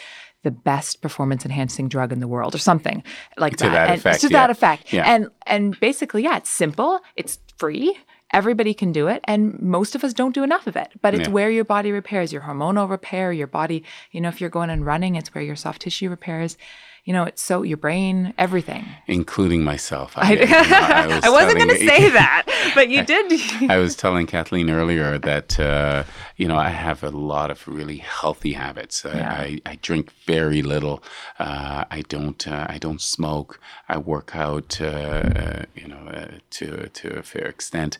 the 0.42 0.50
best 0.50 1.00
performance 1.00 1.46
enhancing 1.46 1.88
drug 1.88 2.12
in 2.12 2.20
the 2.20 2.28
world 2.28 2.54
or 2.54 2.58
something 2.58 3.02
like 3.38 3.56
to 3.56 3.64
that. 3.64 3.72
that 3.72 3.90
and 3.90 3.98
effect, 4.00 4.20
to 4.20 4.28
yeah. 4.28 4.38
that 4.38 4.50
effect. 4.50 4.92
Yeah. 4.92 5.04
And 5.06 5.28
and 5.46 5.80
basically, 5.80 6.24
yeah, 6.24 6.36
it's 6.36 6.50
simple, 6.50 7.00
it's 7.16 7.38
free, 7.56 7.96
Everybody 8.32 8.72
can 8.74 8.92
do 8.92 9.08
it, 9.08 9.20
and 9.24 9.60
most 9.60 9.94
of 9.94 10.04
us 10.04 10.12
don't 10.14 10.34
do 10.34 10.42
enough 10.42 10.66
of 10.66 10.76
it. 10.76 10.90
But 11.00 11.14
it's 11.14 11.28
yeah. 11.28 11.34
where 11.34 11.50
your 11.50 11.64
body 11.64 11.92
repairs, 11.92 12.32
your 12.32 12.42
hormonal 12.42 12.88
repair, 12.88 13.32
your 13.32 13.46
body. 13.46 13.84
You 14.10 14.20
know, 14.20 14.28
if 14.28 14.40
you're 14.40 14.50
going 14.50 14.70
and 14.70 14.86
running, 14.86 15.16
it's 15.16 15.34
where 15.34 15.44
your 15.44 15.56
soft 15.56 15.82
tissue 15.82 16.08
repairs 16.08 16.56
you 17.04 17.12
know, 17.12 17.24
it's 17.24 17.42
so 17.42 17.62
your 17.62 17.78
brain, 17.78 18.32
everything, 18.38 18.86
including 19.08 19.64
myself. 19.64 20.12
I, 20.16 20.36
I, 20.36 21.02
I, 21.02 21.06
was 21.08 21.24
I 21.24 21.30
wasn't 21.30 21.56
going 21.58 21.70
to 21.70 21.78
say 21.86 22.10
that, 22.10 22.44
but 22.76 22.90
you 22.90 23.04
did. 23.04 23.70
I 23.70 23.78
was 23.78 23.96
telling 23.96 24.26
Kathleen 24.26 24.70
earlier 24.70 25.18
that 25.18 25.58
uh, 25.58 26.04
you 26.36 26.46
know 26.46 26.56
I 26.56 26.68
have 26.68 27.02
a 27.02 27.10
lot 27.10 27.50
of 27.50 27.66
really 27.66 27.96
healthy 27.96 28.52
habits. 28.52 29.04
Yeah. 29.04 29.32
I, 29.32 29.60
I, 29.66 29.78
drink 29.82 30.12
very 30.26 30.62
little. 30.62 31.02
Uh, 31.40 31.84
I 31.90 32.02
don't. 32.02 32.46
Uh, 32.46 32.66
I 32.68 32.78
don't 32.78 33.00
smoke. 33.00 33.58
I 33.88 33.98
work 33.98 34.36
out. 34.36 34.80
Uh, 34.80 34.84
uh, 34.86 35.62
you 35.74 35.88
know, 35.88 36.06
uh, 36.06 36.38
to 36.50 36.88
to 36.88 37.18
a 37.18 37.22
fair 37.24 37.46
extent, 37.46 37.98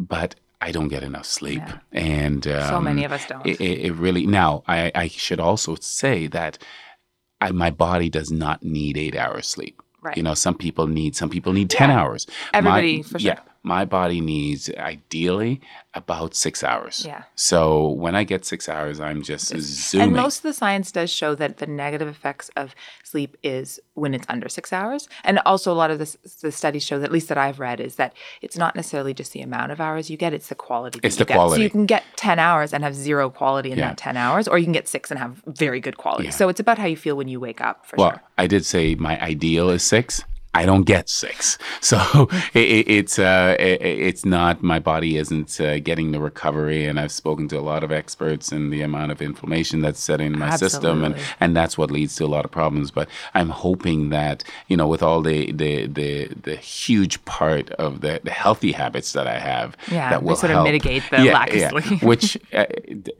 but 0.00 0.34
I 0.60 0.72
don't 0.72 0.88
get 0.88 1.04
enough 1.04 1.26
sleep, 1.26 1.62
yeah. 1.64 1.78
and 1.92 2.44
um, 2.48 2.68
so 2.68 2.80
many 2.80 3.04
of 3.04 3.12
us 3.12 3.24
don't. 3.24 3.46
It, 3.46 3.60
it 3.60 3.92
really. 3.92 4.26
Now, 4.26 4.64
I, 4.66 4.90
I 4.96 5.06
should 5.06 5.38
also 5.38 5.76
say 5.76 6.26
that 6.26 6.58
I, 7.48 7.52
my 7.52 7.70
body 7.70 8.08
does 8.08 8.30
not 8.30 8.62
need 8.62 8.96
eight 8.96 9.16
hours 9.16 9.46
sleep. 9.46 9.80
Right. 10.00 10.16
You 10.16 10.22
know, 10.22 10.34
some 10.34 10.54
people 10.56 10.86
need 10.86 11.14
some 11.14 11.30
people 11.30 11.52
need 11.52 11.70
ten 11.70 11.90
hours. 11.90 12.26
Everybody 12.52 12.98
my, 12.98 13.02
for 13.02 13.18
sure. 13.18 13.34
Yeah, 13.34 13.40
my 13.62 13.84
body 13.84 14.20
needs 14.20 14.68
ideally 14.76 15.60
about 15.94 16.34
six 16.34 16.64
hours. 16.64 17.04
Yeah. 17.06 17.24
So 17.36 17.88
when 17.90 18.16
I 18.16 18.24
get 18.24 18.44
six 18.44 18.68
hours, 18.68 18.98
I'm 18.98 19.22
just 19.22 19.56
zooming. 19.56 20.08
And 20.08 20.16
most 20.16 20.38
of 20.38 20.42
the 20.42 20.52
science 20.52 20.90
does 20.90 21.10
show 21.10 21.34
that 21.36 21.58
the 21.58 21.66
negative 21.66 22.08
effects 22.08 22.50
of 22.56 22.74
sleep 23.04 23.36
is 23.42 23.78
when 23.94 24.14
it's 24.14 24.26
under 24.28 24.48
six 24.48 24.72
hours. 24.72 25.08
And 25.22 25.38
also, 25.46 25.70
a 25.70 25.74
lot 25.74 25.90
of 25.90 25.98
the, 25.98 26.16
the 26.40 26.50
studies 26.50 26.82
show, 26.82 26.98
that, 26.98 27.06
at 27.06 27.12
least 27.12 27.28
that 27.28 27.38
I've 27.38 27.60
read, 27.60 27.78
is 27.78 27.96
that 27.96 28.14
it's 28.40 28.56
not 28.56 28.74
necessarily 28.74 29.14
just 29.14 29.32
the 29.32 29.42
amount 29.42 29.70
of 29.70 29.80
hours 29.80 30.10
you 30.10 30.16
get; 30.16 30.32
it's 30.32 30.48
the 30.48 30.54
quality. 30.54 30.98
It's 31.02 31.16
the 31.16 31.24
get. 31.24 31.34
quality. 31.34 31.60
So 31.60 31.62
you 31.62 31.70
can 31.70 31.86
get 31.86 32.02
ten 32.16 32.38
hours 32.38 32.72
and 32.72 32.82
have 32.82 32.94
zero 32.94 33.30
quality 33.30 33.70
in 33.70 33.78
yeah. 33.78 33.88
that 33.88 33.98
ten 33.98 34.16
hours, 34.16 34.48
or 34.48 34.58
you 34.58 34.64
can 34.64 34.72
get 34.72 34.88
six 34.88 35.10
and 35.10 35.20
have 35.20 35.42
very 35.46 35.80
good 35.80 35.98
quality. 35.98 36.24
Yeah. 36.24 36.30
So 36.30 36.48
it's 36.48 36.60
about 36.60 36.78
how 36.78 36.86
you 36.86 36.96
feel 36.96 37.16
when 37.16 37.28
you 37.28 37.38
wake 37.38 37.60
up. 37.60 37.86
For 37.86 37.96
well, 37.96 38.10
sure. 38.10 38.22
I 38.38 38.46
did 38.48 38.64
say 38.64 38.96
my 38.96 39.20
ideal 39.22 39.70
is 39.70 39.82
six. 39.84 40.24
I 40.54 40.66
don't 40.66 40.82
get 40.84 41.08
six. 41.08 41.58
So 41.82 42.28
it, 42.54 42.88
it's 42.88 43.18
uh, 43.18 43.56
it, 43.58 43.82
it's 43.82 44.24
not 44.24 44.62
my 44.62 44.78
body 44.78 45.16
isn't 45.16 45.60
uh, 45.60 45.78
getting 45.80 46.12
the 46.12 46.20
recovery, 46.20 46.86
and 46.86 46.98
I've 47.00 47.10
spoken 47.10 47.48
to 47.48 47.58
a 47.58 47.60
lot 47.72 47.82
of 47.82 47.90
experts 47.90 48.52
and 48.52 48.72
the 48.72 48.82
amount 48.82 49.10
of 49.12 49.20
inflammation 49.20 49.80
that's 49.80 49.98
setting 50.00 50.28
in 50.32 50.38
my 50.38 50.46
Absolutely. 50.46 50.70
system, 50.70 51.04
and 51.04 51.14
and 51.40 51.56
that's 51.56 51.76
what 51.76 51.90
leads 51.90 52.14
to 52.16 52.24
a 52.24 52.28
lot 52.36 52.44
of 52.44 52.50
problems. 52.52 52.90
But 52.92 53.08
I'm 53.34 53.50
hoping 53.50 54.10
that 54.10 54.44
you 54.68 54.76
know, 54.76 54.86
with 54.86 55.02
all 55.02 55.22
the 55.22 55.50
the 55.52 55.86
the, 55.86 56.28
the 56.28 56.56
huge 56.56 57.22
part 57.24 57.70
of 57.72 58.00
the, 58.00 58.20
the 58.22 58.30
healthy 58.30 58.72
habits 58.72 59.12
that 59.12 59.26
I 59.26 59.38
have, 59.38 59.76
yeah, 59.90 60.10
that 60.10 60.22
will 60.22 60.36
sort 60.36 60.50
help. 60.52 60.60
of 60.66 60.72
mitigate 60.72 61.02
the 61.10 61.22
yeah, 61.24 61.32
lack 61.34 61.50
of 61.50 61.56
yeah. 61.56 61.70
sleep. 61.70 62.02
Which 62.10 62.38
uh, 62.52 62.66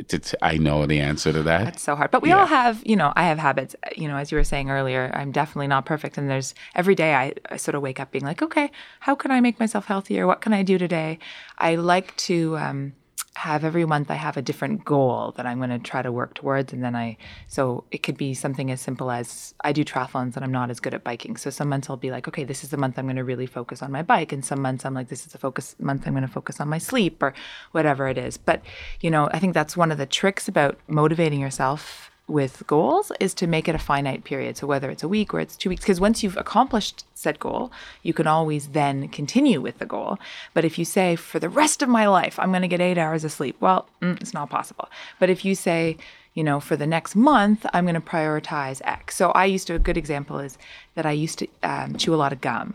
t- 0.08 0.18
t- 0.18 0.36
I 0.40 0.56
know 0.56 0.86
the 0.86 1.00
answer 1.00 1.32
to 1.32 1.42
that. 1.42 1.64
That's 1.64 1.82
so 1.82 1.96
hard. 1.96 2.10
But 2.10 2.22
we 2.22 2.28
Yeah. 2.30 2.38
all 2.40 2.46
have, 2.46 2.80
you 2.86 2.96
know, 2.96 3.12
I 3.16 3.24
have 3.24 3.38
habits. 3.38 3.74
You 3.96 4.06
know, 4.08 4.16
as 4.16 4.30
you 4.30 4.38
were 4.38 4.44
saying 4.44 4.70
earlier, 4.70 5.10
I'm 5.14 5.32
definitely 5.32 5.66
not 5.68 5.84
perfect, 5.84 6.16
and 6.16 6.30
there's 6.30 6.54
every 6.74 6.94
day 6.94 7.14
I, 7.14 7.21
I 7.50 7.56
sort 7.56 7.74
of 7.74 7.82
wake 7.82 8.00
up 8.00 8.10
being 8.10 8.24
like, 8.24 8.42
okay, 8.42 8.70
how 9.00 9.14
can 9.14 9.30
I 9.30 9.40
make 9.40 9.60
myself 9.60 9.86
healthier? 9.86 10.26
What 10.26 10.40
can 10.40 10.52
I 10.52 10.62
do 10.62 10.78
today? 10.78 11.18
I 11.58 11.76
like 11.76 12.16
to 12.28 12.56
um, 12.58 12.92
have 13.34 13.64
every 13.64 13.84
month 13.86 14.10
I 14.10 14.14
have 14.14 14.36
a 14.36 14.42
different 14.42 14.84
goal 14.84 15.32
that 15.36 15.46
I'm 15.46 15.58
going 15.58 15.70
to 15.70 15.78
try 15.78 16.02
to 16.02 16.12
work 16.12 16.34
towards, 16.34 16.72
and 16.72 16.84
then 16.84 16.94
I 16.94 17.16
so 17.48 17.84
it 17.90 18.02
could 18.02 18.16
be 18.16 18.34
something 18.34 18.70
as 18.70 18.80
simple 18.80 19.10
as 19.10 19.54
I 19.64 19.72
do 19.72 19.84
triathlons 19.84 20.36
and 20.36 20.44
I'm 20.44 20.52
not 20.52 20.70
as 20.70 20.80
good 20.80 20.94
at 20.94 21.02
biking. 21.02 21.36
So 21.36 21.48
some 21.50 21.68
months 21.68 21.88
I'll 21.88 21.96
be 21.96 22.10
like, 22.10 22.28
okay, 22.28 22.44
this 22.44 22.62
is 22.62 22.70
the 22.70 22.76
month 22.76 22.98
I'm 22.98 23.06
going 23.06 23.16
to 23.16 23.24
really 23.24 23.46
focus 23.46 23.82
on 23.82 23.90
my 23.90 24.02
bike, 24.02 24.32
and 24.32 24.44
some 24.44 24.60
months 24.60 24.84
I'm 24.84 24.94
like, 24.94 25.08
this 25.08 25.26
is 25.26 25.32
the 25.32 25.38
focus 25.38 25.74
month 25.78 26.06
I'm 26.06 26.12
going 26.12 26.26
to 26.26 26.32
focus 26.32 26.60
on 26.60 26.68
my 26.68 26.78
sleep 26.78 27.22
or 27.22 27.32
whatever 27.72 28.06
it 28.08 28.18
is. 28.18 28.36
But 28.36 28.62
you 29.00 29.10
know, 29.10 29.28
I 29.32 29.38
think 29.38 29.54
that's 29.54 29.76
one 29.76 29.90
of 29.90 29.98
the 29.98 30.06
tricks 30.06 30.46
about 30.46 30.78
motivating 30.86 31.40
yourself 31.40 32.11
with 32.32 32.62
goals 32.66 33.12
is 33.20 33.34
to 33.34 33.46
make 33.46 33.68
it 33.68 33.74
a 33.74 33.78
finite 33.78 34.24
period. 34.24 34.56
So 34.56 34.66
whether 34.66 34.90
it's 34.90 35.02
a 35.02 35.08
week 35.08 35.34
or 35.34 35.40
it's 35.40 35.56
two 35.56 35.68
weeks, 35.68 35.82
because 35.82 36.00
once 36.00 36.22
you've 36.22 36.36
accomplished 36.36 37.04
said 37.14 37.38
goal, 37.38 37.70
you 38.02 38.12
can 38.12 38.26
always 38.26 38.68
then 38.68 39.08
continue 39.08 39.60
with 39.60 39.78
the 39.78 39.86
goal. 39.86 40.18
But 40.54 40.64
if 40.64 40.78
you 40.78 40.84
say, 40.84 41.14
for 41.14 41.38
the 41.38 41.48
rest 41.48 41.82
of 41.82 41.88
my 41.88 42.06
life, 42.08 42.38
I'm 42.38 42.50
going 42.50 42.62
to 42.62 42.68
get 42.68 42.80
eight 42.80 42.98
hours 42.98 43.22
of 43.22 43.32
sleep, 43.32 43.56
well, 43.60 43.86
mm, 44.00 44.20
it's 44.20 44.34
not 44.34 44.50
possible. 44.50 44.88
But 45.20 45.30
if 45.30 45.44
you 45.44 45.54
say, 45.54 45.96
you 46.34 46.42
know, 46.42 46.58
for 46.58 46.76
the 46.76 46.86
next 46.86 47.14
month, 47.14 47.66
I'm 47.72 47.84
going 47.84 47.94
to 47.94 48.00
prioritize 48.00 48.80
X. 48.84 49.14
So 49.16 49.30
I 49.32 49.44
used 49.44 49.66
to, 49.66 49.74
a 49.74 49.78
good 49.78 49.98
example 49.98 50.38
is 50.38 50.56
that 50.94 51.06
I 51.06 51.12
used 51.12 51.38
to 51.40 51.48
um, 51.62 51.96
chew 51.96 52.14
a 52.14 52.16
lot 52.16 52.32
of 52.32 52.40
gum. 52.40 52.74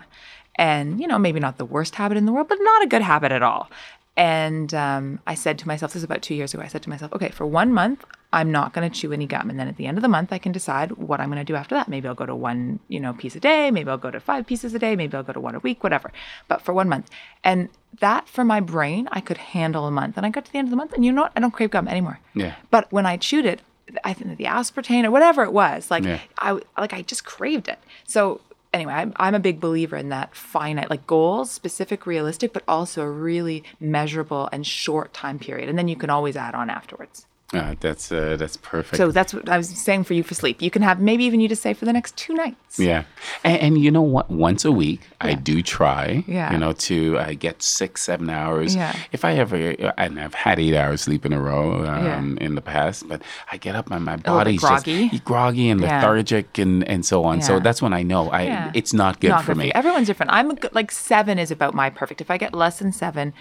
And, 0.55 0.99
you 1.01 1.07
know, 1.07 1.19
maybe 1.19 1.39
not 1.39 1.57
the 1.57 1.65
worst 1.65 1.95
habit 1.95 2.17
in 2.17 2.25
the 2.25 2.31
world, 2.31 2.47
but 2.47 2.59
not 2.61 2.83
a 2.83 2.87
good 2.87 3.01
habit 3.01 3.31
at 3.31 3.43
all. 3.43 3.69
And 4.15 4.73
um, 4.73 5.19
I 5.27 5.35
said 5.35 5.59
to 5.59 5.67
myself, 5.67 5.93
this 5.93 5.97
is 5.97 6.03
about 6.03 6.23
two 6.23 6.33
years 6.33 6.53
ago, 6.53 6.63
I 6.63 6.67
said 6.67 6.81
to 6.83 6.89
myself, 6.89 7.13
okay, 7.13 7.29
for 7.29 7.45
one 7.45 7.71
month, 7.71 8.03
I'm 8.33 8.51
not 8.51 8.73
going 8.73 8.89
to 8.89 8.95
chew 8.95 9.13
any 9.13 9.25
gum. 9.25 9.49
And 9.49 9.57
then 9.59 9.67
at 9.67 9.77
the 9.77 9.85
end 9.85 9.97
of 9.97 10.01
the 10.01 10.09
month, 10.09 10.33
I 10.33 10.37
can 10.37 10.51
decide 10.51 10.91
what 10.91 11.21
I'm 11.21 11.29
going 11.29 11.39
to 11.39 11.45
do 11.45 11.55
after 11.55 11.75
that. 11.75 11.87
Maybe 11.87 12.07
I'll 12.07 12.15
go 12.15 12.25
to 12.25 12.35
one, 12.35 12.79
you 12.89 12.99
know, 12.99 13.13
piece 13.13 13.35
a 13.35 13.39
day. 13.39 13.71
Maybe 13.71 13.89
I'll 13.89 13.97
go 13.97 14.11
to 14.11 14.19
five 14.19 14.45
pieces 14.45 14.73
a 14.73 14.79
day. 14.79 14.95
Maybe 14.95 15.15
I'll 15.15 15.23
go 15.23 15.33
to 15.33 15.39
one 15.39 15.55
a 15.55 15.59
week, 15.59 15.81
whatever. 15.83 16.11
But 16.47 16.61
for 16.61 16.73
one 16.73 16.89
month. 16.89 17.09
And 17.43 17.69
that 17.99 18.27
for 18.27 18.43
my 18.43 18.59
brain, 18.59 19.07
I 19.11 19.21
could 19.21 19.37
handle 19.37 19.87
a 19.87 19.91
month. 19.91 20.17
And 20.17 20.25
I 20.25 20.29
got 20.29 20.45
to 20.45 20.51
the 20.51 20.57
end 20.57 20.67
of 20.67 20.71
the 20.71 20.77
month 20.77 20.93
and 20.93 21.05
you 21.05 21.11
know 21.11 21.23
what? 21.23 21.31
I 21.35 21.39
don't 21.39 21.51
crave 21.51 21.71
gum 21.71 21.87
anymore. 21.87 22.19
Yeah. 22.33 22.55
But 22.69 22.91
when 22.91 23.05
I 23.05 23.15
chewed 23.15 23.45
it, 23.45 23.61
I 24.03 24.11
think 24.11 24.37
the 24.37 24.43
aspartame 24.43 25.05
or 25.05 25.11
whatever 25.11 25.43
it 25.43 25.53
was, 25.53 25.89
like 25.89 26.03
Yeah. 26.03 26.19
I 26.37 26.59
like 26.77 26.91
I 26.93 27.03
just 27.03 27.23
craved 27.23 27.69
it. 27.69 27.79
So 28.05 28.41
anyway, 28.73 28.93
I'm, 28.93 29.13
I'm 29.15 29.35
a 29.35 29.39
big 29.39 29.59
believer 29.59 29.95
in 29.95 30.09
that 30.09 30.35
finite, 30.35 30.89
like 30.89 31.07
goals, 31.07 31.51
specific, 31.51 32.05
realistic, 32.05 32.53
but 32.53 32.63
also 32.67 33.01
a 33.01 33.09
really 33.09 33.63
measurable 33.79 34.49
and 34.51 34.65
short 34.67 35.13
time 35.13 35.39
period, 35.39 35.69
and 35.69 35.77
then 35.77 35.87
you 35.87 35.95
can 35.95 36.09
always 36.09 36.35
add 36.35 36.55
on 36.55 36.69
afterwards. 36.69 37.25
Uh, 37.53 37.75
that's 37.79 38.11
uh, 38.11 38.35
that's 38.37 38.57
perfect. 38.57 38.97
So 38.97 39.09
that's 39.09 39.33
what 39.33 39.47
I 39.47 39.55
was 39.57 39.69
saying 39.69 40.03
for 40.03 40.13
you 40.13 40.21
for 40.21 40.33
sleep. 40.33 40.61
You 40.61 40.69
can 40.69 40.81
have 40.81 40.99
maybe 40.99 41.23
even 41.23 41.39
you 41.39 41.47
just 41.47 41.61
say 41.61 41.73
for 41.73 41.85
the 41.85 41.93
next 41.93 42.17
two 42.17 42.33
nights. 42.33 42.77
Yeah, 42.77 43.05
and, 43.41 43.57
and 43.61 43.77
you 43.81 43.89
know 43.89 44.01
what? 44.01 44.29
Once 44.29 44.65
a 44.65 44.71
week, 44.71 44.99
I 45.21 45.33
do 45.33 45.61
try. 45.61 46.25
Yeah. 46.27 46.51
You 46.51 46.57
know, 46.57 46.73
to 46.73 47.17
uh, 47.17 47.33
get 47.39 47.63
six, 47.63 48.03
seven 48.03 48.29
hours. 48.29 48.75
Yeah. 48.75 48.93
If 49.13 49.23
I 49.23 49.35
ever, 49.35 49.55
and 49.97 50.19
I've 50.19 50.33
had 50.33 50.59
eight 50.59 50.75
hours 50.75 51.01
sleep 51.03 51.25
in 51.25 51.31
a 51.31 51.39
row 51.41 51.85
um, 51.85 52.37
in 52.39 52.55
the 52.55 52.61
past, 52.61 53.07
but 53.07 53.21
I 53.49 53.55
get 53.55 53.75
up 53.75 53.89
and 53.91 54.03
my 54.03 54.17
body's 54.17 54.59
groggy. 54.59 55.07
just 55.07 55.23
groggy 55.23 55.69
and 55.69 55.79
Yeah. 55.79 55.95
lethargic 55.95 56.57
and 56.57 56.83
and 56.83 57.05
so 57.05 57.23
on. 57.23 57.41
So 57.41 57.61
that's 57.61 57.81
when 57.81 57.93
I 57.93 58.03
know 58.03 58.29
I 58.29 58.43
Yeah. 58.43 58.71
it's 58.73 58.91
not 58.91 59.21
good 59.21 59.29
Not 59.29 59.45
for 59.45 59.53
good 59.53 59.59
me. 59.59 59.65
you. 59.67 59.71
Everyone's 59.73 60.07
different. 60.07 60.33
I'm 60.33 60.51
a 60.51 60.55
good, 60.55 60.75
like 60.75 60.91
seven 60.91 61.39
is 61.39 61.49
about 61.49 61.73
my 61.73 61.89
perfect. 61.89 62.19
If 62.19 62.29
I 62.29 62.37
get 62.37 62.53
less 62.53 62.79
than 62.79 62.91
seven, 62.91 63.33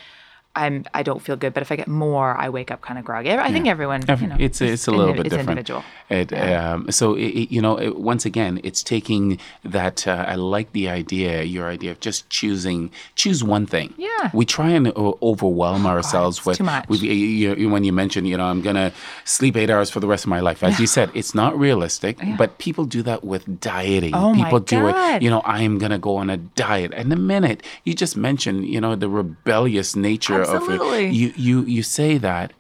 I'm 0.57 0.85
I 0.95 1.03
don't 1.03 1.21
feel 1.21 1.37
good. 1.37 1.53
But 1.55 1.63
if 1.63 1.71
I 1.71 1.77
get 1.77 1.89
more, 1.89 2.35
I 2.37 2.49
wake 2.49 2.71
up 2.71 2.81
kind 2.81 2.99
of 2.99 3.05
groggy. 3.05 3.31
I 3.31 3.53
think 3.53 3.67
everyone, 3.69 4.03
Every- 4.09 4.25
you 4.27 4.31
know, 4.31 4.37
it's 4.41 4.61
it's 4.61 4.87
a 4.89 4.91
little 4.91 5.15
bit 5.15 5.25
different. 5.25 5.51
individual. 5.51 5.85
It, 6.09 6.33
um, 6.33 6.91
so 6.91 7.15
it, 7.15 7.51
you 7.51 7.61
know, 7.61 7.79
it, 7.79 7.99
once 7.99 8.25
again, 8.25 8.61
it's 8.65 8.83
taking 8.83 9.39
that. 9.65 10.07
Uh, 10.07 10.25
I 10.27 10.35
like 10.37 10.73
the 10.73 10.89
idea, 10.89 11.43
your 11.43 11.69
idea 11.69 11.91
of 11.91 12.01
just 12.01 12.29
choosing 12.31 12.91
choose 13.15 13.45
one 13.45 13.67
thing. 13.67 13.93
Yeah. 13.99 14.31
We 14.33 14.45
try 14.47 14.71
and 14.71 14.89
o- 14.97 15.19
overwhelm 15.23 15.87
ourselves 15.87 16.39
it's 16.39 16.47
with 16.47 16.57
too 16.59 16.65
much. 16.65 16.89
with- 16.89 17.03
you- 17.03 17.55
you- 17.55 17.69
when 17.71 17.85
you 17.85 17.93
mentioned, 17.93 18.27
you 18.29 18.37
know, 18.37 18.47
I'm 18.47 18.63
gonna 18.63 18.93
sleep 19.25 19.57
eight 19.57 19.69
hours 19.71 19.91
for 19.91 20.01
the 20.01 20.07
rest 20.07 20.25
of 20.25 20.31
my 20.31 20.41
life. 20.41 20.63
As 20.63 20.81
you 20.81 20.87
said, 20.87 21.11
it's 21.15 21.35
not 21.35 21.59
realistic. 21.59 22.19
But 22.39 22.59
people 22.59 22.85
do 22.85 23.03
that 23.03 23.25
with 23.25 23.61
dieting. 23.61 24.15
Oh 24.15 24.33
my 24.33 24.45
people 24.45 24.61
do 24.61 24.89
it. 24.89 25.23
You 25.23 25.31
know, 25.31 25.41
I 25.45 25.63
am 25.63 25.79
gonna 25.79 25.99
go 25.99 26.17
on 26.17 26.31
a 26.31 26.37
diet. 26.39 26.93
And 26.95 27.11
the 27.13 27.17
minute 27.17 27.63
you 27.85 27.93
just 27.95 28.17
mentioned, 28.17 28.67
you 28.67 28.81
know, 28.81 28.95
the 28.95 29.09
rebellious 29.09 29.95
nature 29.97 30.43
of 30.47 30.57
Absolutely. 30.57 31.09
you 31.09 31.33
you 31.37 31.63
you 31.63 31.83
say 31.83 32.19
that 32.19 32.53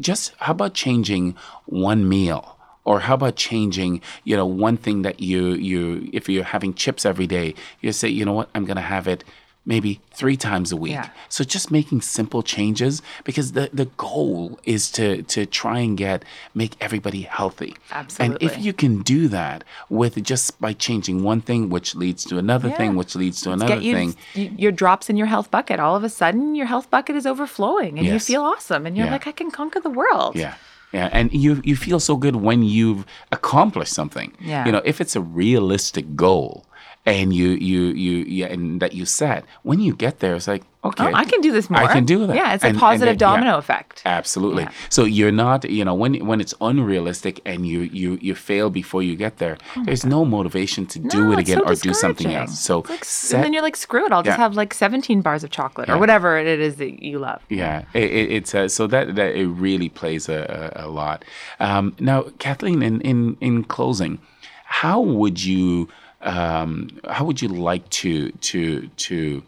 just 0.00 0.34
how 0.38 0.52
about 0.52 0.74
changing 0.74 1.36
one 1.66 2.08
meal? 2.08 2.56
Or 2.84 3.00
how 3.00 3.14
about 3.14 3.36
changing 3.36 4.00
you 4.24 4.36
know 4.36 4.46
one 4.46 4.76
thing 4.76 5.02
that 5.02 5.20
you 5.20 5.50
you 5.52 6.08
if 6.12 6.28
you're 6.28 6.44
having 6.44 6.74
chips 6.74 7.04
every 7.04 7.26
day 7.26 7.54
you 7.80 7.92
say 7.92 8.08
you 8.08 8.24
know 8.24 8.32
what? 8.32 8.48
I'm 8.54 8.64
to 8.76 8.82
have 8.82 9.06
it 9.06 9.22
maybe 9.72 9.92
three 10.20 10.36
times 10.48 10.68
a 10.76 10.78
week 10.84 10.92
Yeah. 10.98 11.08
so 11.36 11.40
just 11.56 11.66
making 11.78 12.00
simple 12.18 12.42
changes 12.54 12.94
because 13.28 13.48
the 13.58 13.64
the 13.80 13.88
goal 14.08 14.58
is 14.74 14.82
to 14.98 15.06
to 15.34 15.40
try 15.60 15.78
and 15.86 15.92
get 16.06 16.18
make 16.62 16.72
everybody 16.86 17.22
healthy 17.38 17.72
Absolutely. 18.00 18.24
and 18.26 18.32
if 18.46 18.52
you 18.64 18.72
can 18.82 18.92
do 19.14 19.20
that 19.38 19.58
with 20.00 20.14
just 20.32 20.46
by 20.64 20.72
changing 20.86 21.16
one 21.30 21.40
thing 21.48 21.60
which 21.74 21.88
leads 22.02 22.22
to 22.30 22.34
another 22.44 22.70
thing 22.80 22.90
which 23.00 23.14
leads 23.22 23.38
to 23.44 23.48
another 23.56 23.74
Get 23.76 23.82
you, 23.88 23.94
thing 23.98 24.10
your 24.64 24.72
drops 24.82 25.06
in 25.10 25.16
your 25.20 25.30
health 25.34 25.48
bucket. 25.56 25.78
All 25.84 25.96
of 26.00 26.04
a 26.04 26.08
sudden, 26.20 26.44
your 26.58 26.66
health 26.74 26.88
bucket 26.94 27.14
is 27.20 27.26
overflowing, 27.32 27.92
and 27.98 28.06
you 28.12 28.18
feel 28.30 28.42
awesome. 28.52 28.82
And 28.86 28.92
you're 28.96 29.06
Yeah. 29.06 29.16
like, 29.16 29.26
I 29.32 29.34
can 29.40 29.50
conquer 29.60 29.80
the 29.88 29.94
world. 30.02 30.32
Yeah. 30.44 30.54
Yeah. 30.92 31.08
And 31.18 31.26
you 31.44 31.50
you 31.70 31.76
feel 31.86 32.00
so 32.10 32.14
good 32.24 32.36
when 32.48 32.60
you've 32.76 33.02
accomplished 33.38 33.94
something. 34.00 34.28
Yeah. 34.52 34.64
You 34.66 34.72
know, 34.74 34.82
if 34.92 34.96
it's 35.02 35.14
a 35.16 35.20
realistic 35.20 36.06
goal 36.26 36.52
and 37.06 37.32
you 37.34 37.50
you 37.50 37.80
you 38.04 38.24
yeah, 38.28 38.46
and 38.46 38.80
that 38.82 38.92
you 38.92 39.04
set, 39.06 39.44
when 39.62 39.80
you 39.80 39.94
get 39.94 40.18
there, 40.20 40.34
it's 40.34 40.46
like, 40.46 40.64
okay. 40.84 41.06
Oh, 41.06 41.14
I 41.14 41.24
can 41.24 41.40
do 41.40 41.50
this 41.50 41.70
more. 41.70 41.80
I 41.80 41.90
can 41.92 42.04
do 42.04 42.26
that. 42.26 42.36
Yeah, 42.36 42.52
it's 42.54 42.62
a 42.62 42.66
And- 42.66 42.76
and 42.76 42.80
positive 42.80 43.14
yeah. 43.14 43.26
domino 43.28 43.56
effect. 43.56 44.02
Absolutely. 44.04 44.64
Yeah. 44.64 44.70
So 44.90 45.04
you're 45.04 45.32
not, 45.32 45.64
you 45.64 45.82
know, 45.84 45.94
when 45.94 46.26
when 46.26 46.40
it's 46.42 46.52
unrealistic 46.60 47.40
and 47.46 47.66
you 47.66 47.80
you 47.80 48.18
you 48.20 48.34
fail 48.34 48.68
before 48.68 49.02
you 49.02 49.16
get 49.16 49.38
there, 49.38 49.56
there's 49.86 50.04
no 50.04 50.24
motivation 50.26 50.84
to 50.86 50.98
do 50.98 51.20
Oh 51.20 51.22
No, 51.30 51.32
it 51.32 51.38
again 51.40 51.58
so 51.58 51.64
or 51.64 51.74
do 51.74 51.94
something 51.94 52.34
else. 52.34 52.58
So 52.60 52.84
like, 52.88 53.04
set 53.04 53.36
and 53.36 53.44
then 53.44 53.52
you're 53.54 53.62
like, 53.62 53.76
screw 53.76 54.04
it. 54.04 54.12
I'll 54.12 54.22
just 54.22 54.36
have 54.38 54.54
like 54.54 54.74
17 54.74 55.22
bars 55.22 55.42
of 55.42 55.50
chocolate 55.50 55.88
or 55.88 55.96
whatever 55.98 56.36
it 56.38 56.60
is 56.60 56.76
that 56.76 57.02
you 57.02 57.18
love. 57.18 57.40
Yeah, 57.48 57.84
it, 57.94 58.04
it, 58.10 58.32
it's 58.32 58.54
uh, 58.54 58.68
so 58.68 58.86
that 58.88 59.14
that 59.16 59.34
it 59.34 59.46
really 59.46 59.88
plays 59.88 60.28
a, 60.28 60.72
a, 60.76 60.86
a 60.86 60.88
lot. 60.88 61.24
Um, 61.60 61.96
now, 61.98 62.24
Kathleen, 62.38 62.82
in, 62.82 63.00
in 63.00 63.36
in 63.40 63.64
closing, 63.64 64.18
how 64.64 65.00
would 65.00 65.42
you 65.42 65.88
um, 66.22 66.88
how 67.08 67.24
would 67.24 67.40
you 67.40 67.48
like 67.48 67.88
to 67.90 68.30
to 68.32 68.88
to 68.88 69.42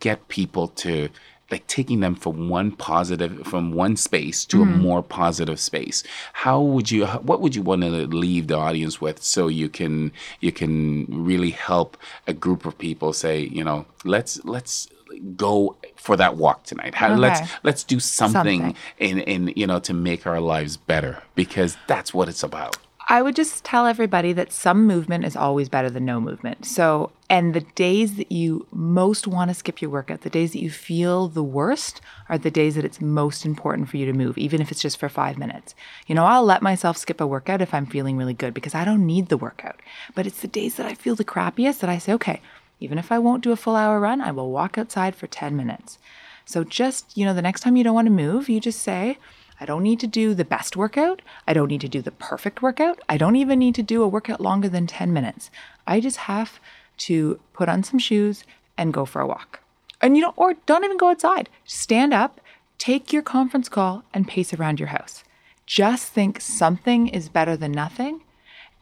get 0.00 0.28
people 0.28 0.68
to 0.68 1.08
like 1.50 1.66
taking 1.66 2.00
them 2.00 2.14
from 2.14 2.48
one 2.48 2.72
positive 2.72 3.46
from 3.46 3.72
one 3.72 3.96
space 3.96 4.44
to 4.46 4.62
a 4.62 4.64
more 4.64 5.02
positive 5.02 5.60
space? 5.60 6.02
How 6.32 6.60
would 6.60 6.90
you 6.90 7.06
what 7.06 7.40
would 7.40 7.54
you 7.54 7.62
want 7.62 7.82
to 7.82 8.06
leave 8.06 8.46
the 8.46 8.56
audience 8.56 9.00
with 9.00 9.22
so 9.22 9.48
you 9.48 9.68
can 9.68 10.12
you 10.40 10.52
can 10.52 11.06
really 11.08 11.50
help 11.50 11.96
a 12.26 12.32
group 12.32 12.64
of 12.64 12.78
people 12.78 13.12
say 13.12 13.40
you 13.40 13.64
know 13.64 13.86
let's 14.04 14.42
let's 14.44 14.88
go 15.36 15.76
for 15.96 16.16
that 16.16 16.36
walk 16.36 16.64
tonight. 16.64 16.94
How, 16.94 17.14
let's 17.14 17.40
let's 17.62 17.84
do 17.84 18.00
something, 18.00 18.60
Something. 18.60 18.76
in 18.98 19.18
in 19.20 19.52
you 19.56 19.66
know 19.66 19.78
to 19.80 19.92
make 19.92 20.26
our 20.26 20.40
lives 20.40 20.76
better 20.76 21.22
because 21.34 21.76
that's 21.86 22.14
what 22.14 22.28
it's 22.28 22.42
about 22.42 22.76
I 23.08 23.22
would 23.22 23.34
just 23.34 23.64
tell 23.64 23.86
everybody 23.86 24.32
that 24.32 24.52
some 24.52 24.86
movement 24.86 25.24
is 25.24 25.36
always 25.36 25.68
better 25.68 25.90
than 25.90 26.04
no 26.04 26.20
movement. 26.20 26.64
So, 26.64 27.10
and 27.28 27.52
the 27.52 27.60
days 27.60 28.16
that 28.16 28.30
you 28.30 28.66
most 28.72 29.26
want 29.26 29.50
to 29.50 29.54
skip 29.54 29.82
your 29.82 29.90
workout, 29.90 30.20
the 30.20 30.30
days 30.30 30.52
that 30.52 30.62
you 30.62 30.70
feel 30.70 31.28
the 31.28 31.42
worst, 31.42 32.00
are 32.28 32.38
the 32.38 32.50
days 32.50 32.74
that 32.76 32.84
it's 32.84 33.00
most 33.00 33.44
important 33.44 33.88
for 33.88 33.96
you 33.96 34.06
to 34.06 34.12
move, 34.12 34.38
even 34.38 34.60
if 34.60 34.70
it's 34.70 34.82
just 34.82 34.98
for 34.98 35.08
five 35.08 35.36
minutes. 35.36 35.74
You 36.06 36.14
know, 36.14 36.24
I'll 36.24 36.44
let 36.44 36.62
myself 36.62 36.96
skip 36.96 37.20
a 37.20 37.26
workout 37.26 37.60
if 37.60 37.74
I'm 37.74 37.86
feeling 37.86 38.16
really 38.16 38.34
good 38.34 38.54
because 38.54 38.74
I 38.74 38.84
don't 38.84 39.06
need 39.06 39.28
the 39.28 39.36
workout. 39.36 39.80
But 40.14 40.26
it's 40.26 40.40
the 40.40 40.48
days 40.48 40.76
that 40.76 40.86
I 40.86 40.94
feel 40.94 41.16
the 41.16 41.24
crappiest 41.24 41.80
that 41.80 41.90
I 41.90 41.98
say, 41.98 42.12
okay, 42.14 42.40
even 42.80 42.98
if 42.98 43.12
I 43.12 43.18
won't 43.18 43.44
do 43.44 43.52
a 43.52 43.56
full 43.56 43.76
hour 43.76 44.00
run, 44.00 44.20
I 44.20 44.30
will 44.32 44.50
walk 44.50 44.78
outside 44.78 45.14
for 45.14 45.26
10 45.26 45.56
minutes. 45.56 45.98
So 46.44 46.64
just, 46.64 47.16
you 47.16 47.24
know, 47.24 47.34
the 47.34 47.42
next 47.42 47.60
time 47.60 47.76
you 47.76 47.84
don't 47.84 47.94
want 47.94 48.06
to 48.06 48.12
move, 48.12 48.48
you 48.48 48.60
just 48.60 48.80
say, 48.80 49.18
I 49.62 49.64
don't 49.64 49.84
need 49.84 50.00
to 50.00 50.08
do 50.08 50.34
the 50.34 50.44
best 50.44 50.76
workout. 50.76 51.22
I 51.46 51.52
don't 51.52 51.68
need 51.68 51.82
to 51.82 51.88
do 51.88 52.02
the 52.02 52.10
perfect 52.10 52.62
workout. 52.62 52.98
I 53.08 53.16
don't 53.16 53.36
even 53.36 53.60
need 53.60 53.76
to 53.76 53.82
do 53.84 54.02
a 54.02 54.08
workout 54.08 54.40
longer 54.40 54.68
than 54.68 54.88
10 54.88 55.12
minutes. 55.12 55.52
I 55.86 56.00
just 56.00 56.16
have 56.16 56.58
to 57.06 57.38
put 57.52 57.68
on 57.68 57.84
some 57.84 58.00
shoes 58.00 58.42
and 58.76 58.92
go 58.92 59.04
for 59.04 59.20
a 59.20 59.26
walk. 59.26 59.60
And 60.00 60.16
you 60.16 60.22
know, 60.22 60.34
or 60.34 60.54
don't 60.66 60.82
even 60.82 60.96
go 60.96 61.10
outside. 61.10 61.48
Stand 61.64 62.12
up, 62.12 62.40
take 62.78 63.12
your 63.12 63.22
conference 63.22 63.68
call, 63.68 64.02
and 64.12 64.26
pace 64.26 64.52
around 64.52 64.80
your 64.80 64.88
house. 64.88 65.22
Just 65.64 66.12
think 66.12 66.40
something 66.40 67.06
is 67.06 67.28
better 67.28 67.56
than 67.56 67.70
nothing. 67.70 68.22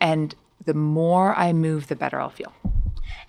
And 0.01 0.35
the 0.65 0.73
more 0.73 1.35
I 1.35 1.53
move, 1.53 1.89
the 1.89 1.95
better 1.95 2.19
I'll 2.19 2.31
feel. 2.31 2.55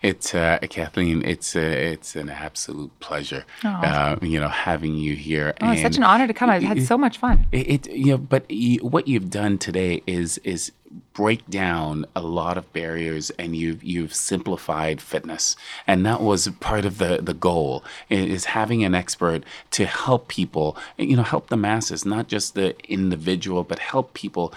It's 0.01 0.33
uh, 0.33 0.57
Kathleen. 0.69 1.23
It's 1.23 1.55
uh, 1.55 1.59
it's 1.59 2.15
an 2.15 2.29
absolute 2.29 2.91
pleasure. 2.99 3.45
Uh, 3.63 4.15
you 4.21 4.39
know, 4.39 4.47
having 4.47 4.95
you 4.95 5.15
here. 5.15 5.53
Oh, 5.61 5.71
it's 5.71 5.81
such 5.81 5.97
an 5.97 6.03
honor 6.03 6.27
to 6.27 6.33
come. 6.33 6.49
I've 6.49 6.63
had 6.63 6.81
so 6.83 6.97
much 6.97 7.19
fun. 7.19 7.45
It, 7.51 7.87
it 7.87 7.91
you 7.91 8.11
know, 8.11 8.17
but 8.17 8.49
you, 8.49 8.79
what 8.79 9.07
you've 9.07 9.29
done 9.29 9.57
today 9.57 10.01
is 10.07 10.39
is 10.39 10.71
break 11.13 11.47
down 11.49 12.05
a 12.15 12.21
lot 12.21 12.57
of 12.57 12.71
barriers, 12.73 13.29
and 13.31 13.55
you've 13.55 13.83
you've 13.83 14.13
simplified 14.13 15.01
fitness, 15.01 15.55
and 15.87 16.05
that 16.05 16.21
was 16.21 16.47
part 16.59 16.85
of 16.85 16.97
the 16.97 17.19
the 17.21 17.33
goal 17.33 17.83
is 18.09 18.45
having 18.45 18.83
an 18.83 18.95
expert 18.95 19.43
to 19.71 19.85
help 19.85 20.27
people, 20.27 20.77
you 20.97 21.15
know, 21.15 21.23
help 21.23 21.47
the 21.49 21.57
masses, 21.57 22.05
not 22.05 22.27
just 22.27 22.55
the 22.55 22.75
individual, 22.89 23.63
but 23.63 23.79
help 23.79 24.13
people 24.13 24.53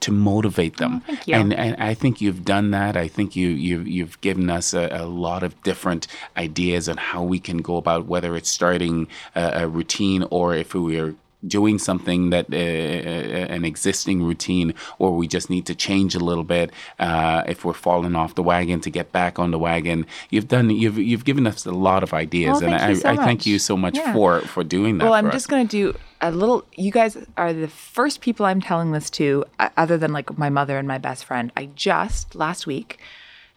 to 0.00 0.12
motivate 0.12 0.76
them. 0.76 0.96
Oh, 0.96 1.06
thank 1.06 1.28
you. 1.28 1.34
And 1.34 1.54
and 1.54 1.76
I 1.82 1.94
think 1.94 2.20
you've 2.20 2.44
done 2.44 2.70
that. 2.72 2.96
I 2.96 3.08
think 3.08 3.36
you 3.36 3.48
you've 3.48 3.88
you've 3.88 4.20
given 4.20 4.50
us 4.50 4.65
a, 4.74 4.88
a 4.92 5.04
lot 5.06 5.42
of 5.42 5.60
different 5.62 6.06
ideas 6.36 6.88
on 6.88 6.96
how 6.96 7.22
we 7.22 7.38
can 7.38 7.58
go 7.58 7.76
about 7.76 8.06
whether 8.06 8.36
it's 8.36 8.50
starting 8.50 9.06
a, 9.34 9.62
a 9.62 9.68
routine 9.68 10.24
or 10.30 10.54
if 10.54 10.74
we 10.74 10.98
are 10.98 11.14
doing 11.46 11.78
something 11.78 12.30
that 12.30 12.46
uh, 12.52 12.56
an 12.56 13.64
existing 13.64 14.22
routine 14.22 14.74
or 14.98 15.12
we 15.14 15.28
just 15.28 15.48
need 15.50 15.64
to 15.66 15.74
change 15.74 16.14
a 16.14 16.18
little 16.18 16.42
bit 16.42 16.70
uh, 16.98 17.42
if 17.46 17.64
we're 17.64 17.72
falling 17.72 18.16
off 18.16 18.34
the 18.34 18.42
wagon 18.42 18.80
to 18.80 18.90
get 18.90 19.12
back 19.12 19.38
on 19.38 19.50
the 19.50 19.58
wagon 19.58 20.06
you've 20.30 20.48
done 20.48 20.70
you've 20.70 20.98
you've 20.98 21.24
given 21.24 21.46
us 21.46 21.64
a 21.66 21.70
lot 21.70 22.02
of 22.02 22.12
ideas 22.14 22.60
Oh, 22.60 22.64
and 22.66 22.74
I, 22.74 22.94
so 22.94 23.08
I 23.08 23.16
thank 23.16 23.46
you 23.46 23.58
so 23.58 23.76
much 23.76 23.96
Yeah. 23.96 24.12
for 24.12 24.40
for 24.40 24.64
doing 24.64 24.98
that 24.98 25.04
Well, 25.04 25.14
I'm 25.14 25.26
for 25.26 25.32
just 25.32 25.46
us. 25.46 25.50
going 25.50 25.68
to 25.68 25.92
do 25.92 25.98
a 26.22 26.30
little. 26.30 26.64
You 26.76 26.90
guys 26.90 27.16
are 27.36 27.52
the 27.52 27.68
first 27.68 28.22
people 28.22 28.46
I'm 28.46 28.62
telling 28.62 28.92
this 28.92 29.10
to, 29.10 29.44
uh, 29.60 29.68
other 29.76 29.98
than 29.98 30.12
like 30.14 30.38
my 30.38 30.48
mother 30.48 30.78
and 30.78 30.88
my 30.88 30.96
best 30.98 31.26
friend. 31.26 31.52
I 31.56 31.66
just 31.76 32.34
last 32.34 32.66
week 32.66 32.98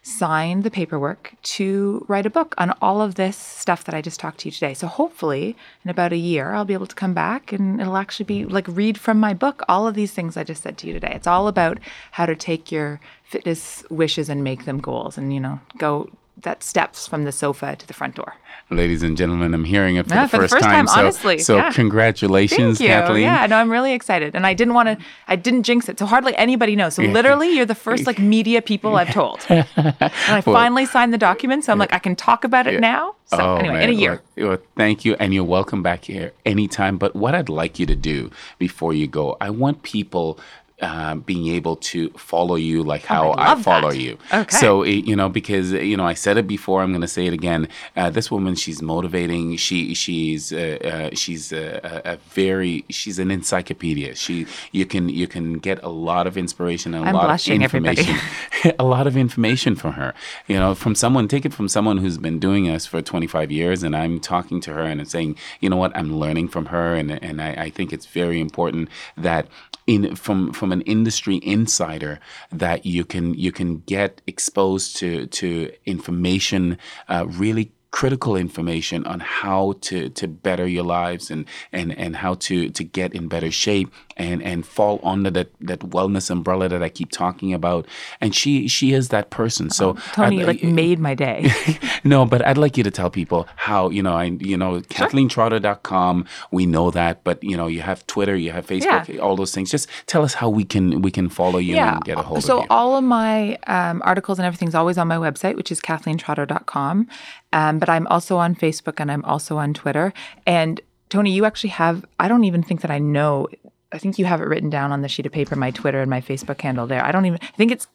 sign 0.02 0.62
the 0.62 0.70
paperwork 0.70 1.34
to 1.42 2.04
write 2.08 2.24
a 2.24 2.30
book 2.30 2.54
on 2.56 2.70
all 2.80 3.02
of 3.02 3.16
this 3.16 3.36
stuff 3.36 3.84
that 3.84 3.94
I 3.94 4.00
just 4.00 4.18
talked 4.18 4.40
to 4.40 4.48
you 4.48 4.52
today. 4.52 4.72
So 4.72 4.86
hopefully, 4.86 5.56
in 5.84 5.90
about 5.90 6.12
a 6.12 6.16
year, 6.16 6.52
I'll 6.52 6.64
be 6.64 6.74
able 6.74 6.86
to 6.86 6.94
come 6.94 7.12
back 7.12 7.52
and 7.52 7.80
it'll 7.80 7.96
actually 7.96 8.24
be 8.24 8.44
like 8.44 8.66
read 8.68 8.98
from 8.98 9.20
my 9.20 9.34
book 9.34 9.62
all 9.68 9.86
of 9.86 9.94
these 9.94 10.12
things 10.12 10.36
I 10.36 10.44
just 10.44 10.62
said 10.62 10.78
to 10.78 10.86
you 10.86 10.94
today. 10.94 11.12
It's 11.14 11.26
all 11.26 11.48
about 11.48 11.78
how 12.12 12.26
to 12.26 12.34
take 12.34 12.72
your 12.72 13.00
fitness 13.24 13.84
wishes 13.90 14.28
and 14.28 14.42
make 14.42 14.64
them 14.64 14.80
goals 14.80 15.18
and, 15.18 15.34
you 15.34 15.40
know, 15.40 15.60
go 15.76 16.10
that 16.42 16.62
steps 16.62 17.06
from 17.06 17.24
the 17.24 17.32
sofa 17.32 17.76
to 17.76 17.86
the 17.86 17.92
front 17.92 18.14
door. 18.14 18.34
Ladies 18.70 19.02
and 19.02 19.16
gentlemen, 19.16 19.52
I'm 19.52 19.64
hearing 19.64 19.96
it 19.96 20.06
for, 20.08 20.14
Yeah, 20.14 20.22
the, 20.24 20.28
for 20.28 20.36
the 20.38 20.42
first 20.42 20.54
first 20.54 20.64
time, 20.64 20.86
so, 20.86 21.00
honestly, 21.00 21.38
So 21.38 21.56
yeah. 21.56 21.72
congratulations, 21.72 22.78
Thank 22.78 22.88
you. 22.88 22.94
Kathleen. 22.94 23.22
Yeah, 23.22 23.46
no, 23.46 23.56
I'm 23.56 23.70
really 23.70 23.92
excited. 23.92 24.34
And 24.34 24.46
I 24.46 24.54
didn't 24.54 24.74
want 24.74 24.88
to, 24.88 25.04
I 25.28 25.36
didn't 25.36 25.64
jinx 25.64 25.88
it. 25.88 25.98
So 25.98 26.06
hardly 26.06 26.36
anybody 26.36 26.76
knows. 26.76 26.94
So 26.94 27.02
literally, 27.02 27.54
you're 27.54 27.66
the 27.66 27.74
first 27.74 28.06
like 28.06 28.18
media 28.18 28.62
people 28.62 28.96
I've 28.96 29.12
told. 29.12 29.44
and 29.48 29.66
I 29.76 30.40
finally 30.40 30.86
signed 30.86 31.12
the 31.12 31.18
document. 31.18 31.64
So 31.64 31.72
I'm 31.72 31.78
like, 31.78 31.92
I 31.92 31.98
can 31.98 32.14
talk 32.16 32.44
about 32.44 32.66
it 32.66 32.80
now. 32.80 33.14
So 33.26 33.38
Oh, 33.40 33.56
anyway, 33.56 33.74
man. 33.74 33.82
in 33.84 33.90
a 33.90 33.92
year. 33.92 34.22
Well, 34.36 34.48
well, 34.48 34.58
thank 34.76 35.04
you. 35.04 35.14
And 35.20 35.32
you're 35.34 35.44
welcome 35.44 35.82
back 35.82 36.04
here 36.04 36.32
anytime. 36.44 36.96
But 36.98 37.14
what 37.14 37.34
I'd 37.34 37.48
like 37.48 37.78
you 37.78 37.86
to 37.86 37.94
do 37.96 38.30
before 38.58 38.92
you 38.92 39.06
go, 39.06 39.36
I 39.40 39.50
want 39.50 39.82
people. 39.82 40.38
Uh, 40.80 41.14
being 41.14 41.46
able 41.48 41.76
to 41.76 42.08
follow 42.10 42.54
you 42.56 42.82
like 42.82 43.04
how 43.04 43.28
Oh, 43.28 43.32
I'd 43.36 43.58
I 43.58 43.62
follow 43.62 43.90
that. 43.90 43.98
you. 43.98 44.16
Okay. 44.32 44.56
So, 44.56 44.82
it- 44.82 45.04
you 45.04 45.14
know, 45.14 45.28
because, 45.28 45.72
you 45.72 45.96
know, 45.96 46.06
I 46.06 46.14
said 46.14 46.38
it 46.38 46.46
before, 46.46 46.80
I'm 46.82 46.90
going 46.90 47.02
to 47.02 47.08
say 47.08 47.26
it 47.26 47.34
again. 47.34 47.68
Uh, 47.96 48.08
this 48.08 48.30
woman, 48.30 48.54
she's 48.54 48.80
motivating. 48.80 49.56
She, 49.56 49.92
she's, 49.94 50.52
uh, 50.54 50.78
uh, 51.12 51.14
she's 51.14 51.52
a, 51.52 52.00
a, 52.04 52.16
very, 52.30 52.84
she's 52.88 53.18
an 53.18 53.30
encyclopedia. 53.30 54.14
She, 54.14 54.46
you 54.72 54.86
can, 54.86 55.10
you 55.10 55.26
can 55.26 55.58
get 55.58 55.82
a 55.82 55.90
lot 55.90 56.26
of 56.26 56.38
inspiration 56.38 56.94
and 56.94 57.04
a 57.04 57.08
I'm 57.08 57.14
lot 57.14 57.24
blushing, 57.26 57.62
of 57.62 57.74
information. 57.74 58.16
a 58.78 58.84
lot 58.84 59.06
of 59.06 59.16
information 59.18 59.76
from 59.76 59.92
her. 59.92 60.14
You 60.48 60.56
know, 60.56 60.74
from 60.74 60.94
someone, 60.94 61.28
take 61.28 61.44
it 61.44 61.52
from 61.52 61.68
someone 61.68 61.98
who's 61.98 62.16
been 62.16 62.38
doing 62.38 62.64
this 62.64 62.86
for 62.86 63.02
25 63.02 63.50
years, 63.52 63.82
and 63.82 63.94
I'm 63.94 64.18
talking 64.18 64.60
to 64.62 64.72
her 64.72 64.84
and 64.84 65.06
saying, 65.06 65.36
you 65.60 65.68
know 65.68 65.76
what, 65.76 65.94
I'm 65.94 66.16
learning 66.16 66.48
from 66.48 66.66
her, 66.66 66.94
and 66.94 67.10
and 67.22 67.42
I, 67.42 67.50
I 67.66 67.70
think 67.70 67.92
it's 67.92 68.06
very 68.06 68.40
important 68.40 68.88
that 69.16 69.46
in 69.90 70.14
from 70.14 70.52
from 70.52 70.70
an 70.70 70.82
industry 70.82 71.40
insider 71.42 72.20
that 72.52 72.86
you 72.86 73.04
can 73.04 73.34
you 73.34 73.50
can 73.50 73.78
get 73.78 74.22
exposed 74.28 74.96
to 74.96 75.26
to 75.26 75.72
information 75.84 76.78
uh, 77.08 77.26
really 77.28 77.72
critical 77.90 78.36
information 78.36 79.04
on 79.06 79.20
how 79.20 79.74
to 79.80 80.08
to 80.10 80.28
better 80.28 80.66
your 80.66 80.84
lives 80.84 81.30
and 81.30 81.44
and 81.72 81.92
and 81.98 82.16
how 82.16 82.34
to 82.34 82.68
to 82.70 82.84
get 82.84 83.12
in 83.14 83.26
better 83.28 83.50
shape 83.50 83.92
and 84.16 84.42
and 84.42 84.64
fall 84.64 85.00
under 85.02 85.30
that 85.30 85.48
that 85.60 85.80
wellness 85.80 86.30
umbrella 86.30 86.68
that 86.68 86.82
I 86.82 86.88
keep 86.88 87.10
talking 87.10 87.52
about 87.52 87.86
and 88.20 88.34
she 88.34 88.68
she 88.68 88.92
is 88.92 89.08
that 89.08 89.30
person 89.30 89.70
so 89.70 89.94
Tony, 90.12 90.38
I'd- 90.38 90.46
like, 90.46 90.62
made 90.62 90.98
my 90.98 91.14
day. 91.14 91.50
no, 92.04 92.24
but 92.26 92.46
I'd 92.46 92.58
like 92.58 92.76
you 92.76 92.84
to 92.84 92.90
tell 92.90 93.10
people 93.10 93.46
how, 93.56 93.90
you 93.90 94.02
know, 94.02 94.14
I, 94.14 94.24
you 94.24 94.56
know, 94.56 94.80
KathleenTrotter.com, 94.82 96.26
we 96.50 96.66
know 96.66 96.90
that, 96.90 97.24
but 97.24 97.42
you 97.42 97.56
know, 97.56 97.66
you 97.66 97.80
have 97.82 98.06
Twitter, 98.06 98.36
you 98.36 98.52
have 98.52 98.66
Facebook, 98.66 99.08
Yeah. 99.08 99.18
all 99.20 99.36
those 99.36 99.52
things. 99.54 99.70
Just 99.70 99.88
tell 100.06 100.22
us 100.22 100.34
how 100.34 100.48
we 100.48 100.64
can, 100.64 101.02
we 101.02 101.10
can 101.10 101.28
follow 101.28 101.58
you 101.58 101.76
and 101.76 102.02
get 102.04 102.18
a 102.18 102.22
hold 102.22 102.42
so 102.44 102.58
of 102.58 102.62
you. 102.64 102.66
all 102.70 102.96
of 102.96 103.04
my 103.04 103.56
um, 103.66 104.00
articles 104.04 104.38
and 104.38 104.46
everything's 104.46 104.74
always 104.74 104.98
on 104.98 105.08
my 105.08 105.16
website, 105.16 105.56
which 105.56 105.70
is 105.72 105.80
kathleentrotter.com. 105.80 107.06
Um, 107.52 107.78
but 107.78 107.88
I'm 107.88 108.06
also 108.06 108.36
on 108.36 108.54
Facebook 108.54 108.94
and 108.98 109.10
I'm 109.10 109.24
also 109.24 109.58
on 109.58 109.74
Twitter. 109.74 110.12
And 110.46 110.80
Tony, 111.08 111.32
you 111.32 111.44
actually 111.44 111.70
have, 111.70 112.04
I 112.18 112.28
don't 112.28 112.44
even 112.44 112.62
think 112.62 112.82
that 112.82 112.90
I 112.90 112.98
know, 112.98 113.48
I 113.92 113.98
think 113.98 114.18
you 114.18 114.24
have 114.24 114.40
it 114.40 114.44
written 114.44 114.70
down 114.70 114.92
on 114.92 115.02
the 115.02 115.08
sheet 115.08 115.26
of 115.26 115.32
paper, 115.32 115.56
my 115.56 115.70
Twitter 115.72 116.00
and 116.00 116.08
my 116.08 116.20
Facebook 116.20 116.60
handle 116.60 116.86
there. 116.86 117.04
I 117.04 117.10
don't 117.10 117.26
even, 117.26 117.40
I 117.42 117.56
think 117.56 117.72
it's, 117.72 117.88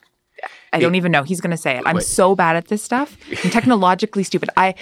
I 0.74 0.80
don't 0.80 0.96
even 0.96 1.12
know. 1.12 1.24
He's 1.24 1.40
going 1.40 1.52
to 1.52 1.58
say 1.58 1.78
it. 1.78 1.84
I'm 1.86 2.02
so 2.02 2.36
bad 2.36 2.58
at 2.58 2.68
this 2.68 2.84
stuff. 2.84 3.18
I'm 3.44 3.50
technologically 3.50 4.24
stupid. 4.24 4.50
I, 4.58 4.76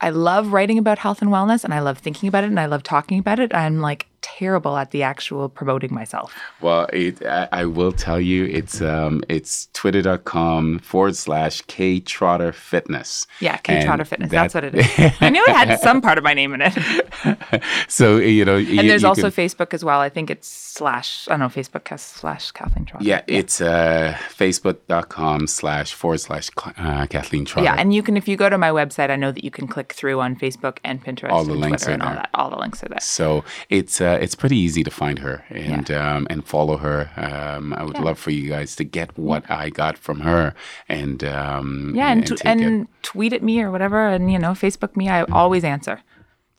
I 0.00 0.10
love 0.10 0.52
writing 0.52 0.78
about 0.78 0.98
health 0.98 1.20
and 1.20 1.30
wellness 1.30 1.64
and 1.64 1.74
I 1.74 1.80
love 1.80 1.98
thinking 1.98 2.28
about 2.28 2.44
it 2.44 2.48
and 2.48 2.60
I 2.60 2.66
love 2.66 2.84
talking 2.84 3.18
about 3.18 3.40
it. 3.40 3.52
I'm 3.54 3.80
like 3.80 4.06
terrible 4.22 4.76
at 4.76 4.90
the 4.90 5.02
actual 5.02 5.48
promoting 5.48 5.92
myself. 5.94 6.34
Well, 6.60 6.86
it, 6.92 7.24
I, 7.24 7.48
I 7.52 7.64
will 7.64 7.92
tell 7.92 8.20
you, 8.20 8.44
it's 8.46 8.80
um, 8.82 9.22
it's 9.28 9.68
twitter.com 9.72 10.78
forward 10.80 11.16
slash 11.16 11.62
K 11.62 12.00
Trotter 12.00 12.52
Fitness. 12.52 13.26
Yeah, 13.40 13.56
K 13.58 13.82
Trotter 13.84 14.04
Fitness. 14.04 14.30
that- 14.30 14.52
That's 14.52 14.54
what 14.54 14.64
it 14.64 14.74
is. 14.74 15.12
I 15.20 15.30
knew 15.30 15.42
it 15.46 15.54
had 15.56 15.78
some 15.88 16.00
part 16.00 16.18
of 16.18 16.24
my 16.24 16.34
name 16.34 16.54
in 16.54 16.60
it. 16.64 17.62
so, 17.88 18.16
you 18.18 18.44
know, 18.44 18.56
And 18.56 18.88
there's 18.88 19.04
also 19.04 19.28
Facebook 19.30 19.72
as 19.74 19.84
well. 19.84 20.00
I 20.00 20.08
think 20.08 20.30
it's 20.30 20.48
slash, 20.48 21.26
I 21.28 21.32
don't 21.32 21.40
know, 21.40 21.48
Facebook 21.48 21.86
has 21.88 22.00
slash 22.02 22.50
Kathleen 22.52 22.84
Trotter. 22.86 23.04
yeah, 23.04 23.22
it's 23.26 23.60
uh, 23.60 24.16
facebook.com 24.28 25.46
slash 25.46 25.92
forward 25.94 26.18
slash 26.18 26.48
uh, 26.78 27.06
Kathleen 27.06 27.44
Trotter. 27.44 27.64
Yeah, 27.64 27.74
and 27.78 27.94
you 27.94 28.02
can, 28.02 28.16
if 28.16 28.26
you 28.28 28.36
go 28.36 28.48
to 28.48 28.58
my 28.58 28.70
website, 28.70 29.10
I 29.10 29.16
know 29.16 29.32
that 29.32 29.44
you 29.44 29.50
can 29.50 29.66
click 29.68 29.92
through 29.92 30.20
on 30.20 30.36
Facebook 30.36 30.78
and 30.84 31.02
Pinterest 31.04 31.30
All 31.30 31.44
the 31.44 31.52
and 31.52 31.60
links 31.60 31.82
Twitter 31.82 31.90
are 31.90 31.94
and 31.94 32.02
all 32.02 32.08
there. 32.08 32.16
that. 32.16 32.30
All 32.34 32.50
the 32.50 32.56
links 32.58 32.82
are 32.82 32.88
there. 32.88 33.00
So 33.00 33.44
it's 33.68 34.00
uh, 34.00 34.09
it's 34.20 34.34
pretty 34.34 34.56
easy 34.56 34.82
to 34.84 34.90
find 34.90 35.18
her 35.20 35.44
and 35.50 35.90
um, 35.90 36.26
and 36.30 36.44
follow 36.44 36.76
her. 36.78 37.10
Um, 37.16 37.72
I 37.74 37.82
would 37.82 37.98
love 37.98 38.18
for 38.18 38.30
you 38.30 38.48
guys 38.48 38.76
to 38.76 38.84
get 38.84 39.16
what 39.18 39.48
I 39.50 39.70
got 39.70 39.98
from 39.98 40.20
her 40.20 40.54
and 40.88 41.22
um, 41.24 41.92
Yeah, 41.94 42.10
and, 42.12 42.26
take 42.26 42.40
it. 42.40 42.46
and 42.46 42.88
tweet 43.02 43.32
at 43.32 43.42
me 43.42 43.60
or 43.62 43.70
whatever, 43.70 44.08
and, 44.08 44.32
you 44.32 44.38
know, 44.38 44.52
Facebook 44.52 44.96
me. 44.96 45.08
I 45.08 45.22
always 45.24 45.64
answer. 45.64 46.00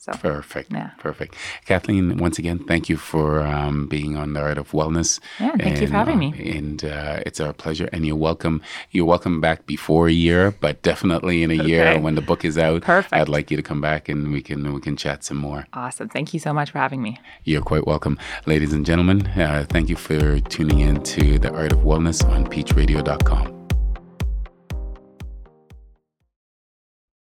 So, 0.01 0.13
Perfect. 0.13 0.73
Yeah. 0.73 0.89
Perfect. 0.97 1.35
Kathleen, 1.65 2.17
once 2.17 2.39
again, 2.39 2.57
thank 2.57 2.89
you 2.89 2.97
for 2.97 3.41
um, 3.41 3.85
being 3.85 4.17
on 4.17 4.33
the 4.33 4.39
Art 4.39 4.57
of 4.57 4.71
Wellness. 4.71 5.19
Yeah, 5.39 5.55
thank 5.57 5.79
you 5.79 5.85
for 5.85 5.93
having 5.93 6.15
uh, 6.15 6.31
me. 6.31 6.57
And 6.57 6.83
uh, 6.83 7.21
it's 7.23 7.39
our 7.39 7.53
pleasure. 7.53 7.87
And 7.93 8.03
you're 8.03 8.15
welcome. 8.15 8.63
You're 8.89 9.05
welcome 9.05 9.39
back 9.39 9.67
before 9.67 10.07
a 10.07 10.11
year, 10.11 10.55
but 10.59 10.81
definitely 10.81 11.43
in 11.43 11.51
a 11.51 11.63
year 11.63 11.99
when 11.99 12.15
the 12.15 12.21
book 12.21 12.43
is 12.43 12.57
out. 12.57 12.81
Perfect. 12.81 13.13
I'd 13.13 13.29
like 13.29 13.51
you 13.51 13.57
to 13.57 13.63
come 13.63 13.79
back 13.79 14.09
and 14.09 14.31
we 14.31 14.41
can 14.41 14.73
we 14.73 14.81
can 14.81 14.97
chat 14.97 15.23
some 15.23 15.37
more. 15.37 15.67
awesome. 15.73 16.09
Thank 16.09 16.33
you 16.33 16.39
so 16.39 16.51
much 16.51 16.71
for 16.71 16.79
having 16.79 17.03
me. 17.03 17.19
You're 17.43 17.61
quite 17.61 17.85
welcome, 17.85 18.17
ladies 18.47 18.73
and 18.73 18.83
gentlemen. 18.83 19.27
Uh, 19.27 19.67
thank 19.69 19.87
you 19.87 19.95
for 19.95 20.39
tuning 20.39 20.79
in 20.79 21.03
to 21.03 21.37
the 21.37 21.53
Art 21.53 21.73
of 21.73 21.79
Wellness 21.81 22.27
on 22.27 22.47
PeachRadio.com. 22.47 23.60